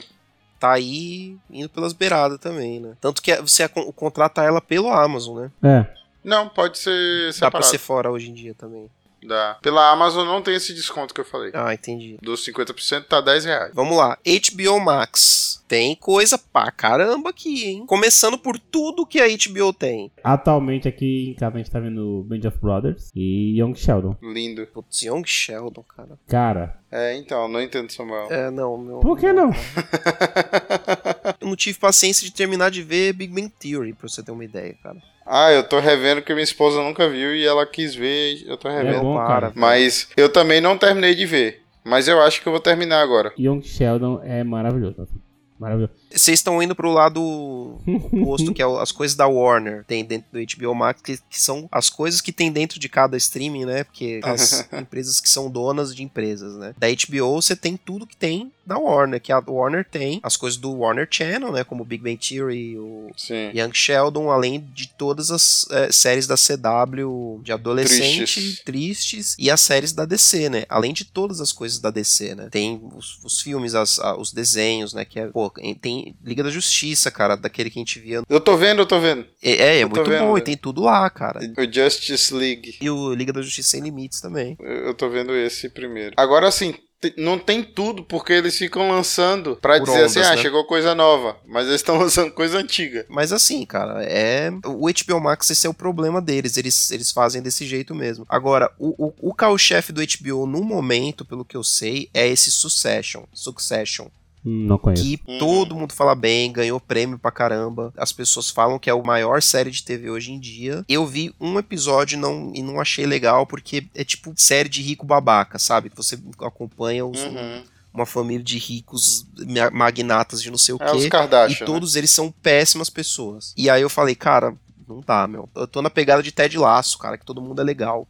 tá 0.60 0.74
aí 0.74 1.36
indo 1.50 1.70
pelas 1.70 1.94
beiradas 1.94 2.40
também, 2.40 2.80
né? 2.80 2.94
Tanto 3.02 3.22
que 3.22 3.36
você 3.42 3.68
con- 3.68 3.92
contrata 3.92 4.44
ela 4.44 4.62
pelo 4.62 4.90
Amazon, 4.90 5.42
né? 5.42 5.52
É. 5.64 6.04
Não, 6.24 6.48
pode 6.48 6.78
ser 6.78 6.92
Dá 6.92 7.52
pra 7.52 7.62
separado. 7.62 7.66
ser 7.66 7.78
fora 7.80 8.10
hoje 8.10 8.30
em 8.30 8.34
dia 8.34 8.54
também. 8.54 8.90
Dá. 9.28 9.58
Pela 9.62 9.92
Amazon 9.92 10.26
não 10.26 10.42
tem 10.42 10.56
esse 10.56 10.74
desconto 10.74 11.14
que 11.14 11.22
eu 11.22 11.26
falei. 11.26 11.52
Ah, 11.54 11.74
entendi. 11.74 12.18
Dos 12.22 12.46
50% 12.46 13.06
tá 13.06 13.22
10 13.22 13.46
reais. 13.46 13.72
Vamos 13.74 13.98
lá. 13.98 14.18
HBO 14.26 14.80
Max. 14.80 15.64
Tem 15.68 15.96
coisa 15.96 16.38
pra 16.38 16.70
caramba 16.72 17.30
aqui, 17.32 17.66
hein? 17.66 17.86
Começando 17.88 18.38
por 18.38 18.60
tudo 18.60 19.06
que 19.06 19.20
a 19.20 19.26
HBO 19.28 19.74
tem. 19.74 20.12
Atualmente 20.24 20.88
aqui 20.88 21.32
em 21.32 21.34
casa 21.34 21.56
a 21.56 21.58
gente 21.58 21.72
tá 21.72 21.80
vendo 21.80 22.24
Band 22.28 22.48
of 22.48 22.58
Brothers 22.60 23.10
e 23.16 23.60
Young 23.60 23.74
Sheldon. 23.76 24.16
Lindo. 24.22 24.68
Putz, 24.68 25.02
Young 25.02 25.24
Sheldon, 25.26 25.84
cara. 25.84 26.20
Cara, 26.28 26.80
É, 26.92 27.16
então, 27.18 27.48
não 27.48 27.60
entendo, 27.62 27.92
Samuel. 27.92 28.28
É, 28.32 28.52
não, 28.52 28.78
não. 28.78 29.00
por 29.00 29.18
que 29.18 29.34
não? 29.34 29.50
Eu 31.42 31.48
não 31.48 31.56
tive 31.56 31.80
paciência 31.80 32.26
de 32.26 32.34
terminar 32.34 32.70
de 32.70 32.84
ver 32.84 33.14
Big 33.14 33.34
Bang 33.34 33.50
Theory, 33.60 33.94
pra 33.94 34.08
você 34.08 34.22
ter 34.22 34.32
uma 34.32 34.46
ideia, 34.46 34.76
cara. 34.84 34.98
Ah, 35.26 35.52
eu 35.52 35.64
tô 35.64 35.80
revendo 35.80 36.22
que 36.22 36.34
minha 36.34 36.44
esposa 36.44 36.82
nunca 36.82 37.08
viu 37.10 37.34
e 37.36 37.46
ela 37.46 37.66
quis 37.66 37.96
ver, 37.96 38.44
eu 38.46 38.58
tô 38.58 38.68
É 38.70 38.78
revendo. 38.82 39.02
bom, 39.02 39.16
para. 39.16 39.28
cara. 39.28 39.52
Mas 39.56 40.10
eu 40.18 40.28
também 40.30 40.60
não 40.60 40.78
terminei 40.78 41.16
de 41.16 41.26
ver. 41.26 41.62
Mas 41.84 42.08
eu 42.08 42.22
acho 42.22 42.42
que 42.42 42.48
eu 42.48 42.52
vou 42.52 42.60
terminar 42.62 43.02
agora. 43.02 43.34
Young 43.38 43.62
Sheldon 43.62 44.22
é 44.24 44.44
maravilhoso. 44.44 45.02
assim. 45.02 45.20
Maravilhoso. 45.60 45.94
Vocês 46.16 46.40
estão 46.40 46.62
indo 46.62 46.76
pro 46.76 46.92
lado 46.92 47.80
oposto, 47.86 48.52
que 48.54 48.62
é 48.62 48.66
as 48.66 48.92
coisas 48.92 49.16
da 49.16 49.28
Warner, 49.28 49.84
tem 49.86 50.04
dentro 50.06 50.28
do 50.32 50.40
HBO 50.40 50.76
Max, 50.76 51.02
que, 51.02 51.18
que 51.30 51.42
são 51.42 51.68
as 51.72 51.90
coisas 51.90 52.22
que 52.22 52.32
tem 52.32 52.52
dentro 52.52 52.80
de 52.80 52.88
cada 52.90 53.18
streaming, 53.18 53.66
né? 53.66 53.84
Porque 53.84 54.20
as 54.24 54.68
empresas 54.74 55.20
que 55.20 55.30
são 55.30 55.50
donas 55.50 55.96
de 55.96 56.04
empresas, 56.04 56.56
né? 56.56 56.74
Da 56.78 56.88
HBO 56.90 57.42
você 57.42 57.56
tem 57.56 57.76
tudo 57.78 58.08
que 58.08 58.16
tem 58.16 58.52
da 58.66 58.78
Warner, 58.78 59.20
que 59.20 59.32
a 59.32 59.44
Warner 59.46 59.84
tem 59.86 60.20
as 60.24 60.38
coisas 60.38 60.58
do 60.58 60.72
Warner 60.72 61.08
Channel, 61.10 61.52
né? 61.52 61.64
Como 61.64 61.84
Big 61.84 62.02
Bang 62.04 62.18
Theory, 62.18 62.78
o 62.78 63.10
Sim. 63.18 63.52
Young 63.54 63.74
Sheldon, 63.74 64.30
além 64.32 64.60
de 64.74 64.88
todas 64.88 65.32
as 65.32 65.66
eh, 65.70 65.92
séries 65.92 66.28
da 66.28 66.36
CW 66.38 67.42
de 67.44 67.52
adolescente, 67.52 68.34
Tristes. 68.34 68.62
tristes. 68.64 69.36
e 69.38 69.52
as 69.52 69.60
séries 69.60 69.92
da 69.92 70.06
DC, 70.06 70.50
né? 70.50 70.64
Além 70.70 70.94
de 70.94 71.04
todas 71.06 71.42
as 71.42 71.52
coisas 71.52 71.80
da 71.80 71.90
DC, 71.92 72.36
né? 72.36 72.48
Tem 72.50 72.82
os, 72.96 73.20
os 73.24 73.42
filmes, 73.42 73.76
as- 73.76 74.00
a- 74.00 74.16
os 74.18 74.32
desenhos, 74.32 74.94
né? 74.94 75.04
Que 75.04 75.20
é, 75.20 75.28
pô, 75.28 75.50
tem 75.82 76.03
Liga 76.24 76.44
da 76.44 76.50
Justiça, 76.50 77.12
cara, 77.12 77.36
daquele 77.36 77.70
que 77.70 77.80
a 77.80 77.82
gente 77.82 78.00
via. 78.00 78.22
Eu 78.28 78.42
tô 78.42 78.58
vendo, 78.58 78.82
eu 78.82 78.86
tô 78.86 79.00
vendo. 79.00 79.26
É, 79.42 79.52
é, 79.52 79.80
é 79.80 79.86
muito 79.86 80.04
vendo, 80.04 80.26
bom, 80.26 80.38
e 80.38 80.40
né? 80.40 80.46
tem 80.46 80.58
tudo 80.58 80.82
lá, 80.82 81.10
cara. 81.10 81.40
O 81.58 81.72
Justice 81.72 82.34
League. 82.34 82.78
E 82.82 82.90
o 82.90 83.14
Liga 83.14 83.32
da 83.32 83.42
Justiça 83.42 83.70
Sem 83.70 83.82
Limites 83.82 84.20
também. 84.20 84.58
Eu 84.60 84.94
tô 84.94 85.10
vendo 85.10 85.36
esse 85.36 85.70
primeiro. 85.70 86.14
Agora 86.18 86.52
sim, 86.52 86.74
não 87.18 87.38
tem 87.40 87.64
tudo, 87.64 88.04
porque 88.04 88.34
eles 88.34 88.58
ficam 88.58 88.90
lançando 88.90 89.58
pra 89.58 89.78
Por 89.78 89.86
dizer 89.86 90.06
assim, 90.06 90.20
ondas, 90.20 90.32
ah, 90.32 90.36
né? 90.36 90.42
chegou 90.42 90.66
coisa 90.66 90.96
nova. 90.96 91.38
Mas 91.46 91.68
eles 91.68 91.82
estão 91.82 91.98
lançando 92.00 92.32
coisa 92.32 92.60
antiga. 92.60 93.06
Mas 93.10 93.34
assim, 93.34 93.66
cara, 93.66 94.04
é. 94.04 94.50
O 94.66 94.88
HBO 94.88 95.22
Max, 95.22 95.50
esse 95.50 95.68
é 95.68 95.70
o 95.70 95.74
problema 95.74 96.22
deles. 96.22 96.58
Eles, 96.58 96.92
eles 96.92 97.12
fazem 97.12 97.42
desse 97.42 97.66
jeito 97.66 97.94
mesmo. 97.96 98.26
Agora, 98.30 98.72
o, 98.78 99.08
o, 99.08 99.30
o 99.30 99.34
carro-chefe 99.34 99.92
do 99.92 100.02
HBO 100.02 100.46
no 100.46 100.64
momento, 100.64 101.26
pelo 101.26 101.46
que 101.46 101.58
eu 101.58 101.64
sei, 101.64 102.10
é 102.14 102.28
esse 102.28 102.52
Succession. 102.52 103.24
Succession. 103.34 104.08
Não 104.46 104.78
conheço. 104.78 105.04
Que 105.04 105.20
Uhum. 105.28 105.38
todo 105.40 105.76
mundo 105.76 105.94
fala 105.94 106.14
bem, 106.16 106.52
ganhou 106.52 106.80
prêmio 106.80 107.18
pra 107.18 107.32
caramba. 107.32 107.94
As 107.98 108.12
pessoas 108.12 108.50
falam 108.50 108.78
que 108.78 108.90
é 108.90 108.94
a 108.94 109.02
maior 109.02 109.42
série 109.42 109.72
de 109.72 109.84
TV 109.84 110.10
hoje 110.10 110.32
em 110.32 110.40
dia. 110.40 110.84
Eu 110.90 111.06
vi 111.08 111.34
um 111.40 111.58
episódio 111.58 112.18
e 112.18 112.20
não, 112.20 112.52
e 112.54 112.62
não 112.62 112.80
achei 112.82 113.06
legal, 113.06 113.46
porque 113.48 113.88
é 113.96 114.04
tipo 114.04 114.34
série 114.36 114.68
de 114.70 114.82
rico 114.82 115.06
babaca, 115.06 115.58
sabe? 115.58 115.90
Que 115.90 115.96
você 115.98 116.20
acompanha 116.42 117.06
os- 117.06 117.22
Uhum. 117.24 117.64
uma 117.94 118.06
família 118.06 118.44
de 118.44 118.58
ricos 118.58 119.26
ma- 119.48 119.72
magnatas 119.72 120.42
de 120.42 120.50
não 120.52 120.58
sei 120.58 120.76
o 120.76 120.78
É 120.82 120.92
os 120.94 121.04
quê. 121.04 121.10
Kardashian. 121.10 121.58
E 121.58 121.60
né? 121.62 121.66
todos 121.66 121.96
eles 121.96 122.12
são 122.12 122.32
péssimas 122.32 122.90
pessoas. 122.90 123.54
E 123.56 123.70
aí 123.70 123.82
eu 123.82 123.90
falei, 123.90 124.16
cara, 124.16 124.54
não 124.88 125.00
dá, 125.00 125.26
meu. 125.28 125.48
Eu 125.56 125.66
tô 125.68 125.82
na 125.82 125.90
pegada 125.90 126.22
de 126.22 126.32
Ted 126.32 126.58
Laço, 126.58 126.98
cara, 126.98 127.18
que 127.18 127.26
todo 127.26 127.42
mundo 127.42 127.62
é 127.62 127.64
legal. 127.64 128.06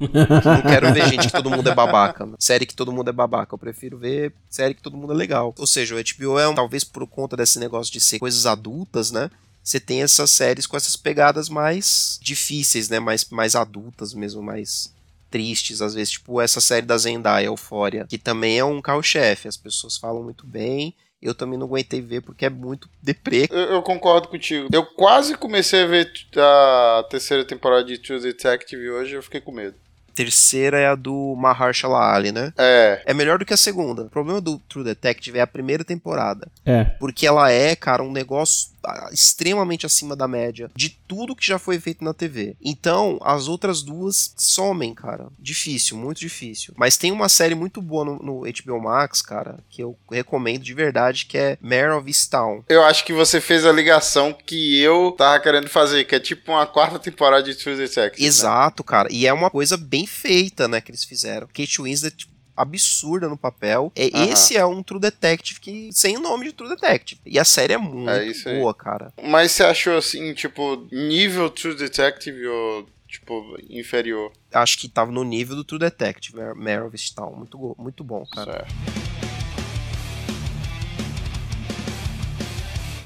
Não 0.00 0.62
quero 0.62 0.92
ver 0.92 1.08
gente 1.08 1.26
que 1.26 1.32
todo 1.32 1.50
mundo 1.50 1.68
é 1.70 1.74
babaca. 1.74 2.24
meu. 2.26 2.36
Série 2.38 2.66
que 2.66 2.74
todo 2.74 2.92
mundo 2.92 3.08
é 3.10 3.12
babaca. 3.12 3.54
Eu 3.54 3.58
prefiro 3.58 3.98
ver 3.98 4.32
série 4.48 4.74
que 4.74 4.82
todo 4.82 4.96
mundo 4.96 5.12
é 5.12 5.16
legal. 5.16 5.54
Ou 5.58 5.66
seja, 5.66 5.94
o 5.94 5.98
HBO 5.98 6.38
é, 6.38 6.48
um- 6.48 6.54
talvez 6.54 6.84
por 6.84 7.06
conta 7.06 7.36
desse 7.36 7.58
negócio 7.58 7.92
de 7.92 8.00
ser 8.00 8.18
coisas 8.18 8.46
adultas, 8.46 9.10
né? 9.10 9.30
Você 9.62 9.78
tem 9.78 10.02
essas 10.02 10.30
séries 10.30 10.66
com 10.66 10.76
essas 10.76 10.96
pegadas 10.96 11.48
mais 11.48 12.18
difíceis, 12.22 12.88
né? 12.88 12.98
Mais, 12.98 13.26
mais 13.30 13.54
adultas 13.54 14.14
mesmo, 14.14 14.42
mais 14.42 14.92
tristes, 15.30 15.80
às 15.80 15.94
vezes, 15.94 16.12
tipo 16.12 16.40
essa 16.40 16.60
série 16.60 16.84
da 16.86 16.98
Zendaya, 16.98 17.46
Euphoria, 17.46 18.04
que 18.08 18.18
também 18.18 18.58
é 18.58 18.64
um 18.64 18.80
carro-chefe, 18.82 19.46
as 19.46 19.56
pessoas 19.56 19.96
falam 19.96 20.24
muito 20.24 20.44
bem, 20.44 20.92
eu 21.22 21.34
também 21.36 21.56
não 21.56 21.66
aguentei 21.68 22.00
ver 22.00 22.20
porque 22.22 22.46
é 22.46 22.50
muito 22.50 22.88
deprê. 23.00 23.46
Eu, 23.48 23.58
eu 23.74 23.82
concordo 23.82 24.26
contigo. 24.26 24.68
Eu 24.72 24.84
quase 24.84 25.36
comecei 25.36 25.82
a 25.84 25.86
ver 25.86 26.10
a 26.36 27.04
terceira 27.08 27.44
temporada 27.44 27.84
de 27.84 27.98
True 27.98 28.18
Detective 28.20 28.90
hoje 28.90 29.14
eu 29.14 29.22
fiquei 29.22 29.40
com 29.40 29.52
medo. 29.52 29.76
Terceira 30.20 30.78
é 30.78 30.86
a 30.86 30.94
do 30.94 31.34
Mahershala 31.34 32.12
Ali, 32.12 32.30
né? 32.30 32.52
É. 32.58 33.00
É 33.06 33.14
melhor 33.14 33.38
do 33.38 33.46
que 33.46 33.54
a 33.54 33.56
segunda. 33.56 34.02
O 34.02 34.10
problema 34.10 34.38
do 34.38 34.58
True 34.68 34.84
Detective 34.84 35.38
é 35.38 35.40
a 35.40 35.46
primeira 35.46 35.82
temporada. 35.82 36.46
É. 36.66 36.84
Porque 37.00 37.26
ela 37.26 37.50
é, 37.50 37.74
cara, 37.74 38.02
um 38.02 38.12
negócio 38.12 38.68
extremamente 39.12 39.86
acima 39.86 40.14
da 40.16 40.28
média 40.28 40.70
de 40.74 40.90
tudo 40.90 41.34
que 41.36 41.46
já 41.46 41.58
foi 41.58 41.78
feito 41.80 42.04
na 42.04 42.14
TV. 42.14 42.56
Então, 42.60 43.18
as 43.22 43.48
outras 43.48 43.82
duas 43.82 44.32
somem, 44.36 44.94
cara. 44.94 45.28
Difícil, 45.38 45.96
muito 45.96 46.20
difícil. 46.20 46.74
Mas 46.76 46.96
tem 46.96 47.12
uma 47.12 47.28
série 47.28 47.54
muito 47.54 47.80
boa 47.82 48.04
no, 48.04 48.18
no 48.18 48.40
HBO 48.40 48.80
Max, 48.80 49.22
cara, 49.22 49.58
que 49.68 49.82
eu 49.82 49.96
recomendo 50.10 50.62
de 50.62 50.74
verdade, 50.74 51.26
que 51.26 51.36
é 51.36 51.58
Mare 51.60 51.90
of 51.90 52.08
Easttown. 52.08 52.64
Eu 52.68 52.82
acho 52.84 53.04
que 53.04 53.12
você 53.12 53.40
fez 53.40 53.64
a 53.64 53.72
ligação 53.72 54.32
que 54.32 54.80
eu 54.80 55.12
tava 55.12 55.40
querendo 55.40 55.68
fazer, 55.68 56.04
que 56.04 56.14
é 56.14 56.20
tipo 56.20 56.52
uma 56.52 56.66
quarta 56.66 56.98
temporada 56.98 57.42
de 57.42 57.54
True 57.54 57.76
Detective. 57.76 58.22
né? 58.22 58.28
Exato, 58.28 58.84
cara. 58.84 59.08
E 59.10 59.26
é 59.26 59.32
uma 59.32 59.50
coisa 59.50 59.76
bem 59.76 60.06
feita, 60.06 60.68
né, 60.68 60.80
que 60.80 60.90
eles 60.90 61.04
fizeram. 61.04 61.46
Kate 61.48 61.82
Winslet 61.82 62.29
absurda 62.60 63.28
no 63.28 63.36
papel. 63.36 63.92
É, 63.94 64.10
Aham. 64.14 64.24
Esse 64.32 64.56
é 64.56 64.64
um 64.64 64.82
True 64.82 65.00
Detective 65.00 65.60
que 65.60 65.90
sem 65.92 66.16
o 66.16 66.20
nome 66.20 66.46
de 66.46 66.52
True 66.52 66.68
Detective. 66.68 67.20
E 67.24 67.38
a 67.38 67.44
série 67.44 67.72
é 67.74 67.78
muito 67.78 68.10
É 68.10 68.58
boa, 68.58 68.74
cara. 68.74 69.12
Mas 69.22 69.52
você 69.52 69.64
achou 69.64 69.96
assim, 69.96 70.32
tipo, 70.34 70.86
nível 70.90 71.50
True 71.50 71.74
Detective 71.74 72.46
ou, 72.46 72.86
tipo, 73.08 73.56
inferior? 73.68 74.32
Acho 74.52 74.78
que 74.78 74.88
tava 74.88 75.10
no 75.12 75.24
nível 75.24 75.56
do 75.56 75.64
True 75.64 75.78
Detective, 75.80 76.36
Mare 76.56 76.82
of 76.82 76.94
Easttown. 76.94 77.34
Muito, 77.36 77.76
muito 77.78 78.04
bom, 78.04 78.24
cara. 78.26 78.52
Certo. 78.52 78.99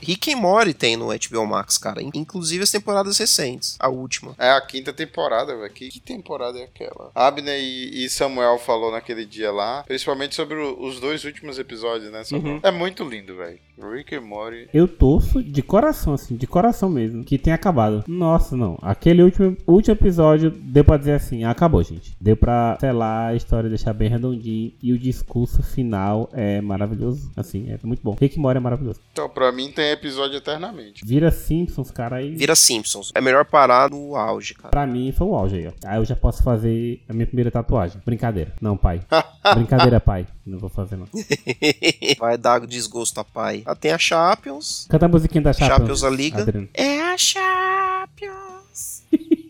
Rick 0.05 0.33
and 0.33 0.37
Morty 0.37 0.75
tem 0.75 0.97
no 0.97 1.07
HBO 1.09 1.47
Max, 1.47 1.79
cara. 1.79 2.03
in- 2.03 2.11
Inclusive 2.15 2.63
as 2.63 2.71
temporadas 2.71 3.19
recentes. 3.19 3.77
A 3.81 3.89
última. 3.89 4.35
É 4.39 4.51
a 4.51 4.61
quinta 4.61 4.93
temporada, 4.93 5.57
velho. 5.57 5.73
Que, 5.73 5.89
que 5.89 6.01
temporada 6.01 6.59
é 6.59 6.65
aquela? 6.65 7.11
Abner 7.15 7.59
e, 7.59 8.05
e 8.05 8.09
Samuel 8.11 8.59
falou 8.59 8.91
naquele 8.93 9.25
dia 9.25 9.51
lá, 9.53 9.83
principalmente 9.85 10.35
sobre 10.35 10.57
o- 10.57 10.83
os 10.87 11.01
dois 11.01 11.25
últimos 11.25 11.59
episódios, 11.59 12.11
né? 12.13 12.23
Samuel? 12.25 12.55
Uhum. 12.55 12.61
É 12.63 12.71
muito 12.71 13.05
lindo, 13.05 13.37
velho. 13.37 13.59
Rick 13.93 14.15
and 14.15 14.21
Morty. 14.21 14.69
Eu 14.73 14.87
torço 14.87 15.43
de 15.43 15.61
coração, 15.61 16.15
assim, 16.15 16.37
de 16.37 16.47
coração 16.47 16.89
mesmo, 16.89 17.25
que 17.25 17.37
tenha 17.37 17.57
acabado. 17.57 18.05
Nossa, 18.07 18.57
não. 18.57 18.79
Aquele 18.81 19.21
último, 19.23 19.57
último 19.67 19.95
episódio 19.95 20.51
deu 20.51 20.85
pra 20.85 20.97
dizer 20.97 21.15
assim, 21.15 21.43
acabou, 21.45 21.83
gente. 21.83 22.17
Deu 22.21 22.37
pra, 22.37 22.77
sei 22.81 22.93
lá, 22.93 23.29
a 23.29 23.35
história 23.35 23.69
deixar 23.69 23.93
bem 23.93 24.09
redondinho. 24.09 24.73
E 24.81 24.93
o 24.93 24.99
discurso 24.99 25.61
final 25.63 26.31
é 26.33 26.61
maravilhoso. 26.61 27.33
Assim, 27.37 27.69
é 27.73 27.79
muito 27.83 28.01
bom. 28.03 28.17
Rick 28.21 28.39
Mori 28.39 28.59
é 28.59 28.61
maravilhoso. 28.61 29.01
Então, 29.13 29.29
pra 29.29 29.51
mim 29.51 29.73
tem 29.73 29.94
episódio 29.95 30.37
eternamente. 30.37 31.05
Vira 31.05 31.31
Simpsons, 31.31 31.91
cara, 31.91 32.17
aí. 32.17 32.35
Vira 32.35 32.55
Simpsons. 32.55 33.11
É 33.15 33.21
melhor 33.21 33.45
parar 33.45 33.91
no 33.91 34.17
auge, 34.17 34.55
cara. 34.55 34.71
Pra 34.71 34.87
mim 34.87 35.13
foi 35.13 35.27
o 35.27 35.35
auge 35.35 35.57
aí, 35.57 35.67
ó. 35.67 35.73
Aí 35.87 35.99
eu 35.99 36.05
já 36.05 36.15
posso 36.15 36.43
fazer 36.43 37.03
a 37.09 37.13
minha 37.13 37.27
primeira 37.27 37.51
tatuagem. 37.51 38.01
Brincadeira. 38.05 38.53
Não, 38.61 38.77
pai. 38.77 39.01
Brincadeira, 39.55 40.01
pai. 40.01 40.27
Não 40.47 40.59
vou 40.59 40.69
fazer, 40.69 40.97
não. 40.97 41.07
Vai 42.19 42.37
dar 42.37 42.61
desgosto 42.67 43.21
a 43.21 43.25
pai. 43.25 43.63
Ah, 43.65 43.75
tem 43.75 43.93
a 43.93 43.99
Champions. 43.99 44.87
Canta 44.89 45.07
a 45.07 45.09
musiquinha 45.09 45.43
da 45.43 45.53
Champions. 45.53 45.79
Champions 45.79 46.05
a 46.05 46.11
Liga. 46.11 46.43
Adriano. 46.43 46.69
É 46.75 47.01
a 47.01 47.17
Champions. 47.17 49.03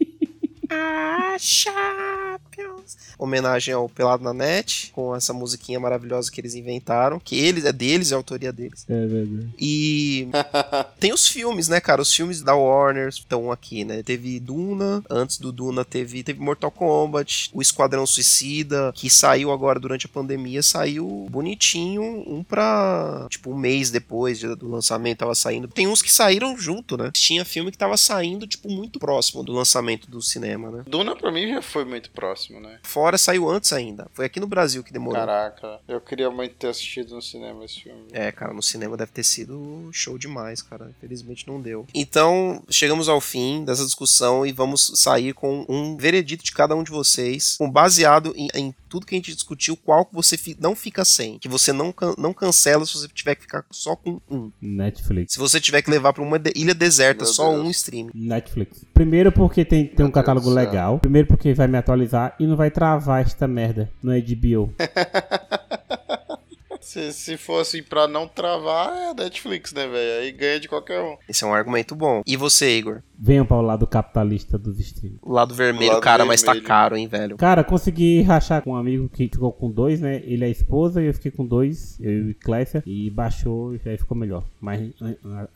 a 0.75 1.37
Champions. 1.39 2.97
Homenagem 3.19 3.73
ao 3.73 3.89
Pelado 3.89 4.23
na 4.25 4.35
Net, 4.35 4.91
com 4.93 5.15
essa 5.15 5.33
musiquinha 5.33 5.79
maravilhosa 5.81 6.31
que 6.31 6.41
eles 6.41 6.55
inventaram. 6.55 7.19
Que 7.21 7.37
eles, 7.37 7.65
é 7.65 7.73
deles, 7.73 8.11
é 8.11 8.15
a 8.15 8.19
autoria 8.19 8.53
deles. 8.53 8.85
É 8.89 9.07
verdade. 9.07 9.49
E 9.59 10.29
tem 11.01 11.13
os 11.13 11.27
filmes, 11.27 11.69
né, 11.69 11.81
cara? 11.81 12.03
Os 12.03 12.13
filmes 12.13 12.43
da 12.43 12.55
Warner 12.55 13.09
estão 13.09 13.51
aqui, 13.51 13.85
né? 13.85 14.03
Teve 14.03 14.39
Duna, 14.41 15.03
antes 15.09 15.39
do 15.39 15.51
Duna 15.53 15.85
teve, 15.85 16.23
teve 16.23 16.41
Mortal 16.41 16.71
Kombat, 16.71 17.51
o 17.53 17.63
Esquadrão 17.63 18.07
Suicida, 18.07 18.93
que 18.95 19.09
saiu 19.09 19.51
agora 19.53 19.79
durante 19.81 20.07
a 20.07 20.09
pandemia, 20.09 20.63
saiu 20.63 21.27
bonitinho, 21.31 22.03
um 22.27 22.43
pra, 22.43 23.27
tipo, 23.31 23.51
um 23.53 23.57
mês 23.57 23.91
depois 23.91 24.39
de- 24.39 24.55
do 24.57 24.69
lançamento 24.69 25.19
tava 25.19 25.35
saindo. 25.35 25.69
Tem 25.69 25.87
uns 25.87 26.03
que 26.03 26.13
saíram 26.13 26.57
junto, 26.59 26.97
né? 26.97 27.11
Tinha 27.15 27.45
filme 27.45 27.71
que 27.71 27.79
tava 27.79 27.97
saindo, 27.97 28.47
tipo, 28.47 28.69
muito 28.69 28.99
próximo 28.99 29.43
do 29.43 29.53
lançamento 29.53 30.11
do 30.11 30.21
cinema, 30.21 30.64
né? 30.71 30.85
Duna 30.87 31.15
pra 31.17 31.31
mim 31.33 31.49
já 31.49 31.63
foi 31.63 31.85
muito 31.85 32.11
próximo, 32.11 32.61
né? 32.61 32.79
Fora 32.83 33.17
saiu 33.19 33.49
antes 33.49 33.73
ainda. 33.73 34.07
Foi 34.13 34.25
aqui 34.27 34.39
no 34.41 34.47
Brasil 34.47 34.83
que 34.83 34.93
demorou. 34.93 35.19
Caraca, 35.19 35.81
eu 35.89 36.01
queria 36.01 36.31
muito 36.31 36.55
ter 36.57 36.69
assistido 36.69 37.15
no 37.15 37.23
cinema 37.23 37.65
esse 37.65 37.81
filme. 37.83 38.05
É, 38.13 38.31
cara, 38.33 38.53
no 38.53 38.63
cinema 38.63 38.97
deve 38.97 39.13
ter 39.13 39.25
sido 39.25 39.89
show 39.93 40.17
demais, 40.19 40.61
cara. 40.63 40.91
Infelizmente 40.99 41.47
não 41.47 41.61
deu. 41.61 41.87
Então, 41.95 42.63
chegamos 42.69 43.09
ao 43.09 43.21
fim 43.21 43.65
dessa 43.65 43.85
discussão 43.85 44.45
e 44.47 44.53
vamos 44.53 44.93
sair 44.97 45.33
com 45.35 45.65
um 45.69 45.97
veredito 45.97 46.45
de 46.45 46.53
cada 46.53 46.75
um 46.75 46.83
de 46.83 46.91
vocês, 46.91 47.57
com 47.59 47.71
baseado 47.71 48.33
em, 48.37 48.49
em 48.55 48.75
tudo 48.89 49.07
que 49.07 49.15
a 49.15 49.19
gente 49.19 49.35
discutiu, 49.35 49.77
qual 49.77 50.05
que 50.05 50.15
você 50.15 50.37
fi- 50.37 50.57
não 50.61 50.77
fica 50.77 51.05
sem, 51.05 51.39
que 51.39 51.49
você 51.49 51.73
não, 51.73 51.91
can- 51.93 52.15
não 52.17 52.33
cancela 52.33 52.87
se 52.87 52.95
você 52.97 53.09
tiver 53.09 53.35
que 53.35 53.43
ficar 53.43 53.65
só 53.71 53.97
com 53.97 54.21
um. 54.31 54.51
Netflix. 54.61 55.33
Se 55.35 55.39
você 55.39 55.61
tiver 55.61 55.83
que 55.83 55.91
levar 55.91 56.13
pra 56.13 56.23
uma 56.23 56.39
de- 56.39 56.53
ilha 56.55 56.75
deserta, 56.75 57.25
Meu 57.25 57.33
só 57.33 57.51
Deus. 57.51 57.67
um 57.67 57.71
stream. 57.71 58.09
Netflix. 58.15 58.85
Primeiro 58.95 59.33
porque 59.33 59.65
tem, 59.65 59.87
tem 59.87 60.05
um 60.07 60.11
catálogo 60.11 60.44
Céu. 60.45 60.55
legal. 60.55 60.99
Primeiro 60.99 61.29
porque 61.29 61.53
vai 61.55 61.67
me 61.69 61.79
atualizar 61.79 62.35
e 62.39 62.47
não 62.47 62.57
vai 62.57 62.71
travar 62.71 63.23
esta 63.23 63.47
merda 63.49 63.91
no 64.03 64.13
HBO. 64.13 64.73
Se, 66.81 67.13
se 67.15 67.37
fosse 67.39 67.81
pra 67.81 68.07
não 68.07 68.29
travar, 68.29 68.93
é 68.95 69.15
Netflix, 69.15 69.73
né, 69.73 69.87
velho? 69.89 70.21
Aí 70.23 70.31
ganha 70.31 70.61
de 70.61 70.69
qualquer 70.69 71.01
um. 71.01 71.17
Esse 71.27 71.43
é 71.43 71.47
um 71.47 71.55
argumento 71.55 71.97
bom. 71.97 72.23
E 72.27 72.37
você, 72.37 72.77
Igor? 72.77 73.01
Venham 73.19 73.47
para 73.47 73.57
o 73.57 73.63
lado 73.63 73.87
capitalista 73.87 74.59
dos 74.59 74.79
streams. 74.79 75.19
O 75.23 75.33
lado 75.33 75.55
vermelho, 75.55 75.93
lado 75.95 76.03
cara, 76.03 76.27
mas 76.27 76.43
tá 76.43 76.53
vermelho. 76.53 76.69
caro, 76.69 76.97
hein, 76.97 77.09
velho. 77.09 77.37
Cara, 77.39 77.65
consegui 77.65 78.21
rachar 78.23 78.63
com 78.63 78.73
um 78.73 78.77
amigo 78.77 79.09
que 79.09 79.29
ficou 79.29 79.51
com 79.51 79.71
dois, 79.71 79.99
né? 80.01 80.17
Ele 80.25 80.45
é 80.45 80.49
a 80.49 80.51
esposa 80.51 81.03
e 81.03 81.07
eu 81.07 81.15
fiquei 81.15 81.31
com 81.31 81.47
dois, 81.47 81.99
eu 82.01 82.31
e 82.31 82.35
Clécia, 82.35 82.83
e 82.87 83.09
baixou 83.11 83.75
e 83.75 83.81
aí 83.87 83.97
ficou 83.97 84.17
melhor. 84.17 84.45
Mas 84.61 84.91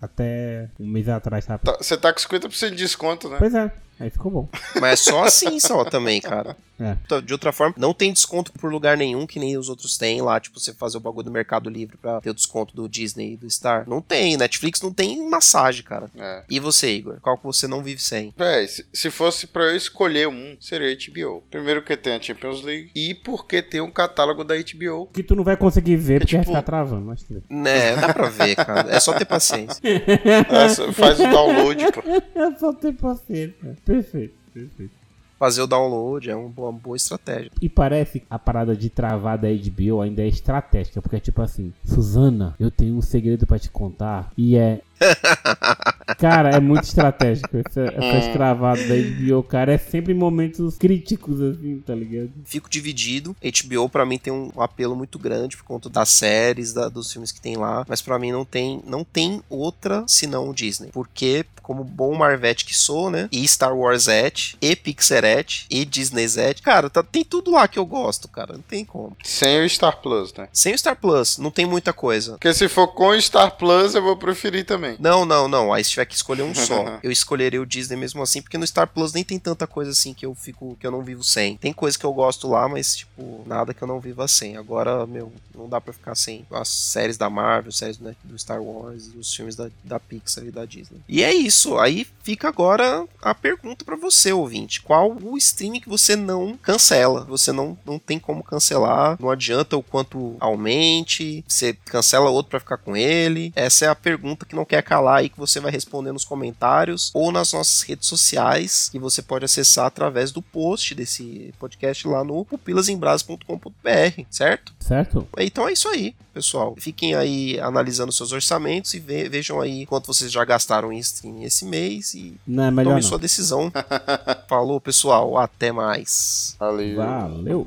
até 0.00 0.70
um 0.80 0.86
mês 0.88 1.08
atrás, 1.10 1.44
sabe? 1.44 1.62
Tá- 1.62 1.76
Você 1.78 1.96
tá 1.98 2.10
com 2.12 2.18
50% 2.20 2.70
de 2.70 2.76
desconto, 2.76 3.28
né? 3.28 3.36
Pois 3.38 3.54
é, 3.54 3.70
aí 3.98 4.10
ficou 4.10 4.30
bom. 4.30 4.48
Mas 4.80 4.92
é 4.92 4.96
só 4.96 5.24
assim 5.24 5.58
só 5.60 5.84
também, 5.84 6.20
cara. 6.20 6.56
É. 6.80 6.96
De 7.22 7.32
outra 7.32 7.50
forma, 7.52 7.74
não 7.76 7.92
tem 7.92 8.12
desconto 8.12 8.52
por 8.52 8.70
lugar 8.70 8.96
nenhum, 8.96 9.26
que 9.26 9.40
nem 9.40 9.58
os 9.58 9.68
outros 9.68 9.98
têm 9.98 10.22
lá, 10.22 10.38
tipo, 10.38 10.60
você 10.60 10.72
fazer 10.72 10.96
o 10.96 11.00
bagulho 11.00 11.24
do 11.24 11.30
Mercado 11.32 11.68
Livre 11.68 11.96
pra 11.96 12.20
ter 12.20 12.30
o 12.30 12.34
desconto 12.34 12.72
do 12.76 12.88
Disney 12.88 13.32
e 13.32 13.36
do 13.36 13.50
Star. 13.50 13.82
Não 13.88 14.00
tem, 14.00 14.36
Netflix 14.36 14.80
não 14.80 14.92
tem 14.92 15.28
massagem, 15.28 15.82
cara. 15.82 16.08
É. 16.16 16.44
E 16.48 16.60
você, 16.60 16.88
Igor? 16.92 17.18
Qual 17.20 17.36
que 17.36 17.42
você 17.42 17.66
não 17.66 17.82
vive 17.82 18.00
sem? 18.00 18.32
Véi, 18.36 18.68
se, 18.68 18.86
se 18.92 19.10
fosse 19.10 19.48
pra 19.48 19.64
eu 19.64 19.76
escolher 19.76 20.28
um, 20.28 20.56
seria 20.60 20.94
HBO. 20.96 21.42
Primeiro 21.50 21.80
porque 21.82 21.96
tem 21.96 22.14
a 22.14 22.22
Champions 22.22 22.62
League 22.62 22.92
e 22.94 23.12
porque 23.12 23.60
tem 23.60 23.80
um 23.80 23.90
catálogo 23.90 24.44
da 24.44 24.54
HBO. 24.54 25.06
Que 25.12 25.24
tu 25.24 25.34
não 25.34 25.42
vai 25.42 25.56
conseguir 25.56 25.96
ver 25.96 26.20
porque 26.20 26.36
vai 26.36 26.44
tipo- 26.44 26.52
ficar 26.54 26.62
travando, 26.62 27.06
mas 27.06 27.24
tudo 27.24 27.42
bem. 27.48 27.58
Né, 27.58 27.96
dá 27.96 28.14
pra 28.14 28.28
ver, 28.28 28.54
cara. 28.54 28.88
É 28.94 29.00
só 29.00 29.12
ter 29.14 29.24
paciência. 29.24 29.80
Essa- 30.48 30.92
faz 30.92 31.18
o 31.18 31.24
download, 31.24 31.84
pô. 31.92 32.02
É 32.38 32.56
só 32.56 32.72
ter 32.72 32.92
paciência. 32.92 33.76
Perfeito, 33.88 34.34
perfeito. 34.52 34.92
Fazer 35.38 35.62
o 35.62 35.66
download 35.66 36.28
é 36.28 36.36
uma 36.36 36.50
boa, 36.50 36.68
uma 36.68 36.78
boa 36.78 36.96
estratégia. 36.96 37.50
E 37.62 37.70
parece 37.70 38.20
que 38.20 38.26
a 38.28 38.38
parada 38.38 38.76
de 38.76 38.90
travar 38.90 39.38
da 39.38 39.48
HBO 39.48 40.02
ainda 40.02 40.20
é 40.20 40.26
estratégica, 40.26 41.00
porque 41.00 41.16
é 41.16 41.20
tipo 41.20 41.40
assim, 41.40 41.72
Suzana, 41.84 42.54
eu 42.60 42.70
tenho 42.70 42.96
um 42.96 43.00
segredo 43.00 43.46
pra 43.46 43.58
te 43.58 43.70
contar 43.70 44.30
e 44.36 44.56
é. 44.56 44.82
Cara, 46.18 46.50
é 46.50 46.60
muito 46.60 46.84
estratégico 46.84 47.56
essa, 47.66 47.80
essa 47.96 48.32
travada 48.32 48.80
da 48.86 48.94
HBO, 48.94 49.42
cara. 49.42 49.72
É 49.72 49.78
sempre 49.78 50.12
em 50.12 50.16
momentos 50.16 50.76
críticos, 50.76 51.40
assim, 51.40 51.80
tá 51.86 51.94
ligado? 51.94 52.30
Fico 52.44 52.68
dividido. 52.68 53.36
HBO 53.42 53.88
pra 53.88 54.04
mim 54.04 54.18
tem 54.18 54.32
um 54.32 54.50
apelo 54.58 54.96
muito 54.96 55.18
grande 55.18 55.56
por 55.56 55.64
conta 55.64 55.88
das 55.88 56.08
séries, 56.08 56.72
da- 56.72 56.88
dos 56.88 57.12
filmes 57.12 57.30
que 57.32 57.40
tem 57.40 57.56
lá, 57.56 57.84
mas 57.88 58.02
pra 58.02 58.18
mim 58.18 58.32
não 58.32 58.44
tem, 58.44 58.82
não 58.86 59.04
tem 59.04 59.40
outra 59.48 60.04
senão 60.06 60.48
o 60.48 60.54
Disney. 60.54 60.90
Porque 60.92 61.44
como 61.62 61.84
bom 61.84 62.14
Marvete 62.14 62.64
que 62.64 62.74
sou, 62.74 63.10
né? 63.10 63.28
E 63.30 63.46
Star 63.46 63.76
Wars 63.76 64.08
et, 64.08 64.56
e 64.60 64.74
Pixaret, 64.74 65.66
e 65.70 65.84
Disney 65.84 66.24
et, 66.24 66.62
cara, 66.62 66.88
tá- 66.88 67.02
tem 67.02 67.22
tudo 67.22 67.50
lá 67.50 67.68
que 67.68 67.78
eu 67.78 67.84
gosto, 67.84 68.26
cara, 68.26 68.54
não 68.54 68.62
tem 68.62 68.84
como. 68.86 69.14
Sem 69.22 69.62
o 69.62 69.68
Star 69.68 69.98
Plus, 70.00 70.32
né? 70.32 70.48
Sem 70.52 70.74
o 70.74 70.78
Star 70.78 70.96
Plus, 70.96 71.36
não 71.38 71.50
tem 71.50 71.66
muita 71.66 71.92
coisa. 71.92 72.32
Porque 72.32 72.52
se 72.54 72.68
for 72.68 72.88
com 72.88 73.08
o 73.08 73.20
Star 73.20 73.56
Plus, 73.56 73.94
eu 73.94 74.02
vou 74.02 74.16
preferir 74.16 74.64
também. 74.64 74.96
Não, 74.98 75.24
não, 75.26 75.46
não. 75.46 75.72
Aí 75.72 75.84
se 75.84 75.90
tiver 75.90 76.06
que 76.08 76.14
escolher 76.14 76.42
um 76.42 76.54
só, 76.54 76.98
eu 77.02 77.10
escolheria 77.10 77.60
o 77.60 77.66
Disney 77.66 77.96
mesmo 77.96 78.22
assim, 78.22 78.42
porque 78.42 78.58
no 78.58 78.66
Star 78.66 78.88
Plus 78.88 79.12
nem 79.12 79.24
tem 79.24 79.38
tanta 79.38 79.66
coisa 79.66 79.90
assim 79.90 80.14
que 80.14 80.26
eu 80.26 80.34
fico, 80.34 80.76
que 80.80 80.86
eu 80.86 80.90
não 80.90 81.02
vivo 81.02 81.22
sem. 81.22 81.56
Tem 81.56 81.72
coisa 81.72 81.98
que 81.98 82.04
eu 82.04 82.12
gosto 82.12 82.48
lá, 82.48 82.68
mas 82.68 82.96
tipo, 82.96 83.44
nada 83.46 83.74
que 83.74 83.82
eu 83.82 83.88
não 83.88 84.00
viva 84.00 84.26
sem. 84.26 84.56
Agora, 84.56 85.06
meu, 85.06 85.32
não 85.58 85.68
dá 85.68 85.80
pra 85.80 85.92
ficar 85.92 86.14
sem 86.14 86.46
as 86.50 86.68
séries 86.68 87.16
da 87.16 87.28
Marvel, 87.28 87.72
séries 87.72 87.98
do 87.98 88.38
Star 88.38 88.62
Wars 88.62 89.10
e 89.14 89.18
os 89.18 89.34
filmes 89.34 89.56
da, 89.56 89.68
da 89.82 89.98
Pixar 89.98 90.44
e 90.44 90.50
da 90.50 90.64
Disney. 90.64 91.00
E 91.08 91.22
é 91.22 91.34
isso. 91.34 91.78
Aí 91.78 92.06
fica 92.22 92.48
agora 92.48 93.04
a 93.20 93.34
pergunta 93.34 93.84
pra 93.84 93.96
você, 93.96 94.32
ouvinte. 94.32 94.80
Qual 94.80 95.16
o 95.20 95.36
streaming 95.36 95.80
que 95.80 95.88
você 95.88 96.14
não 96.14 96.56
cancela? 96.56 97.24
Você 97.24 97.52
não, 97.52 97.76
não 97.84 97.98
tem 97.98 98.18
como 98.18 98.42
cancelar. 98.42 99.16
Não 99.20 99.30
adianta 99.30 99.76
o 99.76 99.82
quanto 99.82 100.36
aumente. 100.38 101.44
Você 101.46 101.72
cancela 101.84 102.30
outro 102.30 102.50
pra 102.50 102.60
ficar 102.60 102.78
com 102.78 102.96
ele. 102.96 103.52
Essa 103.56 103.86
é 103.86 103.88
a 103.88 103.94
pergunta 103.94 104.46
que 104.46 104.54
não 104.54 104.64
quer 104.64 104.82
calar 104.82 105.18
aí 105.18 105.28
que 105.28 105.38
você 105.38 105.58
vai 105.60 105.72
responder 105.72 105.97
nos 106.02 106.24
comentários 106.24 107.10
ou 107.14 107.30
nas 107.32 107.52
nossas 107.52 107.82
redes 107.82 108.08
sociais 108.08 108.88
que 108.90 108.98
você 108.98 109.20
pode 109.22 109.44
acessar 109.44 109.86
através 109.86 110.30
do 110.32 110.40
post 110.42 110.94
desse 110.94 111.52
podcast 111.58 112.06
lá 112.08 112.22
no 112.24 112.44
pupilasembras.com.br, 112.44 114.22
certo? 114.30 114.72
Certo? 114.80 115.26
Então 115.38 115.68
é 115.68 115.72
isso 115.72 115.88
aí, 115.88 116.14
pessoal. 116.32 116.74
Fiquem 116.78 117.14
aí 117.14 117.58
analisando 117.60 118.12
seus 118.12 118.32
orçamentos 118.32 118.94
e 118.94 118.98
ve- 118.98 119.28
vejam 119.28 119.60
aí 119.60 119.84
quanto 119.86 120.06
vocês 120.06 120.30
já 120.32 120.44
gastaram 120.44 120.92
em 120.92 120.98
streaming 120.98 121.44
esse 121.44 121.64
mês 121.64 122.14
e 122.14 122.34
Não 122.46 122.64
é 122.64 122.70
melhor 122.70 122.90
tome 122.92 123.02
não. 123.02 123.08
sua 123.08 123.18
decisão. 123.18 123.70
Falou, 124.48 124.80
pessoal. 124.80 125.36
Até 125.38 125.72
mais. 125.72 126.56
Valeu. 126.58 126.96
Valeu. 126.96 127.66